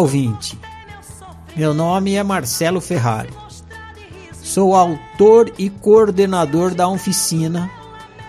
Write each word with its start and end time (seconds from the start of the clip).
Ouvinte. 0.00 0.58
Meu 1.54 1.74
nome 1.74 2.14
é 2.14 2.22
Marcelo 2.22 2.80
Ferrari. 2.80 3.28
Sou 4.32 4.74
autor 4.74 5.52
e 5.58 5.68
coordenador 5.68 6.74
da 6.74 6.88
Oficina, 6.88 7.70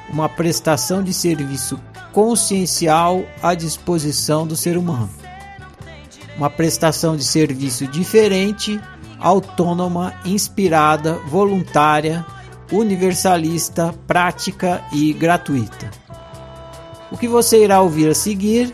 uma 0.10 0.28
prestação 0.28 1.02
de 1.02 1.14
serviço 1.14 1.80
consciencial 2.12 3.24
à 3.42 3.56
disposição 3.56 4.46
do 4.46 4.54
ser 4.54 4.76
humano. 4.76 5.10
Uma 6.36 6.50
prestação 6.50 7.16
de 7.16 7.24
serviço 7.24 7.88
diferente, 7.88 8.78
autônoma, 9.18 10.14
inspirada, 10.26 11.20
voluntária, 11.30 12.26
universalista, 12.70 13.96
prática 14.06 14.84
e 14.92 15.14
gratuita. 15.14 15.90
O 17.10 17.18
que 17.18 17.30
você 17.30 17.64
irá 17.64 17.80
ouvir 17.80 18.10
a 18.10 18.14
seguir 18.14 18.74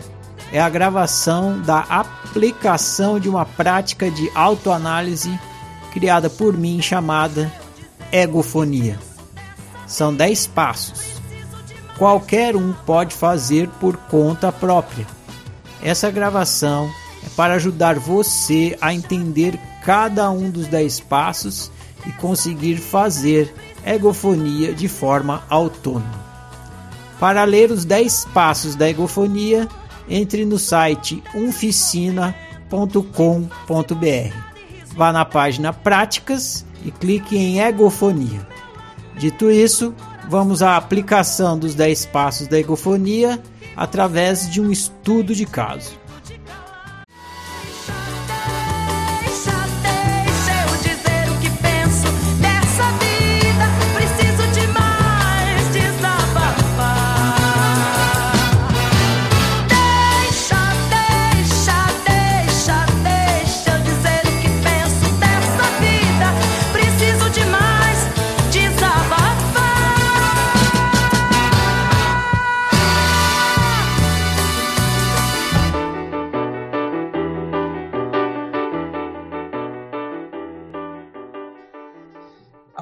é 0.51 0.59
a 0.59 0.69
gravação 0.69 1.59
da 1.61 1.79
aplicação 1.79 3.19
de 3.19 3.27
uma 3.27 3.45
prática 3.45 4.09
de 4.09 4.29
autoanálise 4.33 5.37
criada 5.91 6.29
por 6.29 6.57
mim 6.57 6.81
chamada 6.81 7.51
egofonia. 8.11 8.97
São 9.85 10.13
10 10.13 10.47
passos. 10.47 11.17
Qualquer 11.97 12.55
um 12.55 12.73
pode 12.85 13.15
fazer 13.15 13.67
por 13.79 13.97
conta 13.97 14.51
própria. 14.51 15.07
Essa 15.81 16.11
gravação 16.11 16.89
é 17.25 17.29
para 17.35 17.55
ajudar 17.55 17.97
você 17.97 18.77
a 18.79 18.93
entender 18.93 19.59
cada 19.83 20.29
um 20.29 20.49
dos 20.49 20.67
10 20.67 20.99
passos 21.01 21.71
e 22.05 22.11
conseguir 22.13 22.77
fazer 22.77 23.53
egofonia 23.85 24.73
de 24.73 24.87
forma 24.87 25.43
autônoma. 25.49 26.25
Para 27.19 27.43
ler 27.45 27.71
os 27.71 27.83
10 27.83 28.25
passos 28.33 28.75
da 28.75 28.87
egofonia, 28.89 29.67
entre 30.09 30.45
no 30.45 30.57
site 30.57 31.23
umficina.com.br. 31.33 32.47
Vá 34.95 35.11
na 35.11 35.25
página 35.25 35.71
Práticas 35.71 36.65
e 36.83 36.91
clique 36.91 37.37
em 37.37 37.59
Egofonia. 37.59 38.47
Dito 39.17 39.49
isso, 39.49 39.93
vamos 40.29 40.61
à 40.61 40.77
aplicação 40.77 41.57
dos 41.57 41.75
10 41.75 42.05
passos 42.07 42.47
da 42.47 42.59
egofonia 42.59 43.41
através 43.75 44.49
de 44.49 44.61
um 44.61 44.71
estudo 44.71 45.35
de 45.35 45.45
caso. 45.45 45.97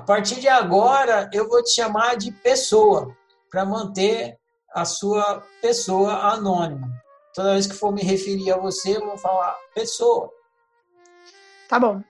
Partir 0.06 0.40
de 0.40 0.48
agora, 0.48 1.30
eu 1.34 1.48
vou 1.48 1.64
te 1.64 1.74
chamar 1.74 2.16
de 2.16 2.32
pessoa, 2.32 3.16
para 3.50 3.66
manter 3.66 4.38
a 4.74 4.84
sua 4.84 5.42
pessoa 5.62 6.14
anônima. 6.34 6.90
Toda 7.34 7.54
vez 7.54 7.68
que 7.68 7.76
for 7.76 7.94
me 7.94 8.02
referir 8.02 8.52
a 8.52 8.58
você, 8.58 8.98
eu 8.98 9.06
vou 9.06 9.18
falar 9.18 9.58
pessoa. 9.74 10.30
Tá 11.68 11.80
bom. 11.80 12.02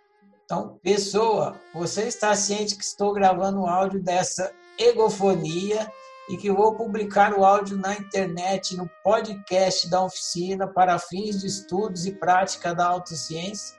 Então, 0.44 0.79
pessoa, 0.84 1.59
você 1.73 2.03
está 2.03 2.35
ciente 2.35 2.75
que 2.75 2.84
estou 2.84 3.13
gravando 3.13 3.61
o 3.61 3.67
áudio 3.67 4.01
dessa 4.01 4.51
egofonia 4.78 5.91
e 6.29 6.38
que 6.38 6.51
vou 6.51 6.75
publicar 6.75 7.34
o 7.34 7.45
áudio 7.45 7.78
na 7.78 7.94
internet, 7.94 8.75
no 8.75 8.89
podcast 9.03 9.89
da 9.89 10.03
oficina 10.03 10.67
para 10.67 11.00
fins 11.00 11.41
de 11.41 11.47
estudos 11.47 12.05
e 12.05 12.11
prática 12.11 12.73
da 12.73 12.88
autociência? 12.88 13.78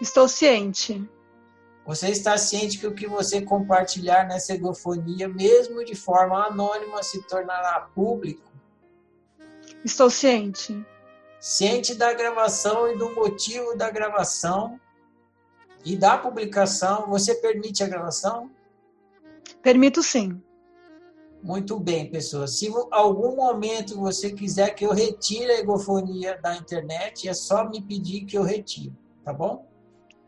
Estou 0.00 0.28
ciente. 0.28 1.08
Você 1.84 2.10
está 2.10 2.38
ciente 2.38 2.78
que 2.78 2.86
o 2.86 2.94
que 2.94 3.08
você 3.08 3.42
compartilhar 3.42 4.26
nessa 4.26 4.54
egofonia, 4.54 5.28
mesmo 5.28 5.84
de 5.84 5.96
forma 5.96 6.46
anônima, 6.46 7.02
se 7.02 7.22
tornará 7.22 7.80
público? 7.94 8.50
Estou 9.84 10.08
ciente. 10.08 10.84
Ciente 11.40 11.94
da 11.94 12.12
gravação 12.12 12.88
e 12.88 12.96
do 12.96 13.12
motivo 13.14 13.76
da 13.76 13.90
gravação 13.90 14.78
e 15.84 15.96
da 15.96 16.16
publicação. 16.16 17.08
Você 17.08 17.34
permite 17.34 17.82
a 17.82 17.88
gravação? 17.88 18.48
Permito 19.60 20.02
sim. 20.04 20.40
Muito 21.42 21.80
bem, 21.80 22.08
pessoal. 22.08 22.46
Se 22.46 22.68
em 22.68 22.74
algum 22.92 23.34
momento 23.34 23.98
você 23.98 24.30
quiser 24.30 24.70
que 24.76 24.86
eu 24.86 24.92
retire 24.92 25.50
a 25.50 25.58
egofonia 25.58 26.38
da 26.40 26.54
internet, 26.54 27.28
é 27.28 27.34
só 27.34 27.68
me 27.68 27.82
pedir 27.82 28.24
que 28.24 28.38
eu 28.38 28.44
retire, 28.44 28.92
tá 29.24 29.32
bom? 29.32 29.66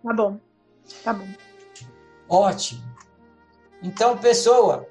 Tá 0.03 0.13
bom. 0.13 0.41
Tá 1.05 1.13
bom. 1.13 1.29
Ótimo. 2.29 2.83
Então, 3.83 4.17
pessoa, 4.17 4.87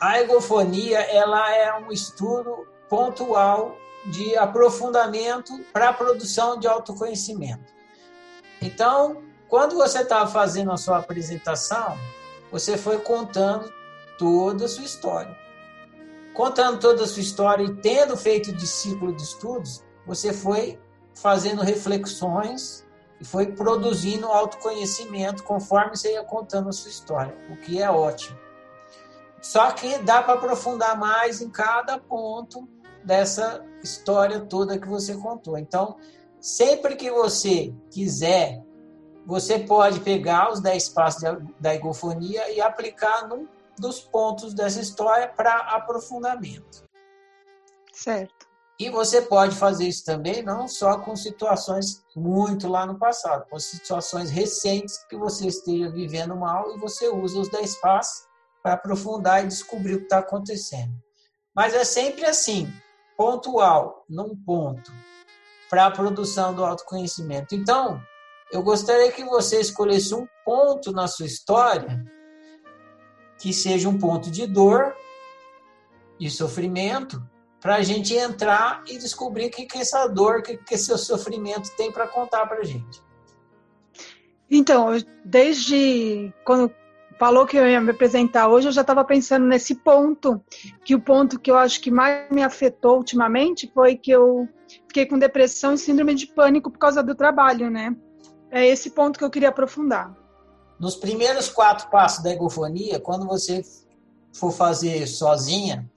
a 0.00 0.20
egofonia 0.20 1.00
ela 1.00 1.54
é 1.54 1.72
um 1.78 1.92
estudo 1.92 2.66
pontual 2.88 3.76
de 4.06 4.36
aprofundamento 4.36 5.52
para 5.72 5.90
a 5.90 5.92
produção 5.92 6.58
de 6.58 6.66
autoconhecimento. 6.66 7.72
Então, 8.60 9.22
quando 9.48 9.76
você 9.76 10.00
estava 10.00 10.30
fazendo 10.30 10.72
a 10.72 10.76
sua 10.76 10.98
apresentação, 10.98 11.98
você 12.50 12.76
foi 12.76 12.98
contando 12.98 13.72
toda 14.18 14.64
a 14.64 14.68
sua 14.68 14.84
história. 14.84 15.36
Contando 16.34 16.78
toda 16.78 17.04
a 17.04 17.06
sua 17.06 17.22
história 17.22 17.64
e 17.64 17.74
tendo 17.76 18.16
feito 18.16 18.52
de 18.52 18.66
ciclo 18.66 19.14
de 19.14 19.22
estudos, 19.22 19.84
você 20.06 20.32
foi 20.32 20.78
fazendo 21.14 21.62
reflexões 21.62 22.86
e 23.20 23.24
foi 23.24 23.52
produzindo 23.52 24.26
autoconhecimento 24.26 25.44
conforme 25.44 25.96
você 25.96 26.14
ia 26.14 26.24
contando 26.24 26.70
a 26.70 26.72
sua 26.72 26.90
história, 26.90 27.36
o 27.50 27.56
que 27.56 27.80
é 27.82 27.90
ótimo. 27.90 28.38
Só 29.42 29.70
que 29.72 29.98
dá 29.98 30.22
para 30.22 30.34
aprofundar 30.34 30.98
mais 30.98 31.40
em 31.40 31.50
cada 31.50 31.98
ponto 31.98 32.68
dessa 33.04 33.64
história 33.82 34.40
toda 34.40 34.78
que 34.78 34.88
você 34.88 35.14
contou. 35.16 35.56
Então, 35.56 35.96
sempre 36.38 36.96
que 36.96 37.10
você 37.10 37.74
quiser, 37.90 38.62
você 39.26 39.58
pode 39.58 40.00
pegar 40.00 40.50
os 40.52 40.60
10 40.60 40.88
passos 40.90 41.22
da 41.58 41.74
egofonia 41.74 42.50
e 42.50 42.60
aplicar 42.60 43.28
num 43.28 43.46
dos 43.78 44.00
pontos 44.00 44.52
dessa 44.52 44.80
história 44.80 45.28
para 45.28 45.56
aprofundamento. 45.56 46.84
Certo. 47.92 48.39
E 48.80 48.88
você 48.88 49.20
pode 49.20 49.54
fazer 49.56 49.86
isso 49.86 50.02
também 50.06 50.42
não 50.42 50.66
só 50.66 50.96
com 50.96 51.14
situações 51.14 52.02
muito 52.16 52.66
lá 52.66 52.86
no 52.86 52.98
passado, 52.98 53.44
com 53.50 53.58
situações 53.58 54.30
recentes 54.30 55.04
que 55.04 55.18
você 55.18 55.48
esteja 55.48 55.90
vivendo 55.90 56.34
mal 56.34 56.74
e 56.74 56.78
você 56.78 57.06
usa 57.06 57.40
os 57.40 57.50
10 57.50 57.78
passos 57.78 58.26
para 58.62 58.72
aprofundar 58.72 59.44
e 59.44 59.48
descobrir 59.48 59.96
o 59.96 59.98
que 59.98 60.04
está 60.04 60.20
acontecendo. 60.20 60.94
Mas 61.54 61.74
é 61.74 61.84
sempre 61.84 62.24
assim, 62.24 62.72
pontual, 63.18 64.06
num 64.08 64.34
ponto, 64.34 64.90
para 65.68 65.84
a 65.84 65.90
produção 65.90 66.54
do 66.54 66.64
autoconhecimento. 66.64 67.54
Então, 67.54 68.00
eu 68.50 68.62
gostaria 68.62 69.12
que 69.12 69.24
você 69.24 69.60
escolhesse 69.60 70.14
um 70.14 70.26
ponto 70.42 70.90
na 70.90 71.06
sua 71.06 71.26
história 71.26 72.02
que 73.38 73.52
seja 73.52 73.90
um 73.90 73.98
ponto 73.98 74.30
de 74.30 74.46
dor 74.46 74.96
e 76.18 76.30
sofrimento 76.30 77.22
para 77.60 77.76
a 77.76 77.82
gente 77.82 78.14
entrar 78.14 78.82
e 78.88 78.96
descobrir 78.96 79.46
o 79.46 79.50
que, 79.50 79.66
que 79.66 79.78
essa 79.78 80.06
dor, 80.06 80.38
o 80.38 80.42
que, 80.42 80.56
que 80.56 80.74
esse 80.74 80.96
sofrimento 80.98 81.70
tem 81.76 81.92
para 81.92 82.06
contar 82.06 82.46
para 82.46 82.60
a 82.60 82.64
gente. 82.64 83.02
Então, 84.50 84.88
desde 85.24 86.32
quando 86.44 86.72
falou 87.18 87.46
que 87.46 87.56
eu 87.56 87.68
ia 87.68 87.80
me 87.82 87.90
apresentar 87.90 88.48
hoje, 88.48 88.68
eu 88.68 88.72
já 88.72 88.80
estava 88.80 89.04
pensando 89.04 89.46
nesse 89.46 89.74
ponto, 89.74 90.42
que 90.82 90.94
o 90.94 91.00
ponto 91.00 91.38
que 91.38 91.50
eu 91.50 91.56
acho 91.56 91.80
que 91.82 91.90
mais 91.90 92.30
me 92.30 92.42
afetou 92.42 92.96
ultimamente 92.96 93.70
foi 93.74 93.94
que 93.94 94.10
eu 94.10 94.48
fiquei 94.88 95.04
com 95.04 95.18
depressão 95.18 95.74
e 95.74 95.78
síndrome 95.78 96.14
de 96.14 96.26
pânico 96.26 96.70
por 96.70 96.78
causa 96.78 97.02
do 97.02 97.14
trabalho, 97.14 97.70
né? 97.70 97.94
É 98.50 98.66
esse 98.66 98.90
ponto 98.90 99.18
que 99.18 99.24
eu 99.24 99.30
queria 99.30 99.50
aprofundar. 99.50 100.16
Nos 100.78 100.96
primeiros 100.96 101.50
quatro 101.50 101.90
passos 101.90 102.24
da 102.24 102.30
egofonia, 102.30 102.98
quando 102.98 103.26
você 103.26 103.62
for 104.32 104.50
fazer 104.50 105.06
sozinha, 105.06 105.88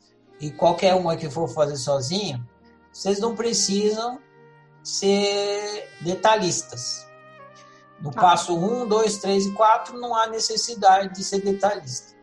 e 0.43 0.51
qualquer 0.51 0.93
uma 0.93 1.15
que 1.15 1.29
for 1.29 1.47
fazer 1.47 1.77
sozinho, 1.77 2.45
vocês 2.91 3.17
não 3.17 3.33
precisam 3.33 4.19
ser 4.83 5.89
detalhistas. 6.01 7.07
No 8.01 8.09
ah. 8.09 8.13
passo 8.13 8.53
1, 8.53 8.85
2, 8.85 9.17
3 9.19 9.45
e 9.45 9.51
4 9.53 9.97
não 9.97 10.13
há 10.13 10.27
necessidade 10.27 11.13
de 11.13 11.23
ser 11.23 11.39
detalhista. 11.39 12.13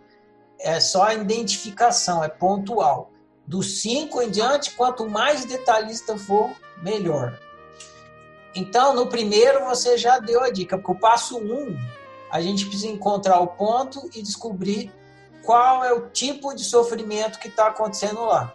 É 0.59 0.79
só 0.81 1.05
a 1.05 1.15
identificação, 1.15 2.23
é 2.23 2.29
pontual. 2.29 3.11
Do 3.47 3.63
5 3.63 4.21
em 4.21 4.31
diante, 4.31 4.73
quanto 4.73 5.09
mais 5.09 5.47
detalhista 5.47 6.19
for, 6.19 6.51
melhor. 6.83 7.41
Então, 8.55 8.95
no 8.95 9.07
primeiro 9.07 9.65
você 9.65 9.97
já 9.97 10.19
deu 10.19 10.43
a 10.43 10.51
dica, 10.51 10.77
porque 10.77 10.93
o 10.93 11.01
passo 11.01 11.39
um, 11.39 11.75
a 12.31 12.43
gente 12.43 12.67
precisa 12.67 12.93
encontrar 12.93 13.41
o 13.41 13.47
ponto 13.47 14.11
e 14.15 14.21
descobrir 14.21 14.93
qual 15.51 15.85
é 15.85 15.93
o 15.93 16.09
tipo 16.11 16.55
de 16.55 16.63
sofrimento 16.63 17.41
que 17.41 17.49
está 17.49 17.67
acontecendo 17.67 18.25
lá. 18.25 18.55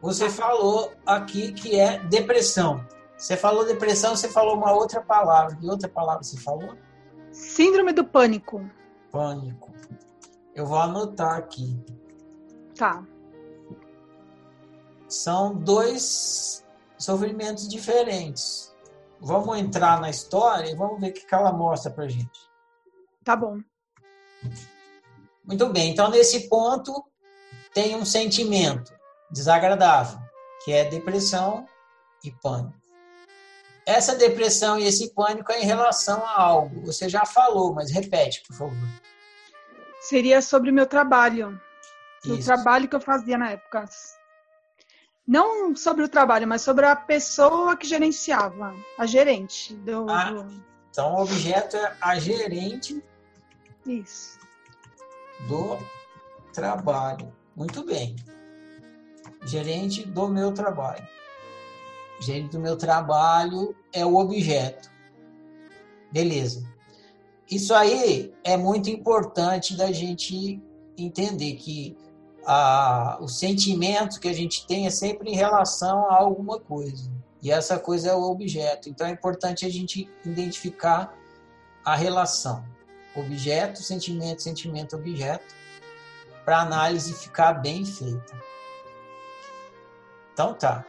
Você 0.00 0.30
falou 0.30 0.90
aqui 1.04 1.52
que 1.52 1.78
é 1.78 1.98
depressão. 1.98 2.82
Você 3.14 3.36
falou 3.36 3.66
depressão, 3.66 4.16
você 4.16 4.26
falou 4.26 4.56
uma 4.56 4.72
outra 4.72 5.02
palavra. 5.02 5.54
Que 5.54 5.68
outra 5.68 5.90
palavra 5.90 6.22
você 6.22 6.38
falou? 6.38 6.78
Síndrome 7.30 7.92
do 7.92 8.06
pânico. 8.06 8.66
Pânico. 9.10 9.70
Eu 10.54 10.64
vou 10.64 10.78
anotar 10.78 11.36
aqui. 11.36 11.78
Tá. 12.74 13.04
São 15.06 15.54
dois 15.54 16.66
sofrimentos 16.96 17.68
diferentes. 17.68 18.74
Vamos 19.20 19.58
entrar 19.58 20.00
na 20.00 20.08
história 20.08 20.70
e 20.70 20.74
vamos 20.74 20.98
ver 21.02 21.10
o 21.10 21.12
que 21.12 21.34
ela 21.34 21.52
mostra 21.52 21.92
pra 21.92 22.08
gente. 22.08 22.50
Tá 23.22 23.36
bom. 23.36 23.58
Muito 25.44 25.66
bem. 25.68 25.90
Então, 25.90 26.10
nesse 26.10 26.48
ponto, 26.48 27.04
tem 27.74 27.96
um 27.96 28.04
sentimento 28.04 28.92
desagradável, 29.30 30.18
que 30.64 30.72
é 30.72 30.84
depressão 30.84 31.66
e 32.24 32.30
pânico. 32.30 32.80
Essa 33.84 34.14
depressão 34.14 34.78
e 34.78 34.84
esse 34.84 35.12
pânico 35.12 35.50
é 35.50 35.60
em 35.60 35.64
relação 35.64 36.24
a 36.24 36.40
algo. 36.40 36.86
Você 36.86 37.08
já 37.08 37.26
falou, 37.26 37.74
mas 37.74 37.90
repete, 37.90 38.42
por 38.46 38.56
favor. 38.56 38.88
Seria 40.00 40.40
sobre 40.40 40.70
o 40.70 40.74
meu 40.74 40.86
trabalho. 40.86 41.60
Isso. 42.24 42.34
O 42.34 42.44
trabalho 42.44 42.88
que 42.88 42.94
eu 42.94 43.00
fazia 43.00 43.36
na 43.36 43.50
época. 43.50 43.84
Não 45.26 45.74
sobre 45.74 46.04
o 46.04 46.08
trabalho, 46.08 46.46
mas 46.46 46.62
sobre 46.62 46.86
a 46.86 46.94
pessoa 46.94 47.76
que 47.76 47.86
gerenciava, 47.86 48.74
a 48.98 49.06
gerente. 49.06 49.74
Do, 49.74 50.08
ah. 50.08 50.46
Então, 50.90 51.14
o 51.14 51.22
objeto 51.22 51.76
é 51.76 51.96
a 52.00 52.18
gerente 52.18 53.02
Isso. 53.86 54.38
Do 55.48 55.78
trabalho. 56.52 57.32
Muito 57.56 57.84
bem. 57.84 58.16
Gerente 59.44 60.04
do 60.04 60.28
meu 60.28 60.52
trabalho. 60.52 61.06
Gerente 62.20 62.50
do 62.50 62.60
meu 62.60 62.76
trabalho 62.76 63.74
é 63.92 64.06
o 64.06 64.16
objeto. 64.16 64.90
Beleza. 66.12 66.70
Isso 67.50 67.74
aí 67.74 68.32
é 68.44 68.56
muito 68.56 68.88
importante 68.88 69.76
da 69.76 69.90
gente 69.90 70.62
entender 70.96 71.54
que 71.54 71.96
a, 72.46 73.18
o 73.20 73.28
sentimento 73.28 74.20
que 74.20 74.28
a 74.28 74.32
gente 74.32 74.66
tem 74.66 74.86
é 74.86 74.90
sempre 74.90 75.30
em 75.30 75.34
relação 75.34 76.10
a 76.10 76.16
alguma 76.16 76.58
coisa. 76.58 77.10
E 77.42 77.50
essa 77.50 77.78
coisa 77.78 78.10
é 78.10 78.14
o 78.14 78.22
objeto. 78.22 78.88
Então 78.88 79.06
é 79.06 79.10
importante 79.10 79.66
a 79.66 79.68
gente 79.68 80.08
identificar 80.24 81.12
a 81.84 81.96
relação. 81.96 82.64
Objeto, 83.14 83.82
sentimento, 83.82 84.42
sentimento, 84.42 84.96
objeto, 84.96 85.54
para 86.44 86.58
a 86.58 86.62
análise 86.62 87.14
ficar 87.14 87.54
bem 87.54 87.84
feita. 87.84 88.36
Então 90.32 90.54
tá. 90.54 90.84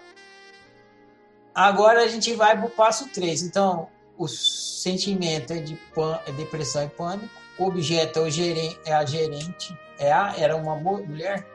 Agora 1.54 2.02
a 2.02 2.08
gente 2.08 2.34
vai 2.34 2.58
para 2.58 2.66
o 2.66 2.70
passo 2.70 3.10
3. 3.10 3.44
Então, 3.44 3.88
o 4.18 4.28
sentimento 4.28 5.54
é 5.54 5.58
de 5.58 5.76
pan, 5.94 6.20
é 6.26 6.32
depressão 6.32 6.84
e 6.84 6.90
pânico. 6.90 7.30
O 7.58 7.66
objeto 7.66 8.20
é, 8.20 8.22
o 8.24 8.30
gerente, 8.30 8.80
é 8.86 8.94
a 8.94 9.06
gerente. 9.06 9.78
É 10.00 10.12
a, 10.12 10.34
era 10.38 10.56
uma 10.56 10.76
mulher? 10.76 11.46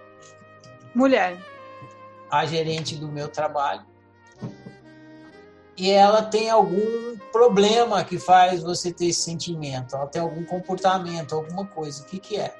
Mulher. 0.94 1.36
A 2.30 2.46
gerente 2.46 2.94
do 2.94 3.08
meu 3.08 3.28
trabalho. 3.28 3.84
E 5.78 5.90
ela 5.90 6.22
tem 6.22 6.50
algum 6.50 7.16
problema 7.30 8.02
que 8.02 8.18
faz 8.18 8.64
você 8.64 8.92
ter 8.92 9.06
esse 9.06 9.22
sentimento. 9.22 9.94
Ela 9.94 10.08
tem 10.08 10.20
algum 10.20 10.44
comportamento, 10.44 11.36
alguma 11.36 11.64
coisa. 11.64 12.02
O 12.02 12.06
que, 12.06 12.18
que 12.18 12.36
é? 12.36 12.52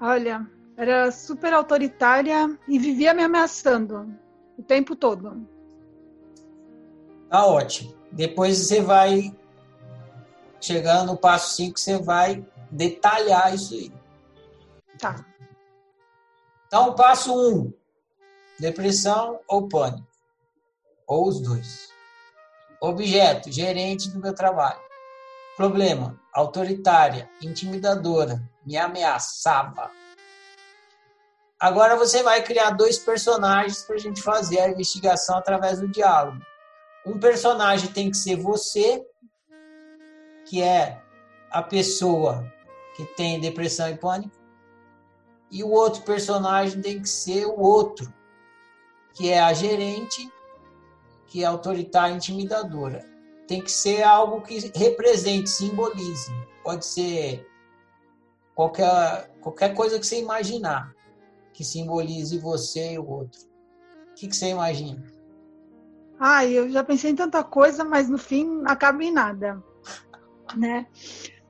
Olha, 0.00 0.46
era 0.76 1.10
super 1.10 1.52
autoritária 1.52 2.56
e 2.68 2.78
vivia 2.78 3.12
me 3.12 3.24
ameaçando 3.24 4.14
o 4.56 4.62
tempo 4.62 4.94
todo. 4.94 5.44
Tá 7.28 7.44
ótimo. 7.44 7.92
Depois 8.12 8.56
você 8.56 8.80
vai 8.80 9.36
chegando 10.60 11.08
no 11.08 11.16
passo 11.16 11.56
5, 11.56 11.80
você 11.80 11.98
vai 11.98 12.46
detalhar 12.70 13.52
isso 13.52 13.74
aí. 13.74 13.92
Tá. 15.00 15.26
Então, 16.68 16.94
passo 16.94 17.34
1, 17.34 17.58
um, 17.58 17.72
depressão 18.60 19.40
ou 19.48 19.68
pânico. 19.68 20.05
Ou 21.06 21.28
os 21.28 21.40
dois. 21.40 21.88
Objeto, 22.80 23.50
gerente 23.50 24.10
do 24.10 24.20
meu 24.20 24.34
trabalho. 24.34 24.80
Problema, 25.56 26.20
autoritária, 26.32 27.30
intimidadora, 27.40 28.42
me 28.64 28.76
ameaçava. 28.76 29.90
Agora 31.58 31.96
você 31.96 32.22
vai 32.22 32.42
criar 32.42 32.70
dois 32.70 32.98
personagens 32.98 33.82
para 33.82 33.96
a 33.96 33.98
gente 33.98 34.20
fazer 34.20 34.60
a 34.60 34.68
investigação 34.68 35.38
através 35.38 35.80
do 35.80 35.88
diálogo. 35.88 36.40
Um 37.06 37.18
personagem 37.18 37.90
tem 37.92 38.10
que 38.10 38.16
ser 38.16 38.36
você, 38.36 39.02
que 40.44 40.62
é 40.62 41.00
a 41.50 41.62
pessoa 41.62 42.52
que 42.94 43.06
tem 43.14 43.40
depressão 43.40 43.88
e 43.88 43.96
pânico, 43.96 44.36
e 45.50 45.62
o 45.62 45.70
outro 45.70 46.02
personagem 46.02 46.80
tem 46.82 47.00
que 47.00 47.08
ser 47.08 47.46
o 47.46 47.58
outro, 47.58 48.12
que 49.14 49.30
é 49.30 49.40
a 49.40 49.52
gerente, 49.52 50.30
que 51.26 51.42
é 51.42 51.46
autoritária 51.46 52.12
e 52.12 52.16
intimidadora. 52.16 53.04
Tem 53.46 53.62
que 53.62 53.70
ser 53.70 54.02
algo 54.02 54.40
que 54.42 54.72
represente, 54.74 55.48
simbolize. 55.48 56.32
Pode 56.64 56.84
ser 56.84 57.46
qualquer, 58.54 59.30
qualquer 59.40 59.74
coisa 59.74 59.98
que 59.98 60.06
você 60.06 60.20
imaginar 60.20 60.94
que 61.56 61.64
simbolize 61.64 62.38
você 62.38 62.92
e 62.92 62.98
o 62.98 63.08
outro. 63.08 63.40
O 64.10 64.14
que, 64.14 64.28
que 64.28 64.36
você 64.36 64.48
imagina? 64.48 65.02
Ah, 66.20 66.44
eu 66.44 66.68
já 66.68 66.84
pensei 66.84 67.10
em 67.10 67.14
tanta 67.14 67.42
coisa, 67.42 67.82
mas 67.82 68.10
no 68.10 68.18
fim 68.18 68.62
acaba 68.66 69.02
em 69.02 69.10
nada, 69.10 69.62
né? 70.54 70.86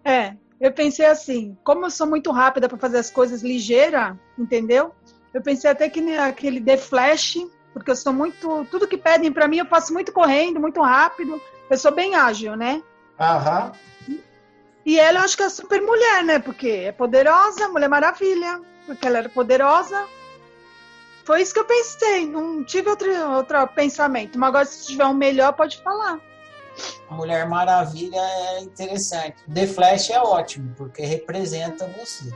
É, 0.04 0.36
eu 0.60 0.72
pensei 0.72 1.06
assim, 1.06 1.58
como 1.64 1.86
eu 1.86 1.90
sou 1.90 2.06
muito 2.06 2.30
rápida 2.30 2.68
para 2.68 2.78
fazer 2.78 2.98
as 2.98 3.10
coisas 3.10 3.42
ligeira, 3.42 4.18
entendeu? 4.38 4.92
Eu 5.34 5.42
pensei 5.42 5.68
até 5.68 5.88
que 5.90 6.00
aquele 6.16 6.60
The 6.60 6.76
Flash, 6.76 7.38
porque 7.76 7.90
eu 7.90 7.96
sou 7.96 8.10
muito, 8.10 8.64
tudo 8.70 8.88
que 8.88 8.96
pedem 8.96 9.30
para 9.30 9.46
mim 9.46 9.58
eu 9.58 9.66
faço 9.66 9.92
muito 9.92 10.10
correndo, 10.10 10.58
muito 10.58 10.80
rápido. 10.80 11.38
Eu 11.68 11.76
sou 11.76 11.92
bem 11.92 12.14
ágil, 12.14 12.56
né? 12.56 12.82
Aham. 13.20 13.72
E 14.84 14.98
ela 14.98 15.18
eu 15.18 15.24
acho 15.24 15.36
que 15.36 15.42
é 15.42 15.48
super 15.50 15.82
mulher, 15.82 16.24
né? 16.24 16.38
Porque 16.38 16.68
é 16.68 16.92
poderosa, 16.92 17.68
Mulher 17.68 17.88
Maravilha 17.88 18.60
porque 18.86 19.06
ela 19.06 19.18
era 19.18 19.28
poderosa. 19.28 20.06
Foi 21.24 21.42
isso 21.42 21.52
que 21.52 21.58
eu 21.58 21.64
pensei, 21.64 22.26
não 22.26 22.64
tive 22.64 22.88
outro, 22.88 23.10
outro 23.32 23.66
pensamento. 23.68 24.38
Mas 24.38 24.48
agora, 24.48 24.64
se 24.64 24.86
tiver 24.86 25.04
um 25.04 25.12
melhor, 25.12 25.52
pode 25.52 25.82
falar. 25.82 26.20
A 27.10 27.14
Mulher 27.14 27.48
Maravilha 27.48 28.20
é 28.20 28.60
interessante. 28.60 29.36
The 29.52 29.66
Flash 29.66 30.10
é 30.10 30.20
ótimo, 30.20 30.72
porque 30.76 31.02
representa 31.04 31.86
você. 31.88 32.32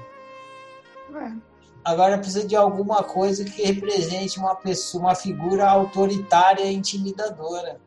É. 1.14 1.49
Agora 1.84 2.18
precisa 2.18 2.46
de 2.46 2.54
alguma 2.54 3.02
coisa 3.02 3.44
que 3.44 3.62
represente 3.62 4.38
uma 4.38 4.54
pessoa, 4.54 5.04
uma 5.04 5.14
figura 5.14 5.68
autoritária 5.68 6.64
e 6.64 6.74
intimidadora. 6.74 7.80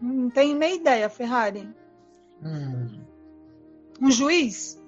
Não 0.00 0.30
tenho 0.30 0.56
nem 0.56 0.76
ideia, 0.76 1.08
Ferrari. 1.08 1.68
Hum. 2.42 3.00
Um 4.00 4.10
juiz? 4.10 4.80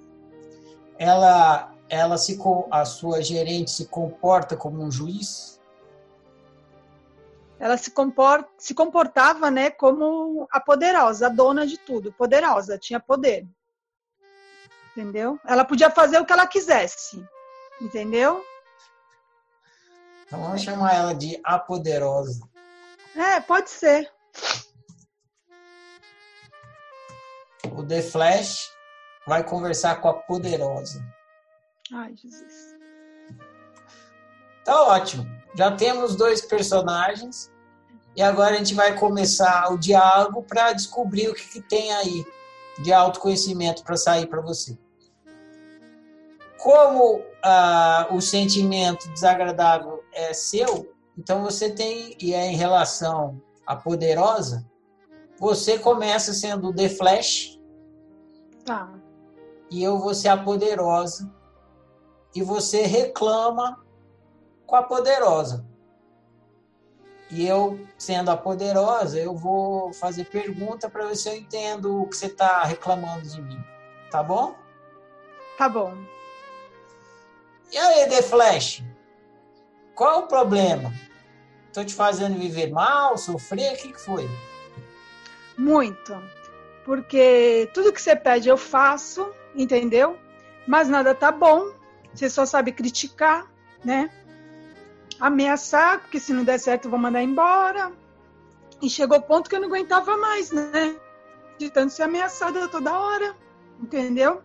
ela, 0.97 1.73
ela 1.89 2.17
se, 2.17 2.39
a 2.71 2.85
sua 2.85 3.21
gerente 3.21 3.71
se 3.71 3.85
comporta 3.87 4.55
como 4.55 4.81
um 4.81 4.91
juiz? 4.91 5.61
Ela 7.59 7.77
se, 7.77 7.91
comporta, 7.91 8.49
se 8.57 8.73
comportava, 8.73 9.49
né, 9.49 9.69
como 9.69 10.47
a 10.51 10.59
poderosa, 10.59 11.27
a 11.27 11.29
dona 11.29 11.65
de 11.65 11.77
tudo, 11.77 12.11
poderosa, 12.11 12.77
tinha 12.77 12.99
poder. 12.99 13.47
Entendeu? 14.95 15.39
Ela 15.45 15.65
podia 15.65 15.89
fazer 15.89 16.19
o 16.19 16.25
que 16.25 16.31
ela 16.31 16.47
quisesse. 16.47 17.27
Entendeu? 17.81 18.45
Então 20.25 20.41
vamos 20.41 20.61
chamar 20.61 20.95
ela 20.95 21.13
de 21.13 21.39
a 21.43 21.59
poderosa. 21.59 22.39
É, 23.15 23.39
pode 23.39 23.69
ser. 23.69 24.11
O 27.71 27.83
The 27.83 28.01
Flash 28.01 28.71
vai 29.25 29.43
conversar 29.43 30.01
com 30.01 30.09
a 30.09 30.13
poderosa. 30.13 31.03
Ai, 31.91 32.15
Jesus. 32.15 32.75
Tá 34.63 34.83
ótimo. 34.83 35.25
Já 35.55 35.75
temos 35.75 36.15
dois 36.15 36.41
personagens 36.41 37.51
e 38.15 38.21
agora 38.21 38.55
a 38.55 38.57
gente 38.57 38.73
vai 38.73 38.97
começar 38.97 39.71
o 39.71 39.77
diálogo 39.77 40.43
para 40.43 40.73
descobrir 40.73 41.29
o 41.29 41.33
que, 41.33 41.47
que, 41.47 41.61
tem 41.61 41.91
aí 41.93 42.25
de 42.81 42.93
autoconhecimento 42.93 43.83
para 43.83 43.97
sair 43.97 44.27
para 44.27 44.41
você. 44.41 44.77
Como 46.63 47.21
ah, 47.43 48.07
o 48.09 48.21
sentimento 48.21 49.11
desagradável 49.11 50.01
é 50.13 50.33
seu, 50.33 50.89
Então 51.17 51.43
você 51.43 51.69
tem, 51.69 52.15
e 52.21 52.33
é 52.33 52.47
em 52.47 52.55
relação 52.55 53.41
à 53.67 53.75
poderosa, 53.75 54.65
você 55.37 55.77
começa 55.77 56.33
sendo 56.33 56.69
o 56.69 56.73
The 56.73 56.87
Flash. 56.87 57.59
Tá. 58.63 58.89
E 59.69 59.83
eu 59.83 59.99
vou 59.99 60.13
ser 60.15 60.29
a 60.29 60.37
poderosa. 60.37 61.29
E 62.33 62.41
você 62.41 62.83
reclama 62.83 63.83
com 64.65 64.77
a 64.77 64.83
poderosa. 64.83 65.65
E 67.29 67.45
eu, 67.45 67.77
sendo 67.97 68.31
a 68.31 68.37
poderosa, 68.37 69.19
eu 69.19 69.35
vou 69.35 69.91
fazer 69.91 70.29
pergunta 70.29 70.89
para 70.89 71.07
ver 71.07 71.17
se 71.17 71.27
eu 71.27 71.35
entendo 71.35 72.03
o 72.03 72.07
que 72.07 72.15
você 72.15 72.27
está 72.27 72.63
reclamando 72.63 73.27
de 73.27 73.41
mim. 73.41 73.61
Tá 74.09 74.23
bom? 74.23 74.55
Tá 75.57 75.67
bom. 75.67 75.93
E 77.73 77.77
aí, 77.77 78.07
The 78.07 78.21
Flash? 78.21 78.83
Qual 79.95 80.19
o 80.19 80.27
problema? 80.27 80.93
Tô 81.73 81.83
te 81.83 81.95
fazendo 81.95 82.37
viver 82.37 82.69
mal, 82.69 83.17
sofrer? 83.17 83.73
O 83.73 83.77
que, 83.77 83.93
que 83.93 83.99
foi? 83.99 84.29
Muito. 85.57 86.13
Porque 86.85 87.67
tudo 87.73 87.91
que 87.91 87.99
você 87.99 88.15
pede 88.15 88.47
eu 88.47 88.57
faço, 88.57 89.27
entendeu? 89.55 90.19
Mas 90.67 90.87
nada 90.87 91.15
tá 91.15 91.31
bom. 91.31 91.73
Você 92.13 92.29
só 92.29 92.45
sabe 92.45 92.71
criticar, 92.71 93.51
né? 93.83 94.07
Ameaçar, 95.19 95.99
porque 95.99 96.19
se 96.19 96.31
não 96.31 96.43
der 96.43 96.59
certo 96.59 96.85
eu 96.85 96.91
vou 96.91 96.99
mandar 96.99 97.23
embora. 97.23 97.91
E 98.83 98.87
chegou 98.87 99.17
o 99.17 99.23
ponto 99.23 99.49
que 99.49 99.55
eu 99.55 99.59
não 99.59 99.67
aguentava 99.67 100.15
mais, 100.15 100.51
né? 100.51 100.95
De 101.57 101.71
tanto 101.71 101.91
ser 101.91 102.03
ameaçada 102.03 102.67
toda 102.67 102.99
hora, 102.99 103.35
entendeu? 103.79 104.43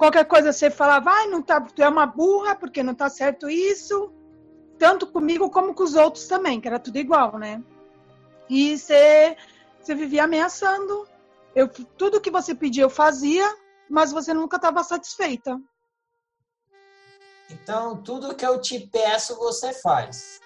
Qualquer 0.00 0.24
coisa 0.24 0.50
você 0.50 0.70
falava, 0.70 1.10
vai, 1.10 1.26
não 1.26 1.42
tá, 1.42 1.60
tu 1.60 1.82
é 1.82 1.86
uma 1.86 2.06
burra 2.06 2.54
porque 2.54 2.82
não 2.82 2.94
tá 2.94 3.10
certo 3.10 3.50
isso. 3.50 4.10
Tanto 4.78 5.06
comigo 5.06 5.50
como 5.50 5.74
com 5.74 5.82
os 5.82 5.94
outros 5.94 6.26
também, 6.26 6.58
que 6.58 6.66
era 6.66 6.78
tudo 6.78 6.96
igual, 6.96 7.38
né? 7.38 7.62
E 8.48 8.78
você, 8.78 9.36
você 9.78 9.94
vivia 9.94 10.24
ameaçando. 10.24 11.06
Eu, 11.54 11.68
tudo 11.68 12.18
que 12.18 12.30
você 12.30 12.54
pedia 12.54 12.82
eu 12.82 12.88
fazia, 12.88 13.46
mas 13.90 14.10
você 14.10 14.32
nunca 14.32 14.56
estava 14.56 14.82
satisfeita. 14.82 15.60
Então, 17.50 18.02
tudo 18.02 18.34
que 18.34 18.46
eu 18.46 18.58
te 18.58 18.80
peço, 18.86 19.36
você 19.36 19.74
faz. 19.74 20.40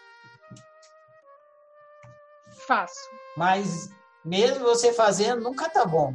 Faço. 2.67 3.09
Mas 3.37 3.89
mesmo 4.25 4.65
você 4.65 4.93
fazendo, 4.93 5.45
nunca 5.45 5.71
tá 5.71 5.87
bom. 5.87 6.13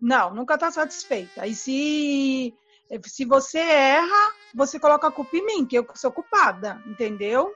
Não, 0.00 0.34
nunca 0.34 0.54
está 0.54 0.70
satisfeita. 0.70 1.46
E 1.46 1.54
se, 1.54 2.54
se 3.04 3.24
você 3.24 3.58
erra, 3.58 4.32
você 4.54 4.78
coloca 4.78 5.08
a 5.08 5.12
culpa 5.12 5.36
em 5.36 5.46
mim, 5.46 5.66
que 5.66 5.78
eu 5.78 5.86
sou 5.94 6.12
culpada, 6.12 6.82
entendeu? 6.86 7.54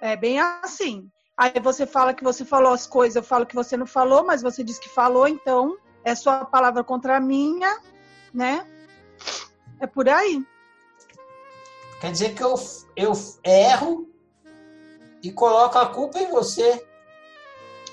É 0.00 0.16
bem 0.16 0.40
assim. 0.40 1.10
Aí 1.36 1.52
você 1.60 1.86
fala 1.86 2.14
que 2.14 2.24
você 2.24 2.44
falou 2.44 2.72
as 2.72 2.86
coisas, 2.86 3.16
eu 3.16 3.22
falo 3.22 3.46
que 3.46 3.54
você 3.54 3.76
não 3.76 3.86
falou, 3.86 4.24
mas 4.24 4.42
você 4.42 4.62
disse 4.62 4.80
que 4.80 4.88
falou, 4.88 5.28
então 5.28 5.76
é 6.04 6.14
sua 6.14 6.44
palavra 6.44 6.82
contra 6.82 7.16
a 7.16 7.20
minha, 7.20 7.80
né? 8.32 8.66
É 9.80 9.86
por 9.86 10.08
aí. 10.08 10.44
Quer 12.00 12.12
dizer 12.12 12.34
que 12.34 12.42
eu, 12.42 12.54
eu 12.96 13.12
erro 13.44 14.08
e 15.22 15.32
coloco 15.32 15.78
a 15.78 15.86
culpa 15.86 16.18
em 16.18 16.30
você. 16.30 16.84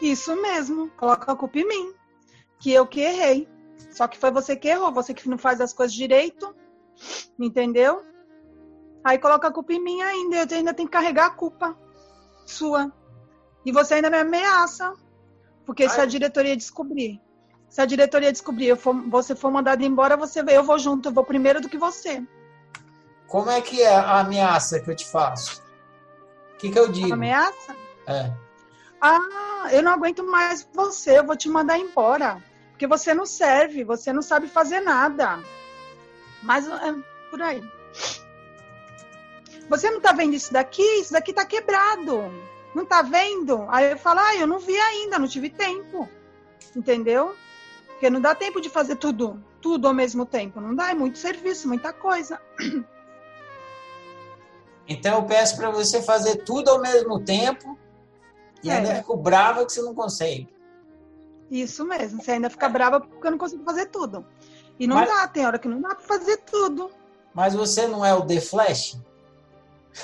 Isso 0.02 0.36
mesmo, 0.42 0.90
coloca 0.92 1.32
a 1.32 1.36
culpa 1.36 1.58
em 1.58 1.68
mim 1.68 2.05
que 2.66 2.74
eu 2.74 2.88
que 2.88 3.00
errei. 3.00 3.48
Só 3.92 4.08
que 4.08 4.18
foi 4.18 4.32
você 4.32 4.56
que 4.56 4.68
errou, 4.68 4.92
você 4.92 5.14
que 5.14 5.30
não 5.30 5.38
faz 5.38 5.62
as 5.62 5.72
coisas 5.72 5.96
direito, 5.96 6.56
entendeu? 7.38 8.04
Aí 9.04 9.20
coloca 9.20 9.48
a 9.48 9.52
culpa 9.52 9.72
em 9.72 9.84
mim 9.84 10.02
ainda, 10.02 10.38
eu 10.38 10.58
ainda 10.58 10.74
tenho 10.74 10.90
que 10.90 10.94
carregar 10.94 11.28
a 11.28 11.30
culpa 11.30 11.78
sua. 12.44 12.92
E 13.64 13.72
você 13.72 13.94
ainda 13.96 14.10
me 14.10 14.18
ameaça, 14.18 14.96
porque 15.64 15.84
Ai. 15.84 15.90
se 15.90 16.02
a 16.02 16.06
diretoria 16.08 16.58
descobrir, 16.58 17.22
se 17.70 17.82
a 17.82 17.86
diretoria 17.86 18.32
descobrir, 18.32 18.66
eu 18.66 18.78
for, 18.78 18.96
você 19.12 19.36
for 19.36 19.52
mandado 19.52 19.84
embora, 19.84 20.18
você 20.18 20.44
eu 20.48 20.64
vou 20.64 20.80
junto, 20.80 21.10
eu 21.10 21.14
vou 21.14 21.24
primeiro 21.24 21.62
do 21.62 21.70
que 21.70 21.78
você. 21.78 22.24
Como 23.28 23.52
é 23.52 23.62
que 23.62 23.84
é 23.84 23.96
a 23.96 24.22
ameaça 24.22 24.80
que 24.80 24.90
eu 24.90 24.96
te 24.96 25.06
faço? 25.06 25.62
O 26.56 26.58
que, 26.58 26.72
que 26.72 26.80
eu 26.80 26.92
digo? 26.92 27.14
ameaça? 27.14 27.76
É. 28.08 28.34
Ah, 29.00 29.68
eu 29.72 29.84
não 29.84 29.92
aguento 29.92 30.24
mais 30.24 30.68
você, 30.74 31.20
eu 31.20 31.24
vou 31.24 31.38
te 31.38 31.48
mandar 31.48 31.78
embora. 31.78 32.42
Porque 32.76 32.88
você 32.88 33.14
não 33.14 33.26
serve, 33.26 33.86
você 33.86 34.12
não 34.12 34.22
sabe 34.22 34.50
fazer 34.50 34.82
nada. 34.82 35.40
Mas 36.44 36.68
é 36.68 36.94
por 37.32 37.42
aí. 37.42 37.64
Você 39.70 39.90
não 39.90 40.02
tá 40.02 40.12
vendo 40.12 40.34
isso 40.34 40.52
daqui? 40.52 40.84
Isso 41.00 41.14
daqui 41.14 41.32
tá 41.32 41.46
quebrado. 41.46 42.30
Não 42.76 42.86
tá 42.86 43.02
vendo? 43.02 43.66
Aí 43.70 43.92
eu 43.92 43.98
falo, 43.98 44.20
ah, 44.20 44.36
eu 44.36 44.46
não 44.46 44.60
vi 44.60 44.78
ainda, 44.78 45.18
não 45.18 45.26
tive 45.26 45.50
tempo. 45.50 46.10
Entendeu? 46.76 47.34
Porque 47.88 48.10
não 48.10 48.20
dá 48.20 48.36
tempo 48.36 48.60
de 48.60 48.70
fazer 48.70 48.98
tudo, 48.98 49.42
tudo 49.62 49.88
ao 49.88 49.94
mesmo 49.94 50.26
tempo. 50.26 50.60
Não 50.60 50.76
dá, 50.76 50.92
é 50.92 50.94
muito 50.94 51.18
serviço, 51.18 51.70
muita 51.70 51.94
coisa. 51.94 52.42
Então 54.88 55.16
eu 55.16 55.24
peço 55.24 55.58
para 55.58 55.72
você 55.72 56.00
fazer 56.04 56.44
tudo 56.44 56.70
ao 56.70 56.80
mesmo 56.80 57.20
tempo 57.20 57.76
e 58.62 58.70
é. 58.70 58.74
ainda 58.74 58.94
fico 58.98 59.18
brava 59.18 59.66
que 59.66 59.72
você 59.72 59.82
não 59.82 59.96
consegue. 59.96 60.55
Isso 61.50 61.86
mesmo, 61.86 62.22
você 62.22 62.32
ainda 62.32 62.50
fica 62.50 62.68
brava 62.68 63.00
porque 63.00 63.28
eu 63.28 63.32
não 63.32 63.38
consigo 63.38 63.64
fazer 63.64 63.88
tudo. 63.88 64.26
E 64.80 64.88
não 64.88 64.98
Mas... 64.98 65.08
dá, 65.08 65.28
tem 65.28 65.46
hora 65.46 65.60
que 65.60 65.68
não 65.68 65.82
dá 65.82 65.96
para 65.96 66.06
fazer 66.06 66.38
tudo. 66.38 66.92
Mas 67.34 67.54
você 67.54 67.88
não 67.88 68.06
é 68.06 68.14
o 68.14 68.26
The 68.26 68.42
Flash? 68.42 68.98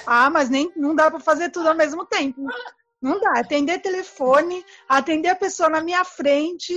Ah, 0.06 0.30
mas 0.30 0.50
nem 0.50 0.72
não 0.76 0.96
dá 0.96 1.10
para 1.10 1.20
fazer 1.20 1.50
tudo 1.50 1.70
ao 1.70 1.76
mesmo 1.76 2.06
tempo. 2.06 2.46
Não 3.02 3.20
dá. 3.20 3.40
Atender 3.40 3.82
telefone, 3.82 4.64
atender 4.88 5.30
a 5.30 5.36
pessoa 5.36 5.70
na 5.70 5.82
minha 5.82 6.04
frente, 6.06 6.74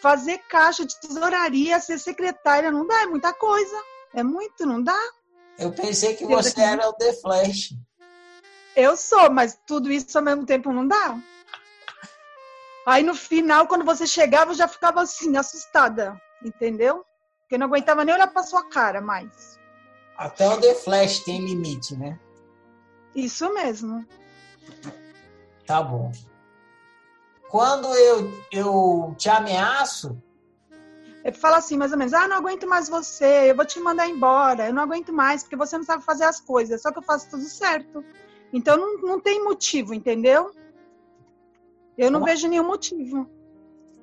fazer 0.00 0.38
caixa 0.48 0.84
de 0.84 0.98
tesouraria, 1.00 1.78
ser 1.80 1.98
secretária, 1.98 2.70
não 2.70 2.86
dá, 2.86 3.02
é 3.02 3.06
muita 3.06 3.32
coisa. 3.32 3.76
É 4.12 4.22
muito, 4.22 4.66
não 4.66 4.82
dá. 4.82 4.98
Eu 5.58 5.72
pensei 5.72 6.14
que 6.14 6.26
você 6.26 6.60
era 6.60 6.88
o 6.88 6.92
The 6.94 7.12
Flash. 7.14 7.74
Eu 8.74 8.96
sou, 8.96 9.30
mas 9.30 9.58
tudo 9.66 9.90
isso 9.90 10.16
ao 10.16 10.24
mesmo 10.24 10.44
tempo 10.46 10.72
não 10.72 10.86
dá. 10.86 11.18
Aí 12.86 13.02
no 13.02 13.14
final, 13.14 13.66
quando 13.66 13.84
você 13.84 14.06
chegava, 14.06 14.52
eu 14.52 14.56
já 14.56 14.66
ficava 14.66 15.02
assim, 15.02 15.36
assustada, 15.36 16.20
entendeu? 16.44 17.04
Porque 17.40 17.54
eu 17.54 17.58
não 17.58 17.66
aguentava 17.66 18.04
nem 18.04 18.14
olhar 18.14 18.28
pra 18.28 18.42
sua 18.42 18.64
cara 18.68 19.00
mais. 19.00 19.58
Até 20.16 20.48
o 20.48 20.60
The 20.60 20.74
Flash 20.74 21.20
tem 21.20 21.44
limite, 21.44 21.96
né? 21.96 22.18
Isso 23.14 23.52
mesmo. 23.52 24.06
Tá 25.66 25.82
bom. 25.82 26.12
Quando 27.48 27.92
eu, 27.94 28.32
eu 28.52 29.14
te 29.18 29.28
ameaço. 29.28 30.16
Ele 31.24 31.36
fala 31.36 31.56
assim, 31.56 31.76
mais 31.76 31.92
ou 31.92 31.98
menos: 31.98 32.14
ah, 32.14 32.28
não 32.28 32.36
aguento 32.36 32.66
mais 32.66 32.88
você, 32.88 33.50
eu 33.50 33.56
vou 33.56 33.64
te 33.66 33.80
mandar 33.80 34.08
embora, 34.08 34.68
eu 34.68 34.74
não 34.74 34.82
aguento 34.82 35.12
mais, 35.12 35.42
porque 35.42 35.56
você 35.56 35.76
não 35.76 35.84
sabe 35.84 36.04
fazer 36.04 36.24
as 36.24 36.40
coisas, 36.40 36.80
só 36.80 36.92
que 36.92 36.98
eu 36.98 37.02
faço 37.02 37.28
tudo 37.30 37.42
certo. 37.42 38.04
Então 38.52 38.76
não, 38.76 38.98
não 38.98 39.20
tem 39.20 39.42
motivo, 39.42 39.92
entendeu? 39.92 40.52
Eu 42.00 42.10
não 42.10 42.24
vejo 42.24 42.48
nenhum 42.48 42.66
motivo. 42.66 43.28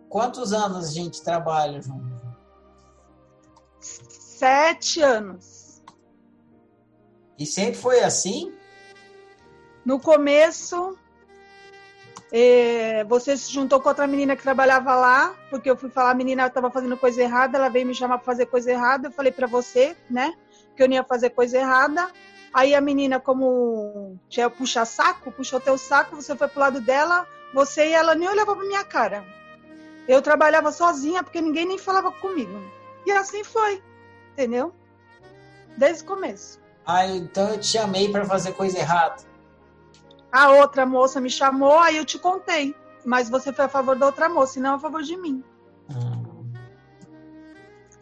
Quantos 0.08 0.54
anos 0.54 0.88
a 0.88 0.92
gente 0.92 1.24
trabalha 1.24 1.82
junto? 1.82 2.16
Sete 3.80 5.01
anos. 5.01 5.82
E 7.39 7.46
sempre 7.46 7.74
foi 7.74 8.01
assim? 8.01 8.54
No 9.84 10.00
começo, 10.00 10.96
é, 12.32 13.04
você 13.06 13.36
se 13.36 13.51
juntou 13.51 13.82
com 13.82 13.89
outra 13.89 14.06
menina 14.06 14.36
que 14.36 14.44
trabalhava 14.44 14.94
lá, 14.94 15.36
porque 15.50 15.68
eu 15.68 15.75
fui 15.75 15.89
falar, 15.89 16.12
a 16.12 16.16
menina 16.16 16.46
estava 16.46 16.70
fazendo 16.70 16.98
coisa 16.98 17.24
errada, 17.24 17.58
ela 17.58 17.70
veio 17.70 17.88
me 17.88 17.96
chamar 17.96 18.20
para 18.20 18.25
fazer 18.25 18.46
coisa 18.46 18.72
errada, 18.72 19.08
eu 19.08 19.12
falei 19.12 19.32
para 19.32 19.48
você, 19.48 19.98
né, 20.08 20.36
que 20.75 20.84
eu 20.84 20.88
não 20.88 20.94
ia 20.94 21.04
fazer 21.04 21.32
coisa 21.32 21.58
errada. 21.58 22.12
Aí 22.54 22.75
a 22.75 22.82
menina, 22.82 23.20
como 23.20 24.20
tinha 24.30 24.51
puxa 24.51 24.86
saco, 24.86 25.32
puxou 25.32 25.60
teu 25.60 25.80
saco, 25.80 26.16
você 26.16 26.36
foi 26.36 26.48
pro 26.48 26.60
lado 26.60 26.80
dela, 26.80 27.25
você 27.54 27.88
e 27.88 27.94
ela 27.94 28.16
nem 28.16 28.27
olhava 28.27 28.56
pra 28.56 28.66
minha 28.66 28.84
cara. 28.84 29.25
Eu 30.08 30.22
trabalhava 30.22 30.72
sozinha 30.72 31.24
porque 31.24 31.42
ninguém 31.42 31.66
nem 31.66 31.77
falava 31.77 32.12
comigo. 32.12 32.62
E 33.06 33.12
assim 33.12 33.44
foi, 33.44 33.84
entendeu? 34.34 34.74
Desde 35.77 36.04
o 36.04 36.08
começo. 36.08 36.60
Ah, 36.86 37.06
então 37.06 37.50
eu 37.50 37.60
te 37.60 37.68
chamei 37.68 38.10
para 38.12 38.25
fazer 38.25 38.54
coisa 38.54 38.77
errada. 38.77 39.24
A 40.32 40.51
outra 40.51 40.86
moça 40.86 41.20
me 41.20 41.30
chamou, 41.30 41.77
aí 41.80 41.98
eu 41.98 42.06
te 42.06 42.18
contei. 42.18 42.75
Mas 43.06 43.30
você 43.30 43.54
foi 43.54 43.66
a 43.66 43.70
favor 43.70 43.96
da 43.96 44.06
outra 44.06 44.27
moça 44.27 44.60
e 44.60 44.62
não 44.62 44.75
a 44.75 44.80
favor 44.80 45.01
de 45.01 45.16
mim. 45.16 45.44
Hum. 45.89 46.27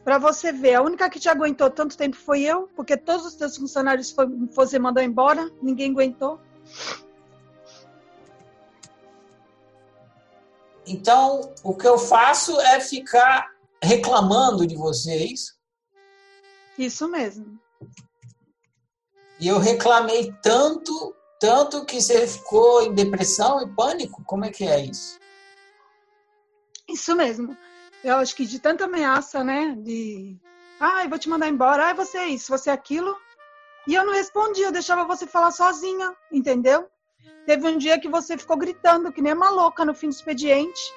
Para 0.03 0.19
você 0.19 0.51
ver, 0.51 0.75
a 0.75 0.83
única 0.83 1.09
que 1.09 1.19
te 1.19 1.27
aguentou 1.27 1.67
tanto 1.67 1.97
tempo 1.97 2.15
foi 2.15 2.41
eu, 2.41 2.69
porque 2.75 2.95
todos 2.95 3.25
os 3.25 3.33
teus 3.33 3.57
funcionários 3.57 4.11
foi, 4.11 4.27
você 4.51 4.77
mandou 4.77 5.01
embora, 5.01 5.49
ninguém 5.63 5.91
aguentou. 5.91 6.39
Então, 10.87 11.53
o 11.63 11.75
que 11.75 11.87
eu 11.87 11.97
faço 11.97 12.59
é 12.61 12.79
ficar 12.79 13.51
reclamando 13.81 14.65
de 14.65 14.75
você, 14.75 15.11
é 15.11 15.25
isso? 15.25 15.55
Mesmo. 17.09 17.59
E 19.39 19.47
eu 19.47 19.57
reclamei 19.57 20.33
tanto 20.41 21.15
Tanto 21.39 21.85
que 21.85 22.01
você 22.01 22.27
ficou 22.27 22.81
em 22.83 22.93
depressão 22.93 23.61
e 23.61 23.67
pânico? 23.67 24.23
Como 24.23 24.45
é 24.45 24.51
que 24.51 24.63
é 24.63 24.79
isso? 24.79 25.19
Isso 26.87 27.15
mesmo. 27.15 27.57
Eu 28.03 28.15
acho 28.15 28.35
que 28.35 28.45
de 28.45 28.59
tanta 28.59 28.85
ameaça, 28.85 29.43
né? 29.43 29.75
De. 29.77 30.37
Ai, 30.79 31.07
vou 31.07 31.19
te 31.19 31.29
mandar 31.29 31.47
embora. 31.47 31.85
Ai, 31.87 31.93
você 31.93 32.17
é 32.17 32.27
isso, 32.27 32.49
você 32.49 32.69
é 32.69 32.73
aquilo. 32.73 33.15
E 33.87 33.93
eu 33.93 34.05
não 34.05 34.13
respondia, 34.13 34.65
eu 34.65 34.71
deixava 34.71 35.05
você 35.05 35.27
falar 35.27 35.51
sozinha, 35.51 36.15
entendeu? 36.31 36.89
Teve 37.45 37.67
um 37.67 37.77
dia 37.77 37.99
que 37.99 38.09
você 38.09 38.37
ficou 38.37 38.57
gritando, 38.57 39.11
que 39.11 39.21
nem 39.21 39.33
uma 39.33 39.49
louca 39.49 39.85
no 39.85 39.93
fim 39.93 40.09
do 40.09 40.13
expediente, 40.13 40.93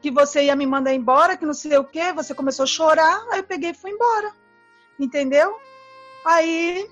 que 0.00 0.10
você 0.10 0.44
ia 0.44 0.56
me 0.56 0.66
mandar 0.66 0.94
embora, 0.94 1.36
que 1.36 1.46
não 1.46 1.54
sei 1.54 1.76
o 1.76 1.84
quê, 1.84 2.12
você 2.12 2.34
começou 2.34 2.64
a 2.64 2.66
chorar, 2.66 3.26
aí 3.30 3.40
eu 3.40 3.44
peguei 3.44 3.70
e 3.70 3.74
fui 3.74 3.90
embora. 3.90 4.32
Entendeu? 4.98 5.58
Aí 6.24 6.88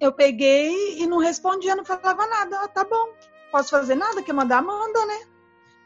eu 0.00 0.12
peguei 0.12 1.00
e 1.00 1.06
não 1.06 1.18
respondia, 1.18 1.74
não 1.74 1.84
falava 1.84 2.26
nada. 2.26 2.60
Ah, 2.62 2.68
tá 2.68 2.84
bom, 2.84 3.12
posso 3.50 3.70
fazer 3.70 3.94
nada, 3.94 4.22
quer 4.22 4.32
mandar, 4.32 4.62
manda, 4.62 5.06
né? 5.06 5.26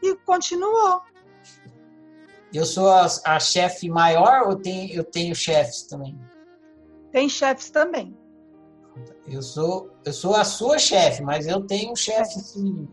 E 0.03 0.17
continuou. 0.17 1.03
Eu 2.53 2.67
sou 2.67 2.91
a, 2.91 3.07
a 3.25 3.39
chefe 3.39 3.89
maior 3.89 4.49
ou 4.49 4.57
tem, 4.57 4.93
eu 4.93 5.05
tenho 5.05 5.35
chefes 5.35 5.85
também? 5.85 6.19
Tem 7.13 7.29
chefes 7.29 7.71
também. 7.71 8.17
Eu 9.27 9.43
sou, 9.43 9.91
eu 10.05 10.13
sou 10.13 10.35
a 10.35 10.45
sua 10.45 10.79
chefe, 10.79 11.23
mas 11.23 11.47
eu 11.47 11.61
tenho 11.63 11.93
um 11.93 11.97
chefe 11.97 12.41
sim. 12.41 12.89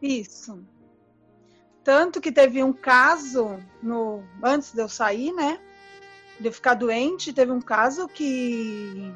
Isso. 0.00 0.64
Tanto 1.84 2.20
que 2.20 2.30
teve 2.30 2.62
um 2.62 2.72
caso 2.72 3.58
no 3.82 4.22
antes 4.42 4.72
de 4.72 4.80
eu 4.80 4.88
sair, 4.88 5.32
né? 5.32 5.58
De 6.38 6.48
eu 6.48 6.52
ficar 6.52 6.74
doente, 6.74 7.32
teve 7.32 7.50
um 7.50 7.60
caso 7.60 8.08
que 8.08 9.12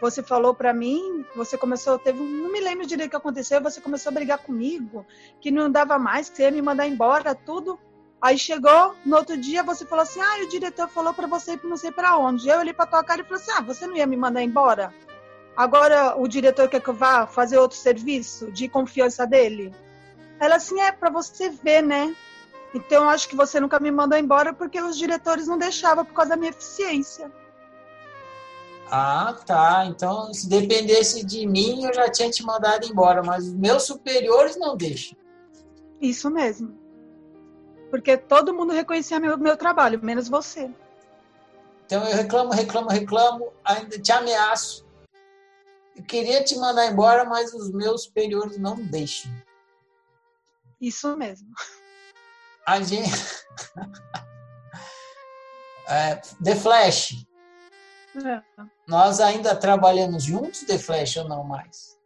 você 0.00 0.20
falou 0.20 0.52
para 0.52 0.74
mim, 0.74 1.24
você 1.36 1.56
começou, 1.56 1.96
teve, 1.96 2.18
não 2.18 2.50
me 2.50 2.60
lembro 2.60 2.84
direito 2.84 3.06
o 3.06 3.10
que 3.10 3.16
aconteceu, 3.16 3.62
você 3.62 3.80
começou 3.80 4.10
a 4.10 4.14
brigar 4.14 4.38
comigo, 4.38 5.06
que 5.40 5.52
não 5.52 5.70
dava 5.70 5.96
mais, 5.96 6.28
que 6.28 6.36
você 6.36 6.42
ia 6.42 6.50
me 6.50 6.60
mandar 6.60 6.88
embora, 6.88 7.36
tudo. 7.36 7.78
Aí 8.20 8.36
chegou, 8.36 8.96
no 9.04 9.16
outro 9.16 9.36
dia 9.36 9.62
você 9.62 9.86
falou 9.86 10.02
assim: 10.02 10.20
"Ah, 10.20 10.44
o 10.44 10.48
diretor 10.48 10.88
falou 10.88 11.14
para 11.14 11.28
você 11.28 11.52
ir 11.52 11.64
não 11.64 11.76
sei 11.76 11.92
para 11.92 12.16
onde". 12.16 12.48
Eu 12.48 12.58
olhei 12.58 12.72
para 12.72 12.86
tua 12.86 13.04
cara 13.04 13.20
e 13.20 13.24
falei 13.24 13.42
assim: 13.42 13.52
"Ah, 13.52 13.60
você 13.60 13.86
não 13.86 13.96
ia 13.96 14.06
me 14.06 14.16
mandar 14.16 14.42
embora?" 14.42 14.92
Agora 15.56 16.16
o 16.16 16.26
diretor 16.26 16.68
quer 16.68 16.80
que 16.80 16.88
eu 16.88 16.94
vá 16.94 17.26
fazer 17.26 17.58
outro 17.58 17.76
serviço 17.76 18.50
de 18.50 18.68
confiança 18.68 19.26
dele? 19.26 19.74
Ela 20.40 20.56
assim, 20.56 20.80
é 20.80 20.90
para 20.90 21.10
você 21.10 21.50
ver, 21.50 21.82
né? 21.82 22.14
Então 22.74 23.08
acho 23.08 23.28
que 23.28 23.36
você 23.36 23.60
nunca 23.60 23.78
me 23.78 23.90
mandou 23.90 24.18
embora 24.18 24.52
porque 24.52 24.80
os 24.80 24.96
diretores 24.96 25.46
não 25.46 25.58
deixavam 25.58 26.04
por 26.04 26.14
causa 26.14 26.30
da 26.30 26.36
minha 26.36 26.50
eficiência. 26.50 27.30
Ah, 28.90 29.34
tá. 29.46 29.86
Então, 29.86 30.32
se 30.34 30.48
dependesse 30.48 31.24
de 31.24 31.46
mim, 31.46 31.84
eu 31.84 31.94
já 31.94 32.10
tinha 32.10 32.30
te 32.30 32.44
mandado 32.44 32.86
embora, 32.86 33.22
mas 33.22 33.46
os 33.46 33.54
meus 33.54 33.84
superiores 33.84 34.56
não 34.58 34.76
deixam. 34.76 35.16
Isso 36.00 36.30
mesmo. 36.30 36.76
Porque 37.90 38.16
todo 38.16 38.54
mundo 38.54 38.72
reconhecia 38.72 39.20
meu, 39.20 39.38
meu 39.38 39.56
trabalho, 39.56 40.00
menos 40.02 40.28
você. 40.28 40.70
Então 41.86 42.06
eu 42.06 42.16
reclamo, 42.16 42.50
reclamo, 42.50 42.88
reclamo, 42.88 43.52
ainda 43.64 43.98
te 43.98 44.12
ameaço. 44.12 44.86
Eu 45.96 46.04
queria 46.04 46.42
te 46.42 46.56
mandar 46.56 46.86
embora, 46.86 47.24
mas 47.24 47.52
os 47.52 47.70
meus 47.70 48.04
superiores 48.04 48.58
não 48.58 48.76
deixam. 48.76 49.30
Isso 50.80 51.16
mesmo. 51.16 51.48
A 52.66 52.80
gente. 52.80 53.10
é, 55.88 56.16
The 56.42 56.56
Flash. 56.56 57.26
É. 58.16 58.42
Nós 58.86 59.20
ainda 59.20 59.54
trabalhamos 59.54 60.24
juntos, 60.24 60.64
The 60.64 60.78
Flash, 60.78 61.16
ou 61.16 61.28
não 61.28 61.44
mais? 61.44 61.96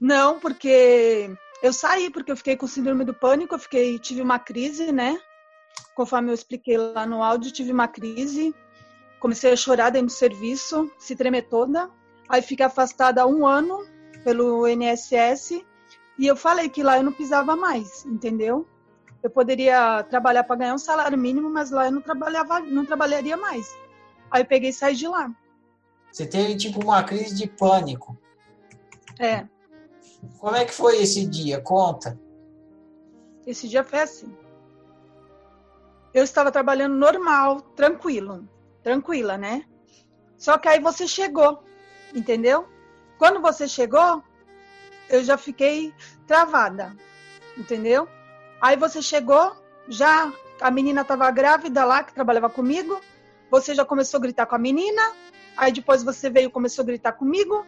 Não, 0.00 0.38
porque 0.38 1.30
eu 1.62 1.72
saí, 1.72 2.10
porque 2.10 2.30
eu 2.30 2.36
fiquei 2.36 2.56
com 2.56 2.66
síndrome 2.66 3.04
do 3.04 3.12
pânico, 3.12 3.54
eu 3.54 3.58
fiquei, 3.58 3.98
tive 3.98 4.22
uma 4.22 4.38
crise, 4.38 4.92
né? 4.92 5.20
Conforme 5.94 6.30
eu 6.30 6.34
expliquei 6.34 6.78
lá 6.78 7.04
no 7.04 7.22
áudio, 7.22 7.52
tive 7.52 7.72
uma 7.72 7.88
crise. 7.88 8.54
Comecei 9.18 9.52
a 9.52 9.56
chorar 9.56 9.90
dentro 9.90 10.06
do 10.06 10.12
serviço, 10.12 10.90
se 10.98 11.16
tremer 11.16 11.48
toda. 11.48 11.90
Aí 12.28 12.42
fiquei 12.42 12.66
afastada 12.66 13.22
há 13.22 13.26
um 13.26 13.46
ano 13.46 13.86
pelo 14.22 14.68
INSS 14.68 15.62
e 16.18 16.26
eu 16.26 16.36
falei 16.36 16.68
que 16.68 16.82
lá 16.82 16.98
eu 16.98 17.02
não 17.02 17.12
pisava 17.12 17.56
mais, 17.56 18.04
entendeu? 18.04 18.66
Eu 19.22 19.30
poderia 19.30 20.02
trabalhar 20.04 20.44
para 20.44 20.56
ganhar 20.56 20.74
um 20.74 20.78
salário 20.78 21.16
mínimo, 21.16 21.48
mas 21.48 21.70
lá 21.70 21.86
eu 21.86 21.92
não 21.92 22.02
trabalhava, 22.02 22.60
não 22.60 22.84
trabalharia 22.84 23.36
mais. 23.36 23.74
Aí 24.30 24.42
eu 24.42 24.46
peguei 24.46 24.70
e 24.70 24.72
saí 24.72 24.94
de 24.94 25.08
lá. 25.08 25.30
Você 26.12 26.26
teve 26.26 26.56
tipo 26.56 26.82
uma 26.82 27.02
crise 27.02 27.34
de 27.34 27.46
pânico. 27.46 28.16
É. 29.18 29.46
Como 30.38 30.56
é 30.56 30.64
que 30.64 30.72
foi 30.72 31.02
esse 31.02 31.26
dia? 31.26 31.60
Conta. 31.60 32.18
Esse 33.46 33.68
dia 33.68 33.82
foi 33.82 34.00
assim. 34.00 34.36
Eu 36.12 36.24
estava 36.24 36.50
trabalhando 36.50 36.94
normal, 36.94 37.60
tranquilo, 37.60 38.48
tranquila, 38.82 39.38
né? 39.38 39.64
Só 40.36 40.58
que 40.58 40.68
aí 40.68 40.80
você 40.80 41.06
chegou 41.06 41.62
entendeu? 42.14 42.68
Quando 43.18 43.40
você 43.40 43.66
chegou, 43.66 44.22
eu 45.08 45.24
já 45.24 45.36
fiquei 45.36 45.92
travada, 46.26 46.96
entendeu? 47.56 48.08
Aí 48.60 48.76
você 48.76 49.00
chegou, 49.00 49.56
já 49.88 50.32
a 50.60 50.70
menina 50.70 51.02
estava 51.02 51.30
grávida 51.30 51.84
lá, 51.84 52.02
que 52.02 52.12
trabalhava 52.12 52.50
comigo, 52.50 53.00
você 53.50 53.74
já 53.74 53.84
começou 53.84 54.18
a 54.18 54.20
gritar 54.20 54.46
com 54.46 54.54
a 54.54 54.58
menina, 54.58 55.12
aí 55.56 55.72
depois 55.72 56.02
você 56.02 56.28
veio 56.28 56.50
começou 56.50 56.82
a 56.82 56.86
gritar 56.86 57.12
comigo, 57.12 57.66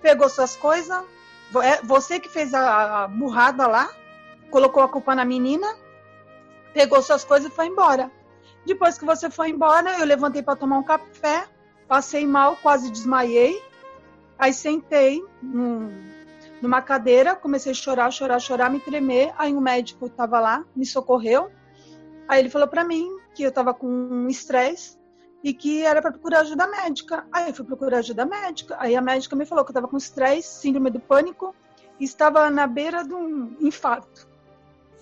pegou 0.00 0.28
suas 0.28 0.54
coisas, 0.56 1.04
é, 1.62 1.82
você 1.82 2.20
que 2.20 2.28
fez 2.28 2.52
a 2.52 3.08
burrada 3.08 3.66
lá, 3.66 3.90
colocou 4.50 4.82
a 4.82 4.88
culpa 4.88 5.14
na 5.14 5.24
menina, 5.24 5.66
pegou 6.74 7.00
suas 7.02 7.24
coisas 7.24 7.50
e 7.50 7.54
foi 7.54 7.66
embora. 7.66 8.10
Depois 8.66 8.98
que 8.98 9.04
você 9.04 9.30
foi 9.30 9.50
embora, 9.50 9.98
eu 9.98 10.04
levantei 10.04 10.42
para 10.42 10.56
tomar 10.56 10.78
um 10.78 10.82
café, 10.82 11.46
Passei 11.88 12.26
mal, 12.26 12.56
quase 12.56 12.90
desmaiei. 12.90 13.60
Aí 14.38 14.52
sentei 14.52 15.24
num, 15.42 15.90
numa 16.60 16.82
cadeira, 16.82 17.34
comecei 17.34 17.72
a 17.72 17.74
chorar, 17.74 18.10
chorar, 18.10 18.38
chorar, 18.38 18.70
me 18.70 18.78
tremer. 18.78 19.32
Aí 19.36 19.54
um 19.54 19.60
médico 19.60 20.06
estava 20.06 20.38
lá, 20.38 20.64
me 20.76 20.84
socorreu. 20.84 21.50
Aí 22.28 22.40
ele 22.40 22.50
falou 22.50 22.68
para 22.68 22.84
mim 22.84 23.08
que 23.34 23.42
eu 23.42 23.48
estava 23.48 23.72
com 23.72 24.26
estresse 24.28 24.98
e 25.42 25.54
que 25.54 25.82
era 25.82 26.02
para 26.02 26.12
procurar 26.12 26.40
ajuda 26.40 26.66
médica. 26.66 27.26
Aí 27.32 27.48
eu 27.48 27.54
fui 27.54 27.64
procurar 27.64 27.98
ajuda 27.98 28.26
médica. 28.26 28.76
Aí 28.78 28.94
a 28.94 29.00
médica 29.00 29.34
me 29.34 29.46
falou 29.46 29.64
que 29.64 29.70
eu 29.70 29.72
estava 29.72 29.88
com 29.88 29.96
estresse, 29.96 30.60
síndrome 30.60 30.90
do 30.90 31.00
pânico 31.00 31.54
e 31.98 32.04
estava 32.04 32.50
na 32.50 32.66
beira 32.66 33.02
de 33.02 33.14
um 33.14 33.56
infarto. 33.60 34.28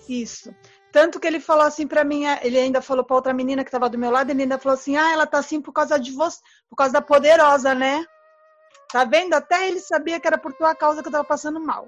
Isso. 0.07 0.55
Tanto 0.97 1.19
que 1.19 1.27
ele 1.27 1.39
falou 1.39 1.63
assim 1.63 1.85
para 1.85 2.03
mim, 2.03 2.25
é, 2.25 2.39
ele 2.41 2.57
ainda 2.57 2.81
falou 2.81 3.05
para 3.05 3.15
outra 3.15 3.31
menina 3.31 3.63
que 3.63 3.67
estava 3.67 3.87
do 3.87 3.99
meu 3.99 4.09
lado, 4.09 4.31
ele 4.31 4.41
ainda 4.41 4.57
falou 4.57 4.73
assim: 4.73 4.97
"Ah, 4.97 5.11
ela 5.11 5.27
tá 5.27 5.37
assim 5.37 5.61
por 5.61 5.71
causa 5.71 5.99
de 5.99 6.11
você, 6.11 6.39
por 6.67 6.75
causa 6.75 6.93
da 6.93 7.03
poderosa, 7.03 7.75
né? 7.75 8.03
Tá 8.91 9.05
vendo? 9.05 9.35
Até 9.35 9.67
ele 9.67 9.79
sabia 9.79 10.19
que 10.19 10.25
era 10.25 10.39
por 10.39 10.53
tua 10.53 10.73
causa 10.73 11.03
que 11.03 11.07
eu 11.07 11.11
tava 11.11 11.23
passando 11.23 11.59
mal." 11.59 11.87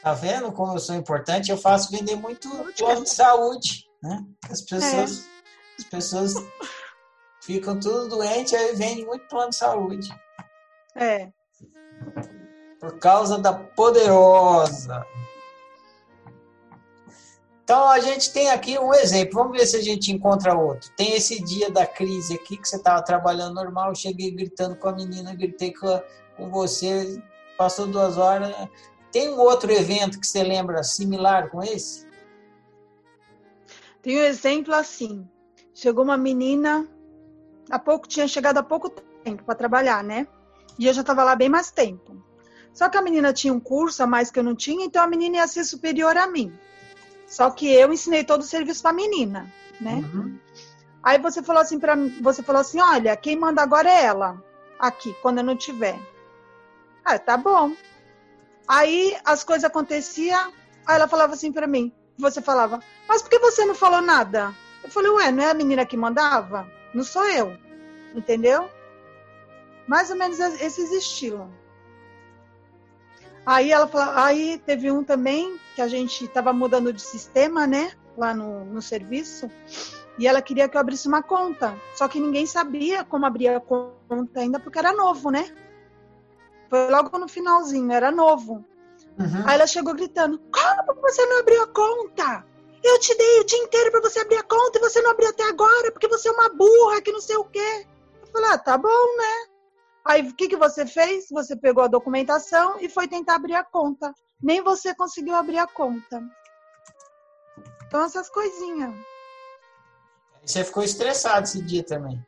Tá 0.00 0.14
vendo 0.14 0.52
como 0.52 0.74
eu 0.74 0.78
sou 0.78 0.94
importante? 0.94 1.50
Eu 1.50 1.58
faço 1.58 1.90
vender 1.90 2.14
muito 2.14 2.48
plano 2.78 3.02
de 3.02 3.10
saúde, 3.10 3.84
né? 4.00 4.24
As 4.48 4.60
pessoas, 4.60 5.26
é. 5.26 5.80
as 5.80 5.84
pessoas 5.90 6.34
ficam 7.42 7.80
tudo 7.80 8.10
doentes 8.10 8.54
aí 8.54 8.76
vende 8.76 9.04
muito 9.04 9.26
plano 9.26 9.50
de 9.50 9.56
saúde. 9.56 10.08
É. 10.94 11.32
Por 12.78 12.96
causa 13.00 13.38
da 13.38 13.52
poderosa. 13.52 15.04
Então 17.66 17.88
a 17.90 17.98
gente 17.98 18.32
tem 18.32 18.48
aqui 18.48 18.78
um 18.78 18.94
exemplo. 18.94 19.34
Vamos 19.34 19.58
ver 19.58 19.66
se 19.66 19.74
a 19.74 19.82
gente 19.82 20.12
encontra 20.12 20.56
outro. 20.56 20.88
Tem 20.96 21.16
esse 21.16 21.42
dia 21.42 21.68
da 21.68 21.84
crise 21.84 22.34
aqui 22.34 22.56
que 22.56 22.68
você 22.68 22.76
estava 22.76 23.02
trabalhando 23.02 23.56
normal, 23.56 23.92
cheguei 23.92 24.30
gritando 24.30 24.76
com 24.76 24.88
a 24.88 24.92
menina, 24.92 25.34
gritei 25.34 25.74
com, 25.74 26.00
com 26.36 26.48
você, 26.48 27.20
passou 27.58 27.88
duas 27.88 28.18
horas. 28.18 28.54
Tem 29.10 29.30
um 29.30 29.40
outro 29.40 29.72
evento 29.72 30.20
que 30.20 30.26
você 30.28 30.44
lembra 30.44 30.84
similar 30.84 31.50
com 31.50 31.60
esse? 31.60 32.06
Tem 34.00 34.16
um 34.16 34.22
exemplo 34.22 34.72
assim. 34.72 35.28
Chegou 35.74 36.04
uma 36.04 36.16
menina, 36.16 36.86
há 37.68 37.80
pouco 37.80 38.06
tinha 38.06 38.28
chegado 38.28 38.58
há 38.58 38.62
pouco 38.62 38.90
tempo 39.24 39.42
para 39.42 39.56
trabalhar, 39.56 40.04
né? 40.04 40.28
E 40.78 40.86
eu 40.86 40.94
já 40.94 41.00
estava 41.00 41.24
lá 41.24 41.34
bem 41.34 41.48
mais 41.48 41.72
tempo. 41.72 42.16
Só 42.72 42.88
que 42.88 42.96
a 42.96 43.02
menina 43.02 43.32
tinha 43.32 43.52
um 43.52 43.58
curso 43.58 44.04
a 44.04 44.06
mais 44.06 44.30
que 44.30 44.38
eu 44.38 44.44
não 44.44 44.54
tinha, 44.54 44.86
então 44.86 45.02
a 45.02 45.08
menina 45.08 45.38
ia 45.38 45.48
ser 45.48 45.64
superior 45.64 46.16
a 46.16 46.28
mim. 46.28 46.56
Só 47.26 47.50
que 47.50 47.72
eu 47.72 47.92
ensinei 47.92 48.24
todo 48.24 48.42
o 48.42 48.44
serviço 48.44 48.82
para 48.82 48.92
menina, 48.92 49.52
né? 49.80 49.94
Uhum. 49.94 50.38
Aí 51.02 51.18
você 51.18 51.42
falou 51.42 51.62
assim 51.62 51.78
para 51.78 51.94
você 52.20 52.42
falou 52.42 52.60
assim, 52.60 52.80
olha, 52.80 53.16
quem 53.16 53.36
manda 53.36 53.62
agora 53.62 53.88
é 53.88 54.04
ela, 54.04 54.42
aqui, 54.78 55.14
quando 55.22 55.38
eu 55.38 55.44
não 55.44 55.56
tiver. 55.56 55.98
Ah, 57.04 57.18
tá 57.18 57.36
bom. 57.36 57.72
Aí 58.66 59.16
as 59.24 59.44
coisas 59.44 59.64
aconteciam, 59.64 60.52
aí 60.84 60.96
ela 60.96 61.06
falava 61.06 61.34
assim 61.34 61.52
para 61.52 61.66
mim, 61.66 61.92
você 62.18 62.40
falava, 62.40 62.80
mas 63.08 63.22
por 63.22 63.30
que 63.30 63.38
você 63.38 63.64
não 63.64 63.74
falou 63.74 64.00
nada? 64.00 64.52
Eu 64.82 64.90
falei, 64.90 65.10
ué, 65.10 65.30
não 65.30 65.42
é 65.42 65.50
a 65.50 65.54
menina 65.54 65.86
que 65.86 65.96
mandava? 65.96 66.70
Não 66.94 67.04
sou 67.04 67.24
eu, 67.28 67.56
entendeu? 68.14 68.70
Mais 69.86 70.10
ou 70.10 70.16
menos 70.16 70.38
esses 70.40 70.90
estilos. 70.90 71.48
Aí 73.46 73.70
ela 73.70 73.86
falou, 73.86 74.12
aí 74.16 74.60
teve 74.66 74.90
um 74.90 75.04
também 75.04 75.56
que 75.76 75.80
a 75.80 75.86
gente 75.86 76.24
estava 76.24 76.52
mudando 76.52 76.92
de 76.92 77.00
sistema, 77.00 77.64
né? 77.64 77.92
Lá 78.18 78.34
no, 78.34 78.64
no 78.64 78.82
serviço. 78.82 79.48
E 80.18 80.26
ela 80.26 80.42
queria 80.42 80.68
que 80.68 80.76
eu 80.76 80.80
abrisse 80.80 81.06
uma 81.06 81.22
conta. 81.22 81.80
Só 81.94 82.08
que 82.08 82.18
ninguém 82.18 82.44
sabia 82.44 83.04
como 83.04 83.24
abrir 83.24 83.48
a 83.48 83.60
conta 83.60 84.40
ainda, 84.40 84.58
porque 84.58 84.80
era 84.80 84.92
novo, 84.92 85.30
né? 85.30 85.54
Foi 86.68 86.90
logo 86.90 87.16
no 87.18 87.28
finalzinho, 87.28 87.92
era 87.92 88.10
novo. 88.10 88.64
Uhum. 89.16 89.42
Aí 89.46 89.54
ela 89.54 89.66
chegou 89.66 89.94
gritando: 89.94 90.38
Como 90.38 91.00
você 91.00 91.24
não 91.26 91.38
abriu 91.38 91.62
a 91.62 91.66
conta? 91.68 92.44
Eu 92.82 92.98
te 92.98 93.16
dei 93.16 93.40
o 93.40 93.44
dia 93.44 93.58
inteiro 93.58 93.92
para 93.92 94.00
você 94.00 94.18
abrir 94.20 94.36
a 94.36 94.42
conta 94.42 94.78
e 94.78 94.80
você 94.80 95.00
não 95.02 95.10
abriu 95.10 95.28
até 95.28 95.44
agora 95.44 95.92
porque 95.92 96.08
você 96.08 96.28
é 96.28 96.32
uma 96.32 96.48
burra 96.48 97.00
que 97.00 97.12
não 97.12 97.20
sei 97.20 97.36
o 97.36 97.44
quê. 97.44 97.86
Eu 98.22 98.26
falei: 98.26 98.50
Ah, 98.50 98.58
tá 98.58 98.76
bom, 98.76 99.16
né? 99.16 99.55
Aí 100.06 100.22
o 100.22 100.34
que, 100.34 100.46
que 100.46 100.56
você 100.56 100.86
fez? 100.86 101.26
Você 101.30 101.56
pegou 101.56 101.82
a 101.82 101.88
documentação 101.88 102.78
e 102.80 102.88
foi 102.88 103.08
tentar 103.08 103.34
abrir 103.34 103.54
a 103.54 103.64
conta. 103.64 104.14
Nem 104.40 104.62
você 104.62 104.94
conseguiu 104.94 105.34
abrir 105.34 105.58
a 105.58 105.66
conta. 105.66 106.22
Então, 107.86 108.04
essas 108.04 108.30
coisinhas. 108.30 108.94
Você 110.44 110.62
ficou 110.62 110.84
estressado 110.84 111.42
esse 111.42 111.60
dia 111.60 111.82
também. 111.82 112.24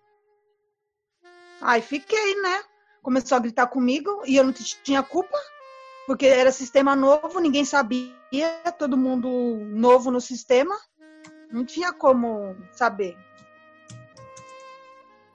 Ai, 1.61 1.81
fiquei, 1.81 2.35
né? 2.43 2.65
Começou 3.01 3.37
a 3.37 3.41
gritar 3.41 3.69
comigo 3.69 4.23
e 4.27 4.37
eu 4.37 4.43
não 4.43 4.53
tinha 4.53 5.03
culpa, 5.03 5.39
porque 6.05 6.27
era 6.27 6.51
sistema 6.51 6.97
novo, 6.97 7.39
ninguém 7.39 7.65
sabia, 7.65 8.13
todo 8.77 8.97
mundo 8.97 9.29
novo 9.71 10.11
no 10.11 10.21
sistema. 10.21 10.77
Não 11.53 11.65
tinha 11.65 11.93
como 11.93 12.57
saber. 12.73 13.17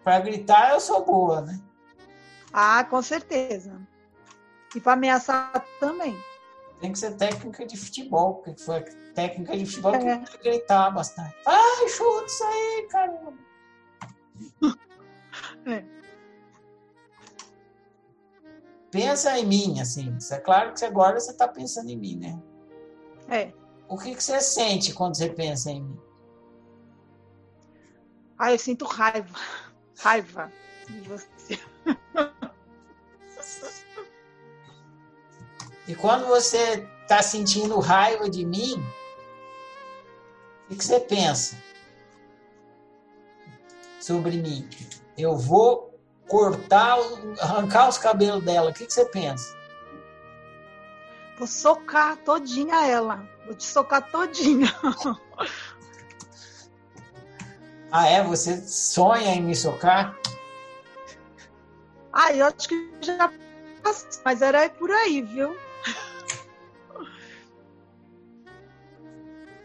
Para 0.04 0.20
gritar, 0.20 0.72
eu 0.72 0.82
sou 0.82 1.06
boa, 1.06 1.40
né? 1.40 1.58
Ah, 2.54 2.84
com 2.84 3.02
certeza. 3.02 3.82
E 4.76 4.80
para 4.80 4.94
ameaçar 4.94 5.66
também. 5.80 6.16
Tem 6.80 6.92
que 6.92 7.00
ser 7.00 7.16
técnica 7.16 7.66
de 7.66 7.76
futebol, 7.76 8.36
porque 8.36 8.62
foi 8.62 8.82
técnica 9.16 9.58
de 9.58 9.66
futebol 9.66 9.96
é. 9.96 10.20
que 10.20 10.38
gritar 10.38 10.92
bastante. 10.92 11.36
Ai, 11.46 11.90
chuta 11.90 12.26
isso 12.26 12.44
aí, 12.44 12.88
caramba. 12.92 13.34
É. 15.66 15.84
Pensa 18.92 19.40
em 19.40 19.46
mim, 19.46 19.80
assim. 19.82 20.16
É 20.32 20.38
claro 20.38 20.74
que 20.74 20.86
agora 20.86 21.20
você 21.20 21.32
está 21.32 21.48
pensando 21.48 21.90
em 21.90 21.98
mim, 21.98 22.16
né? 22.18 22.40
É. 23.28 23.52
O 23.88 23.98
que, 23.98 24.14
que 24.14 24.24
você 24.24 24.40
sente 24.40 24.94
quando 24.94 25.18
você 25.18 25.30
pensa 25.30 25.72
em 25.72 25.82
mim? 25.82 26.00
Ah, 28.38 28.52
eu 28.52 28.60
sinto 28.60 28.86
raiva. 28.86 29.40
Raiva 29.98 30.52
de 30.88 31.00
você. 31.02 31.60
E 35.88 35.96
quando 35.96 36.28
você 36.28 36.88
está 37.02 37.22
sentindo 37.22 37.80
raiva 37.80 38.30
de 38.30 38.46
mim, 38.46 38.84
o 40.70 40.76
que, 40.76 40.84
você 40.84 41.00
pensa 41.00 41.58
sobre 44.00 44.38
mim? 44.38 44.70
Eu 45.18 45.38
vou 45.38 46.00
cortar, 46.28 46.98
arrancar 47.40 47.90
os 47.90 47.98
cabelos 47.98 48.44
dela. 48.44 48.72
O 48.72 48.74
que, 48.74 48.86
que 48.86 48.94
você 48.94 49.06
pensa? 49.06 49.56
Vou 51.38 51.48
socar 51.48 52.18
todinha 52.18 52.88
ela. 52.88 53.28
Vou 53.46 53.54
te 53.54 53.66
socar 53.66 54.10
todinha. 54.10 54.74
ah, 57.92 58.08
é? 58.08 58.24
Você 58.24 58.66
sonha 58.66 59.36
em 59.36 59.42
me 59.42 59.56
socar? 59.56 60.18
Ah, 62.14 62.32
eu 62.32 62.46
acho 62.46 62.70
que 62.70 62.94
já 63.02 63.32
passou, 63.84 64.22
mas 64.24 64.42
era 64.42 64.70
por 64.70 64.90
aí, 64.90 65.22
viu? 65.22 65.54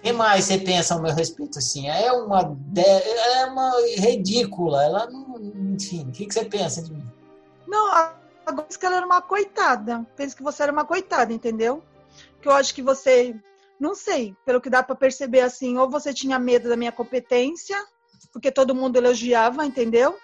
Que 0.09 0.12
mais 0.12 0.44
você 0.44 0.59
pensa 0.59 0.94
ao 0.94 1.02
meu 1.02 1.14
respeito 1.14 1.59
assim? 1.59 1.88
É 1.88 2.11
uma, 2.12 2.57
é 2.76 3.44
uma 3.46 3.72
ridícula. 3.98 4.85
Ela 4.85 5.11
não, 5.11 5.37
enfim, 5.74 6.09
o 6.09 6.12
que, 6.12 6.26
que 6.26 6.35
você 6.35 6.44
pensa 6.44 6.83
de 6.83 6.92
mim? 6.92 7.04
Não, 7.66 8.14
agora 8.46 8.66
que 8.66 8.87
ela 8.87 8.96
era 8.96 9.07
uma 9.07 9.20
coitada. 9.20 10.07
Penso 10.16 10.37
que 10.37 10.42
você 10.42 10.62
era 10.62 10.72
uma 10.72 10.85
coitada, 10.85 11.33
entendeu? 11.33 11.83
Que 12.40 12.48
eu 12.48 12.52
acho 12.52 12.74
que 12.74 12.83
você, 12.83 13.37
não 13.78 13.94
sei, 13.94 14.35
pelo 14.46 14.61
que 14.61 14.70
dá 14.70 14.83
para 14.83 14.96
perceber 14.96 15.40
assim, 15.40 15.76
ou 15.76 15.90
você 15.90 16.14
tinha 16.14 16.38
medo 16.38 16.68
da 16.68 16.76
minha 16.76 16.92
competência, 16.92 17.76
porque 18.33 18.50
todo 18.50 18.74
mundo 18.74 18.96
elogiava, 18.96 19.66
entendeu? 19.66 20.16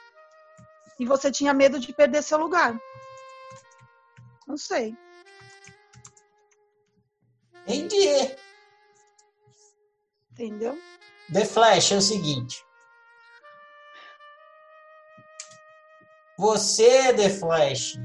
E 0.99 1.05
você 1.05 1.31
tinha 1.31 1.53
medo 1.53 1.79
de 1.79 1.93
perder 1.93 2.23
seu 2.23 2.39
lugar. 2.39 2.79
Não 4.47 4.57
sei. 4.57 4.97
Entendi. 7.67 8.37
Entendeu? 10.33 10.79
The 11.33 11.45
Flash 11.45 11.93
é 11.93 11.97
o 11.97 12.03
seguinte. 12.03 12.65
Você, 16.37 17.15
The 17.15 17.31
Flash, 17.31 17.97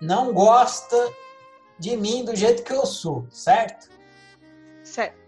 não 0.00 0.32
gosta 0.32 0.96
de 1.78 1.96
mim 1.96 2.24
do 2.24 2.36
jeito 2.36 2.62
que 2.62 2.72
eu 2.72 2.84
sou, 2.84 3.26
certo? 3.30 3.90
Certo. 4.84 5.18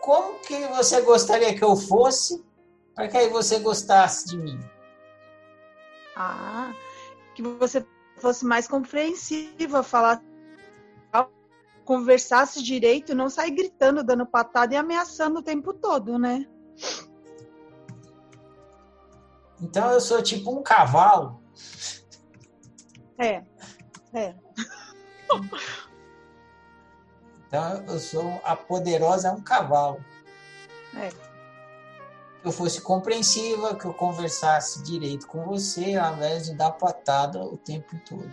Como 0.00 0.38
que 0.40 0.66
você 0.68 1.00
gostaria 1.00 1.54
que 1.56 1.64
eu 1.64 1.74
fosse 1.74 2.44
para 2.94 3.08
que 3.08 3.16
aí 3.16 3.28
você 3.30 3.58
gostasse 3.58 4.26
de 4.26 4.36
mim? 4.36 4.60
Ah, 6.14 6.72
que 7.34 7.42
você 7.42 7.84
fosse 8.18 8.44
mais 8.44 8.68
compreensiva, 8.68 9.82
falar 9.82 10.22
conversasse 11.84 12.62
direito, 12.62 13.14
não 13.14 13.28
sair 13.28 13.50
gritando, 13.50 14.02
dando 14.02 14.26
patada 14.26 14.74
e 14.74 14.76
ameaçando 14.76 15.40
o 15.40 15.42
tempo 15.42 15.72
todo, 15.72 16.18
né? 16.18 16.46
Então 19.60 19.90
eu 19.90 20.00
sou 20.00 20.22
tipo 20.22 20.50
um 20.50 20.62
cavalo. 20.62 21.42
É, 23.18 23.44
é. 24.12 24.34
Então 27.46 27.84
eu 27.86 27.98
sou 27.98 28.40
a 28.44 28.56
poderosa 28.56 29.28
é 29.28 29.30
um 29.30 29.40
cavalo. 29.40 30.04
É. 30.96 31.08
Que 31.08 32.48
eu 32.48 32.52
fosse 32.52 32.80
compreensiva, 32.80 33.74
que 33.74 33.84
eu 33.84 33.94
conversasse 33.94 34.82
direito 34.82 35.26
com 35.26 35.44
você, 35.44 35.96
ao 35.96 36.14
invés 36.14 36.46
de 36.46 36.54
dar 36.54 36.72
patada 36.72 37.42
o 37.42 37.56
tempo 37.56 37.98
todo. 38.04 38.30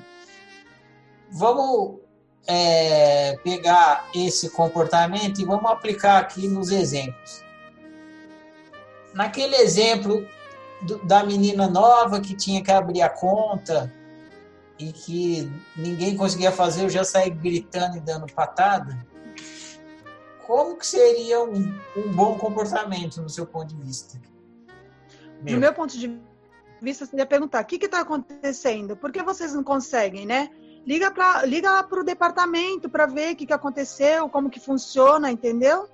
Vamos 1.30 2.01
é, 2.48 3.38
pegar 3.44 4.10
esse 4.16 4.50
comportamento 4.50 5.40
e 5.40 5.46
vamos 5.46 5.70
aplicar 5.70 6.20
aqui 6.20 6.48
nos 6.48 6.72
exemplos. 6.72 7.44
Naquele 9.14 9.56
exemplo 9.56 10.26
do, 10.82 10.98
da 11.06 11.24
menina 11.24 11.68
nova 11.68 12.20
que 12.20 12.36
tinha 12.36 12.64
que 12.64 12.72
abrir 12.72 13.02
a 13.02 13.10
conta 13.10 13.94
e 14.80 14.92
que 14.92 15.52
ninguém 15.76 16.18
conseguia 16.18 16.52
fazer, 16.52 16.84
eu 16.84 16.90
já 16.90 17.04
saí 17.04 17.30
gritando 17.30 17.98
e 17.98 18.00
dando 18.00 18.32
patada. 18.34 18.98
Como 20.46 20.76
que 20.76 20.86
seria 20.86 21.42
um, 21.44 21.80
um 21.96 22.12
bom 22.14 22.38
comportamento 22.38 23.22
no 23.22 23.30
seu 23.30 23.46
ponto 23.46 23.68
de 23.74 23.82
vista? 23.82 24.20
Meu. 25.42 25.56
No 25.56 25.60
meu 25.60 25.74
ponto 25.74 25.98
de 25.98 26.20
vista, 26.82 27.06
seria 27.06 27.26
perguntar: 27.26 27.62
o 27.62 27.66
que 27.66 27.86
está 27.86 28.02
acontecendo? 28.02 28.98
Por 28.98 29.12
que 29.12 29.22
vocês 29.22 29.54
não 29.54 29.64
conseguem, 29.64 30.26
né? 30.26 30.50
Liga 30.86 31.12
para 31.12 31.46
liga 31.46 31.88
o 31.92 32.04
departamento 32.04 32.90
para 32.90 33.06
ver 33.06 33.34
o 33.34 33.36
que, 33.36 33.46
que 33.46 33.54
aconteceu, 33.54 34.30
como 34.30 34.50
que 34.50 34.60
funciona, 34.60 35.32
entendeu? 35.32 35.88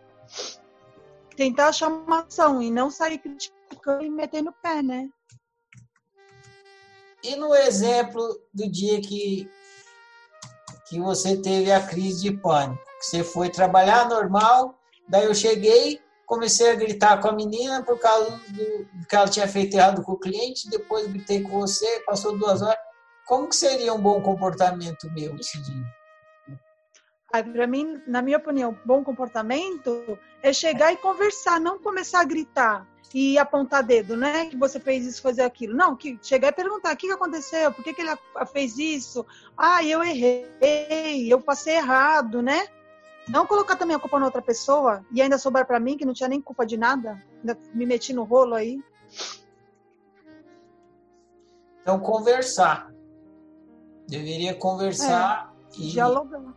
Tentar 1.36 1.72
chamar 1.72 2.26
ação 2.28 2.62
e 2.62 2.72
não 2.72 2.90
sair 2.90 3.20
criticando 3.20 4.04
e 4.04 4.10
metendo 4.10 4.50
o 4.50 4.54
pé, 4.54 4.82
né? 4.82 5.10
E 7.24 7.36
no 7.36 7.54
exemplo 7.54 8.40
do 8.54 8.70
dia 8.70 9.02
que, 9.02 9.50
que 10.88 11.00
você 11.00 11.36
teve 11.36 11.72
a 11.72 11.86
crise 11.86 12.22
de 12.22 12.32
pânico, 12.32 12.82
que 13.00 13.06
você 13.06 13.24
foi 13.24 13.50
trabalhar 13.50 14.08
normal, 14.08 14.80
daí 15.08 15.26
eu 15.26 15.36
cheguei, 15.36 16.02
comecei 16.26 16.72
a 16.72 16.76
gritar 16.76 17.20
com 17.20 17.28
a 17.28 17.34
menina 17.34 17.84
por 17.84 18.00
causa 18.00 18.32
do 18.32 19.06
que 19.06 19.16
ela 19.16 19.28
tinha 19.28 19.48
feito 19.48 19.76
errado 19.76 20.04
com 20.04 20.14
o 20.14 20.20
cliente, 20.20 20.70
depois 20.70 21.08
gritei 21.08 21.42
com 21.42 21.60
você, 21.60 22.02
passou 22.06 22.38
duas 22.38 22.62
horas. 22.62 22.87
Como 23.28 23.50
que 23.50 23.56
seria 23.58 23.94
um 23.94 24.00
bom 24.00 24.22
comportamento 24.22 25.12
meu 25.12 25.36
esse 25.36 25.62
dia? 25.62 25.84
Para 27.30 27.68
mim, 27.68 28.02
na 28.08 28.22
minha 28.22 28.38
opinião, 28.38 28.78
bom 28.86 29.04
comportamento 29.04 30.18
é 30.42 30.54
chegar 30.54 30.94
e 30.94 30.98
conversar, 30.98 31.60
não 31.60 31.78
começar 31.78 32.22
a 32.22 32.24
gritar 32.24 32.88
e 33.14 33.38
apontar 33.38 33.84
dedo, 33.84 34.16
né? 34.16 34.46
Que 34.46 34.56
você 34.56 34.80
fez 34.80 35.06
isso, 35.06 35.22
fazer 35.22 35.42
aquilo. 35.42 35.76
Não, 35.76 35.94
que 35.94 36.18
chegar 36.22 36.48
e 36.48 36.54
perguntar: 36.54 36.94
o 36.94 36.98
que 36.98 37.12
aconteceu? 37.12 37.72
Por 37.74 37.84
que, 37.84 37.94
que 37.94 38.02
ele 38.02 38.18
fez 38.54 38.78
isso? 38.78 39.26
Ah, 39.58 39.84
eu 39.84 40.02
errei, 40.02 41.28
eu 41.30 41.42
passei 41.42 41.76
errado, 41.76 42.42
né? 42.42 42.66
Não 43.28 43.46
colocar 43.46 43.76
também 43.76 43.98
a 43.98 44.00
culpa 44.00 44.20
na 44.20 44.26
outra 44.28 44.42
pessoa 44.42 45.06
e 45.12 45.22
ainda 45.22 45.38
sobrar 45.38 45.68
para 45.68 45.82
mim 45.82 45.98
que 45.98 46.06
não 46.06 46.14
tinha 46.14 46.30
nem 46.30 46.42
culpa 46.42 46.66
de 46.66 46.78
nada, 46.78 47.22
ainda 47.40 47.58
me 47.74 47.86
meti 47.86 48.14
no 48.14 48.24
rolo 48.24 48.56
aí. 48.56 48.82
Então, 51.82 52.00
conversar. 52.00 52.97
Deveria 54.08 54.56
conversar 54.56 55.54
é, 55.74 55.82
e 55.82 55.92
dialogar. 55.92 56.54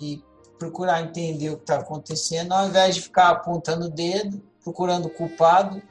E 0.00 0.22
procurar 0.58 1.02
entender 1.02 1.50
o 1.50 1.56
que 1.56 1.62
está 1.62 1.76
acontecendo, 1.76 2.52
ao 2.52 2.66
invés 2.66 2.94
de 2.94 3.02
ficar 3.02 3.30
apontando 3.30 3.86
o 3.86 3.90
dedo, 3.90 4.42
procurando 4.62 5.06
o 5.06 5.10
culpado 5.10 5.82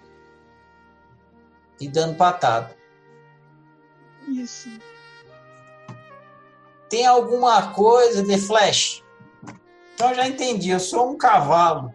e 1.79 1.87
dando 1.87 2.15
patada. 2.15 2.75
Isso. 4.27 4.69
Tem 6.89 7.05
alguma 7.05 7.73
coisa 7.73 8.23
de 8.23 8.37
flash? 8.37 9.03
Então 9.93 10.09
eu 10.09 10.15
já 10.15 10.27
entendi, 10.27 10.69
eu 10.69 10.79
sou 10.79 11.11
um 11.11 11.17
cavalo. 11.17 11.93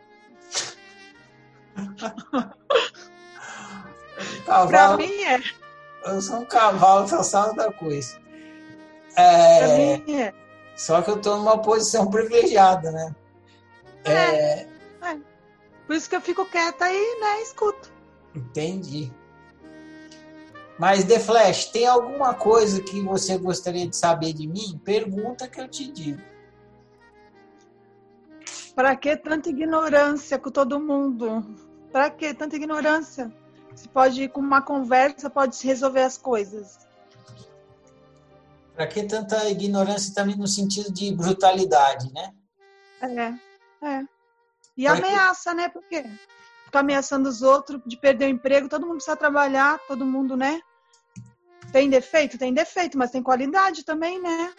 cavalo. 4.47 4.69
Pra 4.69 4.97
mim 4.97 5.23
é. 5.23 5.41
Eu 6.05 6.23
sou 6.23 6.41
um 6.41 6.45
cavalo, 6.45 7.09
só 7.09 7.23
sabe 7.23 7.57
da 7.57 7.73
coisa. 7.73 8.21
É, 9.17 9.95
é. 10.13 10.35
Só 10.77 11.01
que 11.01 11.11
eu 11.11 11.17
estou 11.17 11.39
numa 11.39 11.59
posição 11.59 12.11
privilegiada, 12.11 12.93
né? 12.93 13.15
É, 14.05 14.13
é... 14.13 14.69
é. 15.03 15.19
Por 15.87 15.97
isso 15.97 16.09
que 16.09 16.17
eu 16.17 16.21
fico 16.21 16.45
quieta 16.45 16.91
e 16.93 17.21
né, 17.21 17.43
escuto. 17.43 17.91
Entendi. 18.35 19.11
Mas, 20.79 21.05
The 21.05 21.19
Flash, 21.19 21.67
tem 21.67 21.87
alguma 21.87 22.35
coisa 22.35 22.83
que 22.83 23.01
você 23.01 23.39
gostaria 23.39 23.89
de 23.89 23.97
saber 23.97 24.35
de 24.35 24.47
mim? 24.47 24.79
Pergunta 24.85 25.49
que 25.49 25.61
eu 25.61 25.69
te 25.69 25.91
digo. 25.91 26.21
Para 28.75 28.95
que 28.95 29.17
tanta 29.17 29.49
ignorância 29.49 30.39
com 30.39 30.51
todo 30.51 30.79
mundo? 30.79 31.43
Para 31.91 32.11
que 32.11 32.35
tanta 32.35 32.57
ignorância? 32.57 33.33
Se 33.75 33.89
pode 33.89 34.25
ir 34.25 34.29
com 34.29 34.41
uma 34.41 34.61
conversa, 34.61 35.31
pode 35.31 35.57
resolver 35.67 36.03
as 36.03 36.19
coisas. 36.19 36.86
Para 38.77 38.87
que 38.87 39.05
tanta 39.05 39.49
ignorância 39.49 40.15
também 40.15 40.37
no 40.37 40.47
sentido 40.47 40.93
de 40.93 41.11
brutalidade, 41.15 42.13
né? 42.13 42.31
É, 43.01 43.87
é. 43.87 44.05
E 44.77 44.85
pra 44.85 44.93
ameaça, 44.93 45.51
que... 45.51 45.57
né? 45.57 45.69
Porque 45.71 46.05
ficar 46.67 46.81
ameaçando 46.81 47.27
os 47.27 47.41
outros 47.41 47.81
de 47.87 47.97
perder 47.97 48.27
o 48.27 48.29
emprego, 48.29 48.69
todo 48.69 48.87
mundo 48.87 48.97
precisa 48.97 49.17
trabalhar, 49.17 49.79
todo 49.89 50.05
mundo, 50.05 50.37
né? 50.37 50.61
Tem 51.73 51.89
defeito? 51.89 52.37
Tem 52.37 52.53
defeito, 52.53 52.99
mas 52.99 53.11
tem 53.11 53.23
qualidade 53.23 53.83
também, 53.83 54.21
né? 54.21 54.53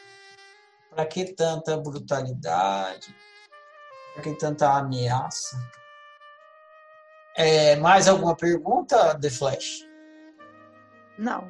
Para 0.90 1.06
que 1.06 1.34
tanta 1.34 1.78
brutalidade? 1.78 3.16
Para 4.16 4.24
que 4.24 4.34
tanta 4.34 4.74
ameaça? 4.78 5.58
É, 7.36 7.76
mais 7.76 8.08
alguma 8.08 8.36
pergunta, 8.36 9.16
The 9.20 9.30
Flash? 9.30 9.86
Não. 11.20 11.48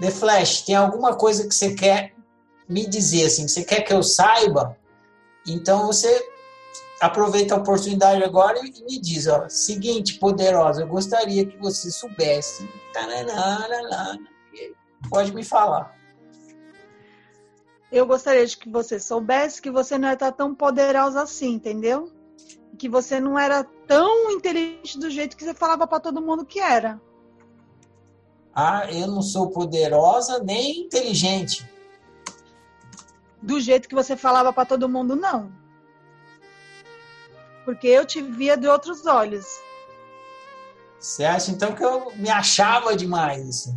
The 0.00 0.10
Flash, 0.10 0.62
tem 0.62 0.74
alguma 0.74 1.14
coisa 1.14 1.46
que 1.46 1.54
você 1.54 1.74
quer 1.74 2.14
me 2.68 2.86
dizer 2.86 3.26
assim, 3.26 3.46
você 3.46 3.64
quer 3.64 3.82
que 3.82 3.92
eu 3.92 4.02
saiba? 4.02 4.76
Então 5.46 5.86
você 5.86 6.28
aproveita 7.00 7.54
a 7.54 7.58
oportunidade 7.58 8.22
agora 8.22 8.58
e 8.60 8.84
me 8.84 9.00
diz, 9.00 9.26
ó, 9.26 9.48
seguinte, 9.48 10.18
poderosa, 10.18 10.82
eu 10.82 10.86
gostaria 10.86 11.44
que 11.44 11.56
você 11.58 11.90
soubesse. 11.90 12.68
Pode 15.10 15.34
me 15.34 15.44
falar. 15.44 15.94
Eu 17.90 18.06
gostaria 18.06 18.46
de 18.46 18.56
que 18.56 18.70
você 18.70 18.98
soubesse 18.98 19.60
que 19.60 19.70
você 19.70 19.98
não 19.98 20.08
é 20.08 20.16
tão 20.16 20.54
poderosa 20.54 21.22
assim, 21.22 21.54
entendeu? 21.54 22.10
Que 22.78 22.88
você 22.88 23.20
não 23.20 23.38
era 23.38 23.64
tão 23.86 24.30
inteligente 24.30 24.98
do 24.98 25.10
jeito 25.10 25.36
que 25.36 25.44
você 25.44 25.52
falava 25.52 25.86
para 25.86 26.00
todo 26.00 26.22
mundo 26.22 26.46
que 26.46 26.58
era. 26.58 27.00
Ah, 28.54 28.86
eu 28.90 29.06
não 29.06 29.22
sou 29.22 29.48
poderosa 29.50 30.42
nem 30.42 30.80
inteligente. 30.80 31.68
Do 33.40 33.58
jeito 33.58 33.88
que 33.88 33.94
você 33.94 34.16
falava 34.16 34.52
para 34.52 34.66
todo 34.66 34.88
mundo, 34.88 35.16
não. 35.16 35.50
Porque 37.64 37.88
eu 37.88 38.04
te 38.04 38.20
via 38.20 38.56
de 38.56 38.68
outros 38.68 39.06
olhos. 39.06 39.46
Você 40.98 41.24
acha 41.24 41.50
então 41.50 41.74
que 41.74 41.84
eu 41.84 42.12
me 42.16 42.30
achava 42.30 42.96
demais? 42.96 43.48
Assim? 43.48 43.76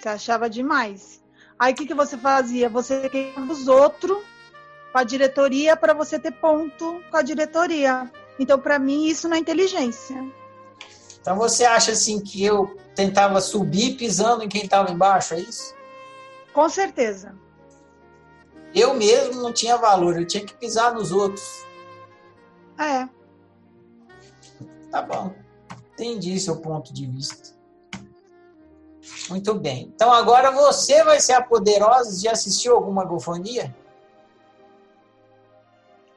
Você 0.00 0.08
achava 0.08 0.50
demais. 0.50 1.22
Aí 1.58 1.72
o 1.72 1.76
que, 1.76 1.86
que 1.86 1.94
você 1.94 2.16
fazia? 2.16 2.68
Você 2.68 3.08
queimava 3.08 3.52
os 3.52 3.68
outros 3.68 4.18
com 4.92 4.98
a 4.98 5.04
diretoria 5.04 5.76
para 5.76 5.92
você 5.92 6.18
ter 6.18 6.32
ponto 6.32 7.00
com 7.10 7.16
a 7.16 7.22
diretoria. 7.22 8.10
Então, 8.38 8.58
para 8.58 8.78
mim, 8.78 9.06
isso 9.06 9.28
não 9.28 9.36
é 9.36 9.40
inteligência. 9.40 10.16
Então 11.24 11.38
você 11.38 11.64
acha 11.64 11.92
assim 11.92 12.20
que 12.20 12.44
eu 12.44 12.76
tentava 12.94 13.40
subir 13.40 13.96
pisando 13.96 14.44
em 14.44 14.48
quem 14.48 14.64
estava 14.64 14.90
embaixo, 14.90 15.32
é 15.32 15.40
isso? 15.40 15.74
Com 16.52 16.68
certeza. 16.68 17.34
Eu 18.74 18.92
mesmo 18.92 19.40
não 19.40 19.50
tinha 19.50 19.78
valor, 19.78 20.20
eu 20.20 20.26
tinha 20.26 20.44
que 20.44 20.52
pisar 20.52 20.92
nos 20.92 21.12
outros. 21.12 21.64
É. 22.78 23.08
Tá 24.90 25.00
bom. 25.00 25.34
Entendi 25.94 26.38
seu 26.38 26.58
ponto 26.60 26.92
de 26.92 27.06
vista. 27.06 27.54
Muito 29.30 29.54
bem. 29.54 29.90
Então 29.94 30.12
agora 30.12 30.50
você 30.50 31.02
vai 31.04 31.20
ser 31.20 31.32
a 31.32 31.42
poderosa. 31.42 32.20
Já 32.20 32.32
assistiu 32.32 32.76
alguma 32.76 33.02
gofonia? 33.02 33.74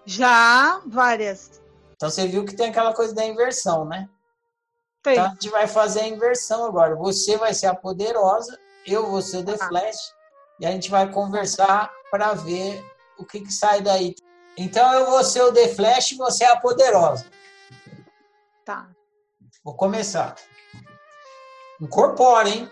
Já, 0.06 0.82
várias. 0.86 1.62
Então 1.96 2.10
você 2.10 2.28
viu 2.28 2.44
que 2.44 2.54
tem 2.54 2.72
aquela 2.72 2.94
coisa 2.94 3.16
da 3.16 3.26
inversão, 3.26 3.86
né? 3.86 4.10
Então 5.14 5.26
a 5.26 5.30
gente 5.30 5.50
vai 5.50 5.68
fazer 5.68 6.02
a 6.02 6.08
inversão 6.08 6.66
agora. 6.66 6.96
Você 6.96 7.38
vai 7.38 7.54
ser 7.54 7.68
a 7.68 7.76
poderosa, 7.76 8.58
eu 8.86 9.08
vou 9.08 9.22
ser 9.22 9.38
o 9.38 9.46
The 9.46 9.58
Flash, 9.58 10.14
e 10.60 10.66
a 10.66 10.72
gente 10.72 10.90
vai 10.90 11.12
conversar 11.12 11.92
para 12.10 12.34
ver 12.34 12.84
o 13.18 13.26
que, 13.26 13.42
que 13.42 13.52
sai 13.52 13.82
daí. 13.82 14.16
Então 14.58 14.92
eu 14.94 15.06
vou 15.06 15.24
ser 15.24 15.42
o 15.44 15.54
The 15.54 15.70
Flash 15.70 16.14
e 16.14 16.18
você 16.18 16.44
é 16.44 16.52
a 16.52 16.58
poderosa. 16.58 17.26
Tá. 18.66 18.90
Vou 19.64 19.76
começar. 19.76 20.36
Incorpora, 21.80 22.50
hein? 22.50 22.70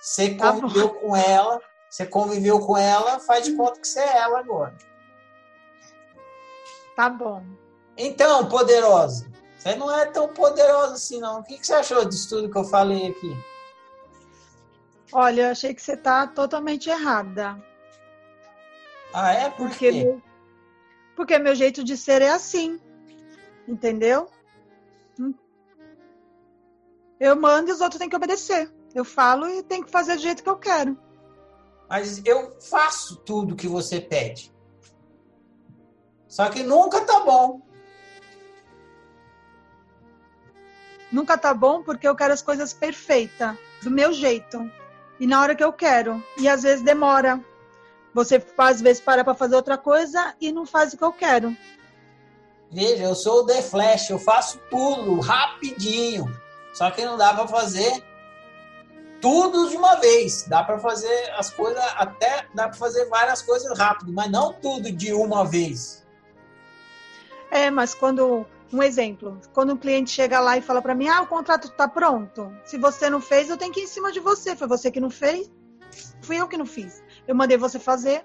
Você 0.00 0.34
tá 0.34 0.52
conviveu 0.52 0.88
tá 0.88 1.00
com 1.00 1.16
ela, 1.16 1.60
você 1.88 2.06
conviveu 2.06 2.60
com 2.60 2.76
ela, 2.76 3.20
faz 3.20 3.44
de 3.44 3.54
conta 3.54 3.80
que 3.80 3.86
você 3.86 4.00
é 4.00 4.18
ela 4.18 4.40
agora. 4.40 4.76
Tá 6.96 7.08
bom. 7.08 7.42
Então, 7.96 8.48
poderosa, 8.48 9.30
você 9.62 9.76
não 9.76 9.96
é 9.96 10.06
tão 10.06 10.26
poderosa 10.26 10.94
assim, 10.94 11.20
não. 11.20 11.38
O 11.38 11.44
que, 11.44 11.64
você 11.64 11.72
achou 11.72 12.04
disso 12.04 12.28
tudo 12.28 12.50
que 12.50 12.58
eu 12.58 12.64
falei 12.64 13.10
aqui? 13.10 13.32
Olha, 15.12 15.42
eu 15.42 15.50
achei 15.52 15.72
que 15.72 15.80
você 15.80 15.96
tá 15.96 16.26
totalmente 16.26 16.90
errada. 16.90 17.62
Ah, 19.14 19.32
é? 19.32 19.50
Por 19.50 19.68
porque 19.68 19.92
quê? 19.92 20.04
Meu, 20.04 20.22
porque 21.14 21.38
meu 21.38 21.54
jeito 21.54 21.84
de 21.84 21.96
ser 21.96 22.22
é 22.22 22.30
assim. 22.30 22.80
Entendeu? 23.68 24.28
Hum. 25.20 25.32
Eu 27.20 27.36
mando 27.36 27.70
e 27.70 27.72
os 27.72 27.80
outros 27.80 28.00
têm 28.00 28.08
que 28.08 28.16
obedecer. 28.16 28.68
Eu 28.92 29.04
falo 29.04 29.48
e 29.48 29.62
tem 29.62 29.80
que 29.80 29.92
fazer 29.92 30.16
do 30.16 30.22
jeito 30.22 30.42
que 30.42 30.50
eu 30.50 30.56
quero. 30.56 30.98
Mas 31.88 32.20
eu 32.24 32.60
faço 32.60 33.14
tudo 33.18 33.54
que 33.54 33.68
você 33.68 34.00
pede. 34.00 34.52
Só 36.26 36.50
que 36.50 36.64
nunca 36.64 37.04
tá 37.04 37.20
bom. 37.20 37.62
Nunca 41.12 41.36
tá 41.36 41.52
bom 41.52 41.82
porque 41.82 42.08
eu 42.08 42.16
quero 42.16 42.32
as 42.32 42.40
coisas 42.40 42.72
perfeitas, 42.72 43.54
do 43.82 43.90
meu 43.90 44.12
jeito. 44.12 44.70
E 45.20 45.26
na 45.26 45.40
hora 45.40 45.54
que 45.54 45.62
eu 45.62 45.72
quero. 45.72 46.24
E 46.38 46.48
às 46.48 46.62
vezes 46.62 46.82
demora. 46.82 47.38
Você 48.14 48.42
às 48.58 48.80
vezes 48.80 49.00
para 49.00 49.22
para 49.22 49.34
fazer 49.34 49.56
outra 49.56 49.76
coisa 49.76 50.34
e 50.40 50.50
não 50.50 50.66
faz 50.66 50.92
o 50.92 50.96
que 50.96 51.04
eu 51.04 51.12
quero. 51.12 51.56
Veja, 52.70 53.04
eu 53.04 53.14
sou 53.14 53.42
o 53.42 53.46
The 53.46 53.60
Flash, 53.60 54.08
eu 54.10 54.18
faço 54.18 54.58
tudo 54.70 55.20
rapidinho. 55.20 56.24
Só 56.72 56.90
que 56.90 57.04
não 57.04 57.18
dá 57.18 57.34
para 57.34 57.46
fazer 57.46 58.02
tudo 59.20 59.68
de 59.68 59.76
uma 59.76 59.96
vez. 59.96 60.44
Dá 60.48 60.64
para 60.64 60.78
fazer 60.78 61.30
as 61.36 61.50
coisas 61.50 61.82
até 61.96 62.46
dá 62.54 62.68
para 62.68 62.78
fazer 62.78 63.04
várias 63.06 63.42
coisas 63.42 63.78
rápido, 63.78 64.12
mas 64.12 64.30
não 64.30 64.52
tudo 64.54 64.90
de 64.90 65.12
uma 65.12 65.44
vez. 65.44 66.02
É, 67.50 67.70
mas 67.70 67.94
quando 67.94 68.46
um 68.72 68.82
exemplo, 68.82 69.40
quando 69.52 69.72
um 69.72 69.76
cliente 69.76 70.10
chega 70.10 70.40
lá 70.40 70.56
e 70.56 70.62
fala 70.62 70.80
para 70.80 70.94
mim: 70.94 71.08
"Ah, 71.08 71.22
o 71.22 71.26
contrato 71.26 71.68
está 71.68 71.86
pronto. 71.86 72.52
Se 72.64 72.78
você 72.78 73.10
não 73.10 73.20
fez, 73.20 73.50
eu 73.50 73.56
tenho 73.56 73.72
que 73.72 73.80
ir 73.80 73.84
em 73.84 73.88
cima 73.88 74.10
de 74.10 74.20
você. 74.20 74.56
Foi 74.56 74.66
você 74.66 74.90
que 74.90 75.00
não 75.00 75.10
fez? 75.10 75.50
Fui 76.22 76.36
eu 76.36 76.48
que 76.48 76.56
não 76.56 76.66
fiz. 76.66 77.02
Eu 77.26 77.34
mandei 77.34 77.56
você 77.56 77.78
fazer. 77.78 78.24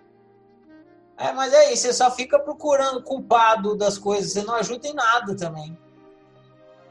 É, 1.18 1.34
mas 1.34 1.52
é 1.52 1.74
isso, 1.74 1.84
você 1.84 1.94
só 1.94 2.12
fica 2.12 2.38
procurando 2.38 3.04
culpado 3.04 3.76
das 3.76 3.98
coisas, 3.98 4.34
você 4.34 4.44
não 4.44 4.54
ajuda 4.54 4.88
em 4.88 4.94
nada 4.94 5.36
também. 5.36 5.76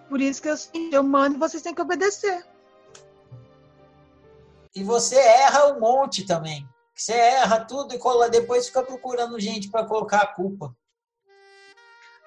Por 0.09 0.21
isso 0.21 0.43
que 0.43 0.49
eu, 0.49 0.57
eu 0.91 1.03
mando 1.03 1.37
e 1.37 1.39
vocês 1.39 1.63
têm 1.63 1.75
que 1.75 1.81
obedecer. 1.81 2.45
E 4.75 4.83
você 4.83 5.17
erra 5.17 5.69
um 5.69 5.81
monte 5.81 6.27
também. 6.27 6.69
Você 6.95 7.13
erra 7.13 7.65
tudo 7.65 7.95
e 7.95 8.31
depois 8.31 8.67
fica 8.67 8.83
procurando 8.83 9.39
gente 9.39 9.71
para 9.71 9.87
colocar 9.87 10.23
a 10.23 10.27
culpa. 10.27 10.75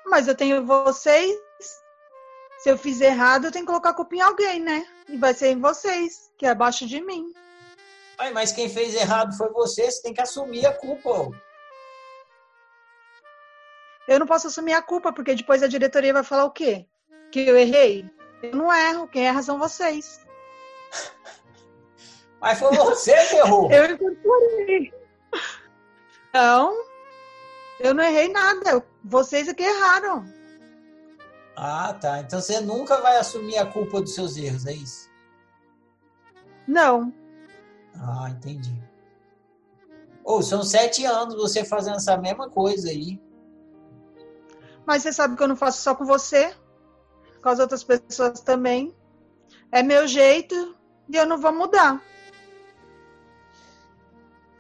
Mas 0.06 0.28
eu 0.28 0.36
tenho 0.36 0.66
vocês. 0.66 1.38
Se 2.60 2.70
eu 2.70 2.78
fiz 2.78 3.00
errado, 3.00 3.46
eu 3.46 3.52
tenho 3.52 3.66
que 3.66 3.72
colocar 3.72 3.92
a 3.92 3.94
culpa 3.94 4.16
em 4.16 4.22
alguém, 4.22 4.60
né? 4.60 4.86
E 5.08 5.18
vai 5.18 5.34
ser 5.34 5.48
em 5.48 5.60
vocês, 5.60 6.30
que 6.38 6.46
é 6.46 6.50
abaixo 6.50 6.86
de 6.86 7.02
mim. 7.02 7.34
Ai, 8.18 8.34
mas 8.34 8.52
quem 8.52 8.68
fez 8.68 8.96
errado 8.96 9.36
foi 9.38 9.50
você, 9.50 9.90
você 9.90 10.02
tem 10.02 10.14
que 10.14 10.22
assumir 10.22 10.66
a 10.66 10.74
culpa. 10.74 11.32
Eu 14.10 14.20
não 14.20 14.28
posso 14.28 14.48
assumir 14.48 14.74
a 14.74 14.82
culpa, 14.82 15.14
porque 15.14 15.36
depois 15.36 15.64
a 15.64 15.68
diretoria 15.68 16.12
vai 16.12 16.24
falar 16.24 16.44
o 16.44 16.52
quê? 16.52 16.86
Que 17.32 17.48
eu 17.48 17.58
errei? 17.58 18.10
Eu 18.44 18.56
não 18.56 18.74
erro, 18.74 19.08
quem 19.08 19.26
erra 19.26 19.42
são 19.42 19.58
vocês. 19.58 20.20
Mas 22.42 22.60
foi 22.60 22.76
você 22.76 23.14
que 23.28 23.36
errou. 23.36 23.72
eu 23.72 23.86
incorporei. 23.86 24.94
Não, 26.34 26.86
eu 27.80 27.94
não 27.94 28.04
errei 28.04 28.30
nada. 28.30 28.86
Vocês 29.04 29.48
é 29.48 29.54
que 29.54 29.64
erraram. 29.64 30.26
Ah, 31.56 31.94
tá. 31.94 32.20
Então 32.20 32.40
você 32.40 32.60
nunca 32.60 33.02
vai 33.02 33.18
assumir 33.18 33.58
a 33.58 33.66
culpa 33.66 34.02
dos 34.02 34.14
seus 34.14 34.38
erros, 34.38 34.66
é 34.66 34.74
isso? 34.74 35.10
Não. 36.68 37.14
Ah, 37.96 38.30
entendi. 38.30 38.82
Ou 40.24 40.40
oh, 40.40 40.42
são 40.42 40.64
sete 40.64 41.06
anos 41.06 41.36
você 41.36 41.66
fazendo 41.66 41.98
essa 41.98 42.16
mesma 42.18 42.50
coisa 42.50 42.90
aí. 42.90 43.20
Mas 44.86 45.04
você 45.04 45.12
sabe 45.12 45.36
que 45.36 45.44
eu 45.44 45.48
não 45.48 45.56
faço 45.56 45.82
só 45.82 45.96
com 45.96 46.06
você, 46.06 46.56
com 47.42 47.50
as 47.50 47.60
outras 47.60 47.84
pessoas 47.84 48.42
também. 48.42 48.96
É 49.72 49.84
meu 49.84 50.08
jeito 50.08 50.76
e 51.10 51.18
eu 51.18 51.26
não 51.26 51.38
vou 51.38 51.54
mudar. 51.54 52.02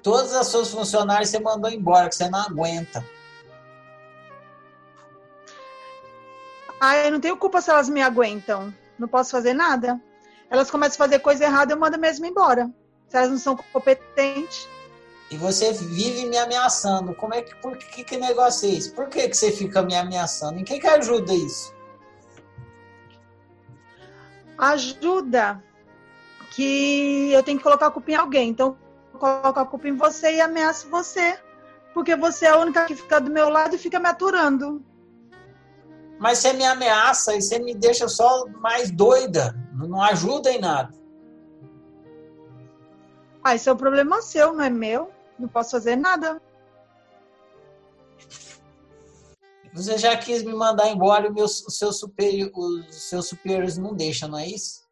Todas 0.02 0.34
as 0.34 0.47
suas 0.47 0.69
funcionárias 0.69 1.30
você 1.30 1.39
mandou 1.39 1.69
embora, 1.69 2.10
que 2.10 2.15
você 2.15 2.30
não 2.30 2.39
aguenta. 2.39 3.06
Ah, 6.79 6.97
eu 6.97 7.11
não 7.11 7.19
tenho 7.19 7.35
culpa 7.35 7.61
se 7.61 7.69
elas 7.69 7.89
me 7.89 8.01
aguentam. 8.01 8.73
Não 8.97 9.07
posso 9.07 9.31
fazer 9.31 9.53
nada. 9.53 9.99
Elas 10.49 10.71
começam 10.71 10.95
a 10.95 11.07
fazer 11.07 11.19
coisa 11.19 11.43
errada, 11.43 11.73
eu 11.73 11.79
mando 11.79 11.99
mesmo 11.99 12.25
embora. 12.25 12.69
Se 13.07 13.17
elas 13.17 13.29
não 13.29 13.37
são 13.37 13.55
competentes. 13.55 14.67
E 15.29 15.37
você 15.37 15.71
vive 15.73 16.25
me 16.25 16.37
ameaçando. 16.37 17.13
Como 17.13 17.33
é 17.33 17.41
que, 17.41 17.55
por 17.55 17.77
que, 17.77 18.03
que 18.03 18.17
negócio 18.17 18.67
é 18.67 18.73
esse? 18.73 18.91
Por 18.91 19.07
que, 19.09 19.27
que 19.27 19.35
você 19.35 19.51
fica 19.51 19.81
me 19.81 19.95
ameaçando? 19.95 20.59
Em 20.59 20.63
que, 20.63 20.79
que 20.79 20.87
ajuda 20.87 21.33
isso? 21.33 21.73
Ajuda 24.57 25.63
que 26.51 27.31
eu 27.31 27.43
tenho 27.43 27.57
que 27.57 27.63
colocar 27.63 27.87
a 27.87 27.91
culpa 27.91 28.11
em 28.11 28.15
alguém. 28.15 28.49
Então, 28.49 28.77
eu 29.13 29.19
coloco 29.19 29.59
a 29.59 29.65
culpa 29.65 29.87
em 29.87 29.95
você 29.95 30.35
e 30.35 30.41
ameaço 30.41 30.89
você. 30.89 31.37
Porque 31.93 32.15
você 32.15 32.45
é 32.45 32.49
a 32.49 32.57
única 32.57 32.85
que 32.85 32.95
fica 32.95 33.19
do 33.19 33.29
meu 33.29 33.49
lado 33.49 33.75
e 33.75 33.79
fica 33.79 33.99
me 33.99 34.07
aturando. 34.07 34.83
Mas 36.19 36.39
você 36.39 36.51
me 36.51 36.65
ameaça 36.65 37.34
e 37.34 37.41
você 37.41 37.58
me 37.60 37.73
deixa 37.73 38.10
só 38.10 38.45
mais 38.47 38.91
doida. 38.91 39.55
Não 39.73 40.01
ajuda 40.01 40.51
em 40.51 40.60
nada. 40.60 40.93
Ah, 43.41 43.55
isso 43.55 43.69
é 43.69 43.73
um 43.73 43.77
problema 43.77 44.21
seu, 44.21 44.53
não 44.53 44.63
é 44.63 44.69
meu. 44.69 45.12
Não 45.39 45.47
posso 45.47 45.71
fazer 45.71 45.95
nada. 45.95 46.41
Você 49.73 49.97
já 49.97 50.17
quis 50.17 50.43
me 50.43 50.53
mandar 50.53 50.89
embora 50.89 51.27
e 51.27 51.32
meus, 51.32 51.65
os, 51.65 51.77
seus 51.77 52.03
os 52.03 52.95
seus 52.95 53.27
superiores 53.27 53.77
não 53.77 53.93
deixam, 53.93 54.27
não 54.27 54.39
é 54.39 54.47
isso? 54.47 54.89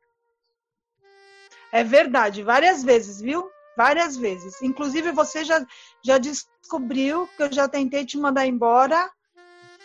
É 1.73 1.83
verdade, 1.83 2.41
várias 2.41 2.83
vezes, 2.83 3.19
viu? 3.19 3.51
Várias 3.75 4.15
vezes. 4.15 4.61
Inclusive, 4.61 5.11
você 5.11 5.43
já, 5.43 5.65
já 6.03 6.17
descobriu 6.17 7.27
que 7.35 7.43
eu 7.43 7.51
já 7.51 7.67
tentei 7.67 8.05
te 8.05 8.17
mandar 8.17 8.47
embora 8.47 9.11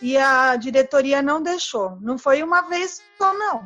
e 0.02 0.18
a 0.18 0.56
diretoria 0.56 1.22
não 1.22 1.40
deixou. 1.40 1.96
Não 2.00 2.18
foi 2.18 2.42
uma 2.42 2.62
vez 2.62 3.00
só, 3.16 3.32
não. 3.32 3.64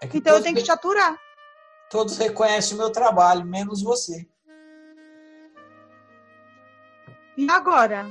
É 0.00 0.08
então 0.12 0.36
eu 0.36 0.42
tenho 0.42 0.56
que 0.56 0.64
te 0.64 0.72
aturar. 0.72 1.16
Todos 1.88 2.18
reconhecem 2.18 2.74
o 2.74 2.78
meu 2.78 2.90
trabalho, 2.90 3.46
menos 3.46 3.82
você. 3.82 4.26
E 7.36 7.48
agora? 7.48 8.06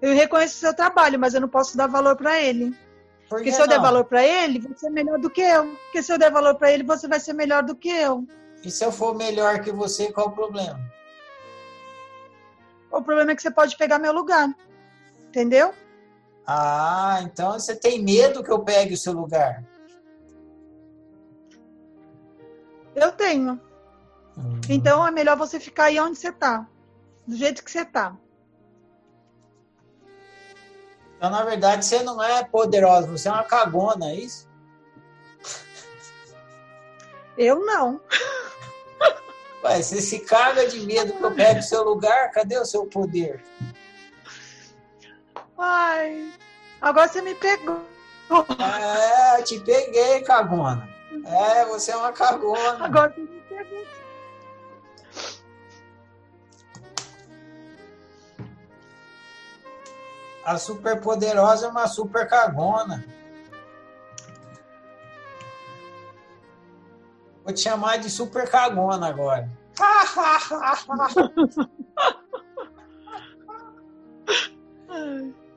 Eu 0.00 0.14
reconheço 0.14 0.56
o 0.56 0.60
seu 0.60 0.74
trabalho, 0.74 1.18
mas 1.18 1.34
eu 1.34 1.40
não 1.42 1.48
posso 1.48 1.76
dar 1.76 1.86
valor 1.86 2.16
para 2.16 2.40
ele. 2.40 2.70
Por 3.28 3.36
Porque 3.36 3.52
se 3.52 3.60
eu 3.60 3.66
não? 3.66 3.74
der 3.74 3.80
valor 3.80 4.04
para 4.04 4.24
ele, 4.24 4.60
você 4.60 4.86
é 4.86 4.90
melhor 4.90 5.18
do 5.18 5.28
que 5.28 5.42
eu. 5.42 5.66
Porque 5.84 6.02
se 6.02 6.10
eu 6.10 6.18
der 6.18 6.32
valor 6.32 6.54
para 6.54 6.72
ele, 6.72 6.82
você 6.82 7.06
vai 7.06 7.20
ser 7.20 7.34
melhor 7.34 7.62
do 7.62 7.76
que 7.76 7.90
eu. 7.90 8.26
E 8.64 8.70
se 8.70 8.82
eu 8.82 8.90
for 8.90 9.14
melhor 9.14 9.60
que 9.60 9.70
você, 9.70 10.10
qual 10.10 10.28
o 10.28 10.32
problema? 10.32 10.80
O 12.90 13.02
problema 13.02 13.32
é 13.32 13.36
que 13.36 13.42
você 13.42 13.50
pode 13.50 13.76
pegar 13.76 13.98
meu 13.98 14.12
lugar. 14.12 14.48
Entendeu? 15.28 15.74
Ah, 16.50 17.20
então 17.24 17.52
você 17.52 17.76
tem 17.76 18.02
medo 18.02 18.42
que 18.42 18.50
eu 18.50 18.60
pegue 18.60 18.94
o 18.94 18.96
seu 18.96 19.12
lugar? 19.12 19.62
Eu 22.96 23.12
tenho. 23.12 23.60
Hum. 24.34 24.58
Então 24.66 25.06
é 25.06 25.10
melhor 25.10 25.36
você 25.36 25.60
ficar 25.60 25.84
aí 25.84 26.00
onde 26.00 26.16
você 26.16 26.30
está, 26.30 26.66
do 27.26 27.36
jeito 27.36 27.62
que 27.62 27.70
você 27.70 27.82
está. 27.82 28.16
Então, 31.18 31.28
na 31.28 31.44
verdade, 31.44 31.84
você 31.84 32.02
não 32.02 32.22
é 32.22 32.42
poderosa, 32.42 33.08
você 33.08 33.28
é 33.28 33.32
uma 33.32 33.44
cagona, 33.44 34.06
é 34.06 34.14
isso? 34.14 34.48
Eu 37.36 37.60
não. 37.66 38.00
Ué, 39.64 39.82
você 39.82 40.00
se 40.00 40.20
caga 40.20 40.66
de 40.66 40.80
medo 40.80 41.12
que 41.12 41.22
eu 41.22 41.34
pegue 41.34 41.60
o 41.60 41.62
seu 41.62 41.84
lugar, 41.84 42.30
cadê 42.30 42.56
o 42.56 42.64
seu 42.64 42.86
poder? 42.86 43.44
Ai, 45.58 46.32
agora 46.80 47.08
você 47.08 47.20
me 47.20 47.34
pegou. 47.34 47.84
É, 48.60 49.42
te 49.42 49.58
peguei, 49.58 50.22
cagona. 50.22 50.88
É, 51.24 51.64
você 51.64 51.90
é 51.90 51.96
uma 51.96 52.12
cagona. 52.12 52.84
Agora 52.84 53.12
você 53.12 53.22
me 53.22 53.40
pegou. 53.40 53.84
A 60.44 60.56
super 60.56 61.00
poderosa 61.00 61.66
é 61.66 61.70
uma 61.70 61.88
super 61.88 62.28
cagona. 62.28 63.04
Vou 67.44 67.52
te 67.52 67.60
chamar 67.60 67.98
de 67.98 68.08
super 68.08 68.48
cagona 68.48 69.08
agora. 69.08 69.50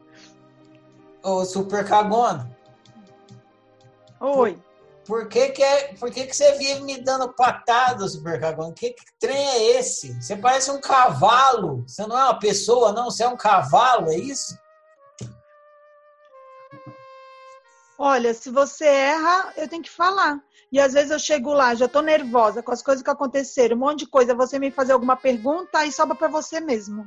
Ô, 1.23 1.45
super 1.45 1.87
cagona. 1.87 2.55
Oi. 4.19 4.59
Por, 5.05 5.21
por, 5.23 5.29
que 5.29 5.49
que, 5.49 5.63
é, 5.63 5.93
por 5.95 6.11
que 6.11 6.25
que 6.25 6.35
você 6.35 6.57
vive 6.57 6.81
me 6.81 7.01
dando 7.01 7.33
patada, 7.33 8.07
super 8.07 8.39
cagona? 8.39 8.73
Que, 8.73 8.91
que 8.91 9.03
trem 9.19 9.37
é 9.37 9.79
esse? 9.79 10.19
Você 10.21 10.35
parece 10.35 10.71
um 10.71 10.81
cavalo. 10.81 11.83
Você 11.87 12.05
não 12.07 12.17
é 12.17 12.23
uma 12.23 12.39
pessoa, 12.39 12.91
não. 12.91 13.05
Você 13.05 13.23
é 13.23 13.27
um 13.27 13.37
cavalo, 13.37 14.11
é 14.11 14.17
isso? 14.17 14.57
Olha, 18.03 18.33
se 18.33 18.49
você 18.49 18.85
erra, 18.85 19.53
eu 19.55 19.67
tenho 19.67 19.83
que 19.83 19.89
falar. 19.89 20.41
E 20.71 20.79
às 20.79 20.93
vezes 20.93 21.11
eu 21.11 21.19
chego 21.19 21.53
lá, 21.53 21.75
já 21.75 21.87
tô 21.87 22.01
nervosa 22.01 22.63
com 22.63 22.71
as 22.71 22.81
coisas 22.81 23.03
que 23.03 23.09
aconteceram, 23.09 23.75
um 23.75 23.81
monte 23.81 23.99
de 23.99 24.07
coisa, 24.07 24.33
você 24.33 24.57
me 24.57 24.71
fazer 24.71 24.93
alguma 24.93 25.15
pergunta 25.15 25.85
e 25.85 25.91
sobra 25.91 26.15
para 26.15 26.27
você 26.27 26.59
mesmo. 26.59 27.05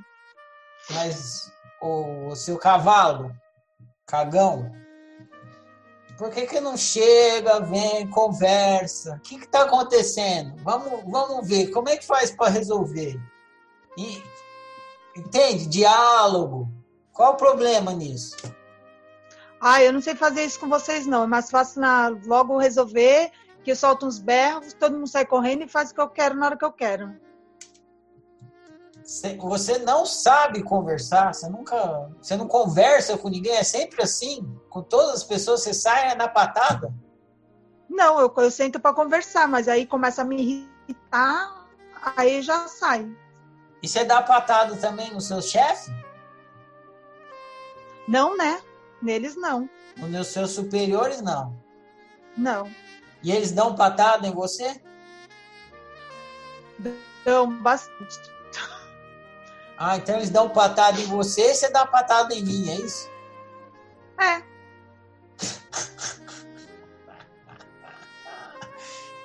Mas 0.91 1.51
o, 1.81 2.29
o 2.29 2.37
seu 2.37 2.57
cavalo, 2.59 3.35
Cagão, 4.07 4.71
por 6.19 6.31
que, 6.31 6.47
que 6.47 6.61
não 6.61 6.77
chega, 6.77 7.61
vem, 7.61 8.09
conversa? 8.09 9.17
O 9.17 9.21
que 9.21 9.37
está 9.37 9.63
acontecendo? 9.63 10.55
Vamos, 10.63 11.03
vamos 11.11 11.49
ver, 11.49 11.71
como 11.71 11.89
é 11.89 11.97
que 11.97 12.07
faz 12.07 12.31
para 12.31 12.51
resolver? 12.51 13.21
E, 13.97 14.23
entende? 15.17 15.67
Diálogo. 15.67 16.69
Qual 17.13 17.33
o 17.33 17.37
problema 17.37 17.93
nisso? 17.93 18.37
Ah, 19.61 19.83
eu 19.83 19.93
não 19.93 20.01
sei 20.01 20.15
fazer 20.15 20.45
isso 20.45 20.61
com 20.61 20.69
vocês, 20.69 21.07
não. 21.07 21.25
É 21.25 21.27
mais 21.27 21.51
fácil 21.51 21.81
na, 21.81 22.09
logo 22.09 22.59
resolver, 22.59 23.33
que 23.65 23.73
eu 23.73 23.77
solto 23.77 24.07
uns 24.07 24.19
berros, 24.19 24.75
todo 24.75 24.97
mundo 24.97 25.09
sai 25.09 25.25
correndo 25.25 25.63
e 25.63 25.69
faz 25.69 25.91
o 25.91 25.95
que 25.95 26.01
eu 26.01 26.09
quero 26.09 26.35
na 26.35 26.47
hora 26.47 26.57
que 26.57 26.65
eu 26.65 26.73
quero. 26.73 27.15
Você 29.05 29.79
não 29.79 30.07
sabe 30.07 30.63
conversar, 30.63 31.35
você 31.35 31.47
nunca. 31.47 32.11
Você 32.23 32.37
não 32.37 32.49
conversa 32.49 33.19
com 33.19 33.29
ninguém, 33.29 33.55
é 33.55 33.63
sempre 33.63 34.03
assim? 34.03 34.43
Com 34.71 34.83
todas 34.83 35.17
as 35.17 35.25
pessoas, 35.25 35.63
você 35.63 35.75
sai 35.75 36.15
na 36.15 36.27
patada? 36.27 36.93
Não, 37.89 38.19
eu, 38.19 38.33
eu 38.35 38.51
sento 38.51 38.81
para 38.81 38.95
conversar, 38.95 39.47
mas 39.47 39.69
aí 39.69 39.87
começa 39.87 40.23
a 40.23 40.25
me 40.25 40.67
irritar, 40.89 41.69
aí 42.17 42.41
já 42.41 42.67
sai. 42.67 43.07
E 43.83 43.87
você 43.87 44.05
dá 44.05 44.23
patada 44.23 44.75
também 44.77 45.13
no 45.13 45.21
seu 45.21 45.43
chefe? 45.43 45.91
Não, 48.09 48.35
né? 48.35 48.63
Neles 49.03 49.37
não. 49.37 49.69
Nos 49.99 50.29
seus 50.29 50.53
superiores, 50.53 51.21
não? 51.21 51.63
Não. 52.35 52.71
E 53.23 53.31
eles 53.31 53.53
dão 53.53 53.75
patada 53.75 54.27
em 54.27 54.33
você? 54.33 54.83
Dão 57.25 57.55
bastante. 57.61 58.34
Ah, 59.77 59.97
então 59.97 60.17
eles 60.17 60.31
dão 60.31 60.49
patada 60.49 61.01
em 61.01 61.07
você 61.07 61.51
e 61.51 61.55
você 61.55 61.69
dá 61.69 61.85
patada 61.85 62.35
em 62.35 62.43
mim, 62.43 62.71
é 62.71 62.75
isso? 62.77 63.11
É. 64.21 64.43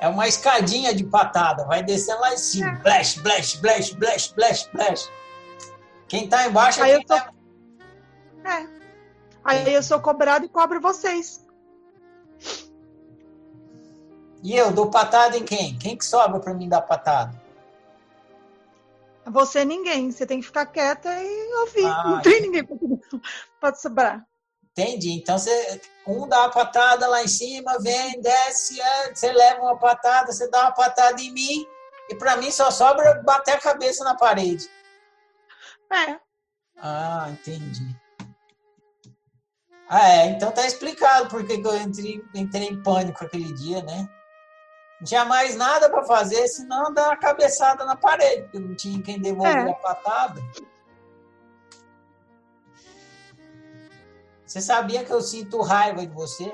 É 0.01 0.07
uma 0.07 0.27
escadinha 0.27 0.95
de 0.95 1.03
patada, 1.03 1.65
vai 1.65 1.83
descendo 1.83 2.21
lá 2.21 2.33
em 2.33 2.37
cima. 2.37 2.69
É. 2.69 2.75
Blash, 2.77 3.17
blash, 3.17 3.55
blash, 3.55 3.93
blash, 3.93 4.27
blash, 4.31 4.69
blash. 4.73 5.11
Quem 6.07 6.27
tá 6.27 6.47
embaixo 6.47 6.79
é 6.79 6.83
Aí 6.83 6.91
quem 6.91 7.01
eu 7.01 7.05
tô... 7.05 7.15
tá... 7.15 7.33
É. 8.45 8.67
Aí 9.43 9.73
eu 9.73 9.83
sou 9.83 9.99
cobrado 9.99 10.45
e 10.45 10.49
cobro 10.49 10.79
vocês. 10.79 11.45
E 14.41 14.55
eu 14.55 14.71
dou 14.71 14.89
patada 14.89 15.37
em 15.37 15.43
quem? 15.43 15.77
Quem 15.77 15.97
que 15.97 16.05
sobra 16.05 16.39
para 16.39 16.53
mim 16.53 16.69
dar 16.69 16.81
patada? 16.81 17.38
Você 19.29 19.65
ninguém. 19.65 20.11
Você 20.11 20.25
tem 20.25 20.39
que 20.39 20.45
ficar 20.45 20.65
quieta 20.65 21.09
e 21.21 21.53
ouvir. 21.61 21.85
Ah, 21.85 22.03
não 22.05 22.21
tem 22.21 22.41
ninguém 22.41 22.63
para 23.59 23.75
sobrar. 23.75 24.25
Entendi. 24.71 25.11
Então 25.11 25.37
você 25.37 25.81
um 26.07 26.27
dá 26.27 26.41
uma 26.41 26.51
patada 26.51 27.07
lá 27.07 27.23
em 27.23 27.27
cima, 27.27 27.77
vem, 27.79 28.21
desce, 28.21 28.79
é, 28.79 29.13
você 29.13 29.31
leva 29.31 29.61
uma 29.61 29.77
patada, 29.77 30.31
você 30.31 30.49
dá 30.49 30.61
uma 30.61 30.71
patada 30.71 31.21
em 31.21 31.31
mim 31.31 31.67
e 32.09 32.15
para 32.15 32.37
mim 32.37 32.49
só 32.49 32.71
sobra 32.71 33.21
bater 33.23 33.55
a 33.55 33.59
cabeça 33.59 34.03
na 34.03 34.15
parede. 34.15 34.69
É. 35.91 36.19
Ah, 36.77 37.27
entendi. 37.29 37.95
Ah, 39.89 40.07
é. 40.07 40.25
Então 40.27 40.51
tá 40.51 40.65
explicado 40.65 41.29
porque 41.29 41.53
eu 41.53 41.77
entrei, 41.77 42.23
entrei 42.33 42.67
em 42.67 42.81
pânico 42.81 43.25
aquele 43.25 43.51
dia, 43.53 43.81
né? 43.83 44.07
Não 44.99 45.05
tinha 45.05 45.23
mais 45.23 45.55
nada 45.55 45.89
para 45.89 46.03
fazer, 46.03 46.47
senão 46.47 46.93
dar 46.93 47.07
uma 47.07 47.17
cabeçada 47.17 47.85
na 47.85 47.95
parede, 47.95 48.43
porque 48.43 48.59
não 48.59 48.75
tinha 48.75 49.01
quem 49.01 49.19
devolver 49.19 49.67
é. 49.67 49.71
a 49.71 49.73
patada. 49.75 50.41
Você 54.45 54.61
sabia 54.61 55.05
que 55.05 55.11
eu 55.11 55.21
sinto 55.21 55.61
raiva 55.61 56.05
de 56.05 56.13
você? 56.13 56.51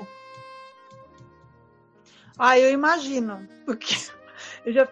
Ah, 2.38 2.58
eu 2.58 2.70
imagino. 2.70 3.48
Porque 3.64 3.96
eu 4.64 4.72
já, 4.72 4.88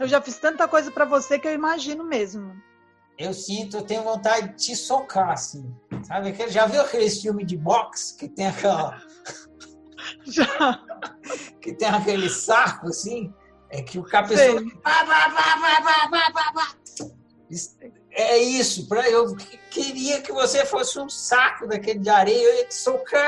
eu 0.00 0.08
já 0.08 0.20
fiz 0.20 0.38
tanta 0.38 0.66
coisa 0.66 0.90
para 0.90 1.04
você 1.04 1.38
que 1.38 1.46
eu 1.46 1.52
imagino 1.52 2.02
mesmo. 2.02 2.60
Eu 3.18 3.32
sinto, 3.32 3.78
eu 3.78 3.82
tenho 3.82 4.02
vontade 4.02 4.48
de 4.48 4.56
te 4.56 4.76
socar, 4.76 5.30
assim. 5.30 5.74
Sabe? 6.02 6.34
Já 6.48 6.66
viu 6.66 6.80
aqueles 6.80 7.20
filmes 7.20 7.46
de 7.46 7.56
boxe 7.56 8.16
que 8.16 8.28
tem 8.28 8.46
aquela. 8.46 9.00
Já. 10.26 10.80
Que 11.60 11.72
tem 11.72 11.88
aquele 11.88 12.28
saco, 12.28 12.88
assim? 12.88 13.32
É 13.70 13.82
que 13.82 13.98
o 13.98 14.04
cabeção. 14.04 14.58
É 18.10 18.38
isso, 18.38 18.88
pra, 18.88 19.08
eu 19.10 19.36
queria 19.70 20.22
que 20.22 20.32
você 20.32 20.64
fosse 20.64 20.98
um 20.98 21.08
saco 21.08 21.66
daquele 21.66 21.98
de 21.98 22.08
areia, 22.08 22.42
eu 22.42 22.54
ia 22.56 22.66
te 22.66 22.74
socar. 22.74 23.24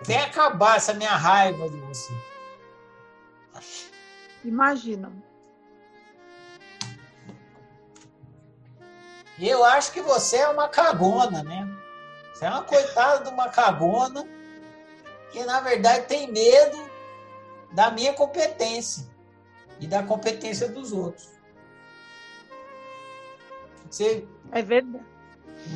Até 0.00 0.20
acabar 0.20 0.76
essa 0.76 0.94
minha 0.94 1.14
raiva 1.14 1.68
de 1.68 1.76
você. 1.78 2.12
Imagina. 4.44 5.12
Eu 9.38 9.64
acho 9.64 9.92
que 9.92 10.00
você 10.00 10.38
é 10.38 10.48
uma 10.48 10.68
cagona, 10.68 11.42
né? 11.42 11.68
Você 12.36 12.44
é 12.44 12.50
uma 12.50 12.64
coitada 12.64 13.24
de 13.24 13.30
uma 13.30 13.48
cagona 13.48 14.28
que, 15.30 15.42
na 15.44 15.58
verdade, 15.62 16.04
tem 16.04 16.30
medo 16.30 16.76
da 17.72 17.90
minha 17.90 18.12
competência 18.12 19.08
e 19.80 19.86
da 19.86 20.02
competência 20.02 20.68
dos 20.68 20.92
outros. 20.92 21.30
Você 23.88 24.28
é 24.52 24.60
verdade. 24.60 25.02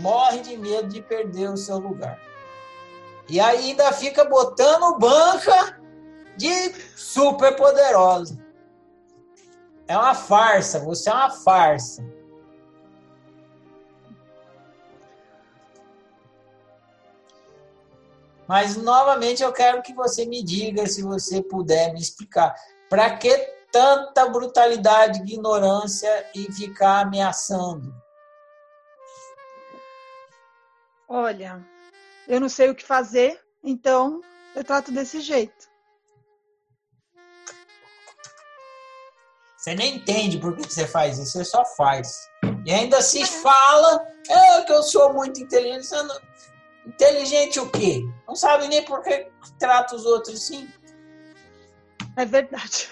morre 0.03 0.41
de 0.41 0.59
medo 0.59 0.89
de 0.89 1.01
perder 1.01 1.49
o 1.49 1.57
seu 1.57 1.79
lugar. 1.79 2.21
E 3.27 3.41
ainda 3.41 3.91
fica 3.95 4.23
botando 4.27 4.99
banca 4.99 5.81
de 6.37 6.75
super 6.95 7.57
poderosa. 7.57 8.39
É 9.89 9.97
uma 9.97 10.15
farsa, 10.15 10.79
você 10.79 11.09
é 11.09 11.15
uma 11.15 11.31
farsa. 11.31 12.05
Mas 18.51 18.77
novamente 18.77 19.45
eu 19.45 19.53
quero 19.53 19.81
que 19.81 19.95
você 19.95 20.27
me 20.27 20.43
diga, 20.43 20.85
se 20.85 21.05
você 21.05 21.41
puder 21.41 21.93
me 21.93 22.01
explicar, 22.01 22.53
para 22.89 23.17
que 23.17 23.33
tanta 23.71 24.29
brutalidade, 24.29 25.21
ignorância 25.21 26.29
e 26.35 26.51
ficar 26.51 27.03
ameaçando? 27.03 27.95
Olha, 31.09 31.65
eu 32.27 32.41
não 32.41 32.49
sei 32.49 32.69
o 32.69 32.75
que 32.75 32.83
fazer, 32.83 33.41
então 33.63 34.21
eu 34.57 34.65
trato 34.65 34.91
desse 34.91 35.21
jeito. 35.21 35.71
Você 39.57 39.77
nem 39.77 39.95
entende 39.95 40.39
por 40.39 40.57
que 40.57 40.65
você 40.65 40.89
faz 40.89 41.21
isso, 41.21 41.39
você 41.39 41.45
só 41.45 41.65
faz. 41.77 42.29
E 42.67 42.73
ainda 42.73 43.01
se 43.01 43.25
fala 43.25 44.05
é, 44.29 44.63
que 44.63 44.73
eu 44.73 44.83
sou 44.83 45.13
muito 45.13 45.41
inteligente. 45.41 45.89
Não... 45.93 46.30
Inteligente 46.91 47.61
o 47.61 47.71
quê? 47.71 48.05
Não 48.27 48.35
sabe 48.35 48.67
nem 48.67 48.85
por 48.85 49.01
que 49.01 49.31
trata 49.61 49.95
os 49.95 50.05
outros 50.05 50.35
assim. 50.43 50.69
É 52.17 52.25
verdade. 52.25 52.89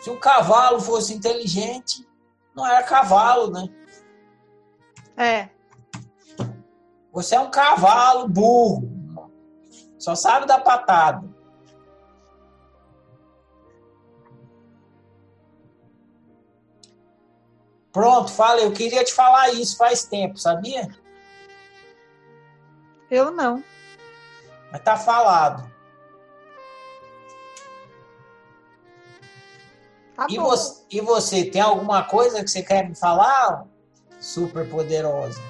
Se 0.00 0.10
o 0.10 0.18
cavalo 0.18 0.80
fosse 0.80 1.14
inteligente, 1.14 2.04
não 2.56 2.66
era 2.66 2.82
cavalo, 2.82 3.48
né? 3.52 3.68
É. 5.16 5.48
Você 7.12 7.36
é 7.36 7.40
um 7.40 7.52
cavalo 7.52 8.26
burro. 8.26 8.90
Só 9.96 10.16
sabe 10.16 10.46
dar 10.46 10.58
patada. 10.58 11.24
Pronto, 17.92 18.32
falei. 18.32 18.64
Eu 18.64 18.72
queria 18.72 19.04
te 19.04 19.12
falar 19.12 19.50
isso 19.50 19.76
faz 19.76 20.04
tempo, 20.04 20.38
sabia? 20.38 20.88
Eu 23.10 23.30
não. 23.30 23.62
Mas 24.70 24.80
tá 24.82 24.96
falado. 24.96 25.70
Tá 30.16 30.26
e, 30.30 30.38
você, 30.38 30.82
e 30.90 31.00
você, 31.00 31.44
tem 31.44 31.60
alguma 31.60 32.04
coisa 32.04 32.42
que 32.42 32.50
você 32.50 32.62
quer 32.62 32.88
me 32.88 32.94
falar? 32.94 33.66
Super 34.18 34.68
poderosa. 34.68 35.40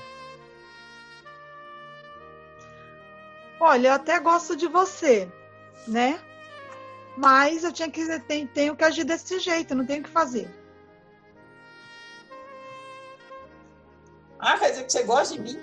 Olha, 3.61 3.88
eu 3.88 3.93
até 3.93 4.18
gosto 4.18 4.57
de 4.57 4.66
você, 4.66 5.30
né? 5.86 6.20
Mas 7.16 7.62
eu 7.62 7.72
tinha 7.72 7.88
que 7.88 8.05
tenho 8.55 8.74
que 8.74 8.84
agir 8.84 9.05
desse 9.05 9.38
jeito, 9.38 9.74
não 9.74 9.86
tenho 9.86 10.01
o 10.01 10.05
que 10.05 10.11
fazer. 10.11 10.51
Ah, 14.43 14.59
quer 14.59 14.70
dizer 14.70 14.84
que 14.84 14.93
você 14.93 15.05
gosta 15.05 15.34
de 15.36 15.40
mim? 15.40 15.61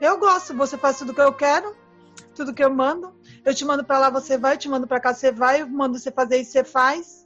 Eu 0.00 0.18
gosto. 0.18 0.56
Você 0.56 0.76
faz 0.76 0.98
tudo 0.98 1.14
que 1.14 1.20
eu 1.20 1.32
quero, 1.32 1.76
tudo 2.34 2.52
que 2.52 2.64
eu 2.64 2.74
mando. 2.74 3.14
Eu 3.44 3.54
te 3.54 3.64
mando 3.64 3.84
para 3.84 4.00
lá, 4.00 4.10
você 4.10 4.36
vai. 4.36 4.54
Eu 4.54 4.58
te 4.58 4.68
mando 4.68 4.88
para 4.88 4.98
cá, 4.98 5.14
você 5.14 5.30
vai. 5.30 5.62
Eu 5.62 5.68
mando 5.68 5.96
você 5.96 6.10
fazer 6.10 6.38
isso, 6.38 6.50
você 6.50 6.64
faz. 6.64 7.24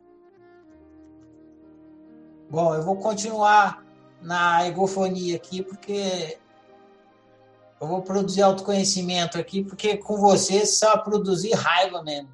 Bom, 2.50 2.74
eu 2.74 2.82
vou 2.82 2.96
continuar 2.96 3.82
na 4.20 4.66
egofonia 4.66 5.36
aqui, 5.36 5.62
porque 5.62 6.38
eu 7.80 7.86
vou 7.86 8.02
produzir 8.02 8.42
autoconhecimento 8.42 9.38
aqui, 9.38 9.64
porque 9.64 9.96
com 9.96 10.18
você 10.18 10.66
só 10.66 10.98
produzir 10.98 11.54
raiva 11.54 12.02
mesmo. 12.02 12.28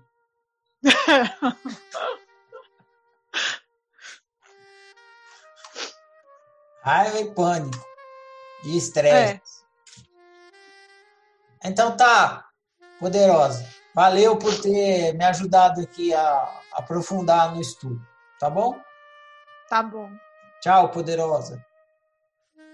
raiva 6.86 7.18
e 7.18 7.34
pânico. 7.34 7.84
E 8.64 8.78
estresse. 8.78 9.64
É. 11.64 11.68
Então 11.68 11.96
tá, 11.96 12.46
poderosa. 13.00 13.66
Valeu 13.92 14.36
por 14.36 14.54
ter 14.60 15.12
me 15.14 15.24
ajudado 15.24 15.80
aqui 15.80 16.14
a 16.14 16.60
aprofundar 16.72 17.54
no 17.54 17.60
estudo. 17.60 18.00
Tá 18.38 18.48
bom? 18.48 18.78
Tá 19.68 19.82
bom. 19.82 20.10
Tchau, 20.60 20.90
poderosa. 20.90 21.64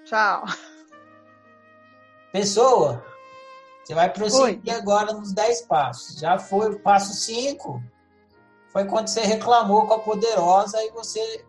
Tchau. 0.04 0.44
Pessoa, 2.32 3.04
você 3.82 3.94
vai 3.94 4.12
prosseguir 4.12 4.74
Oi. 4.74 4.80
agora 4.80 5.12
nos 5.12 5.32
10 5.32 5.62
passos. 5.62 6.18
Já 6.18 6.38
foi 6.38 6.70
o 6.70 6.80
passo 6.80 7.14
5. 7.14 7.82
Foi 8.68 8.84
quando 8.86 9.08
você 9.08 9.20
reclamou 9.22 9.86
com 9.86 9.94
a 9.94 10.00
poderosa 10.00 10.82
e 10.82 10.90
você 10.90 11.46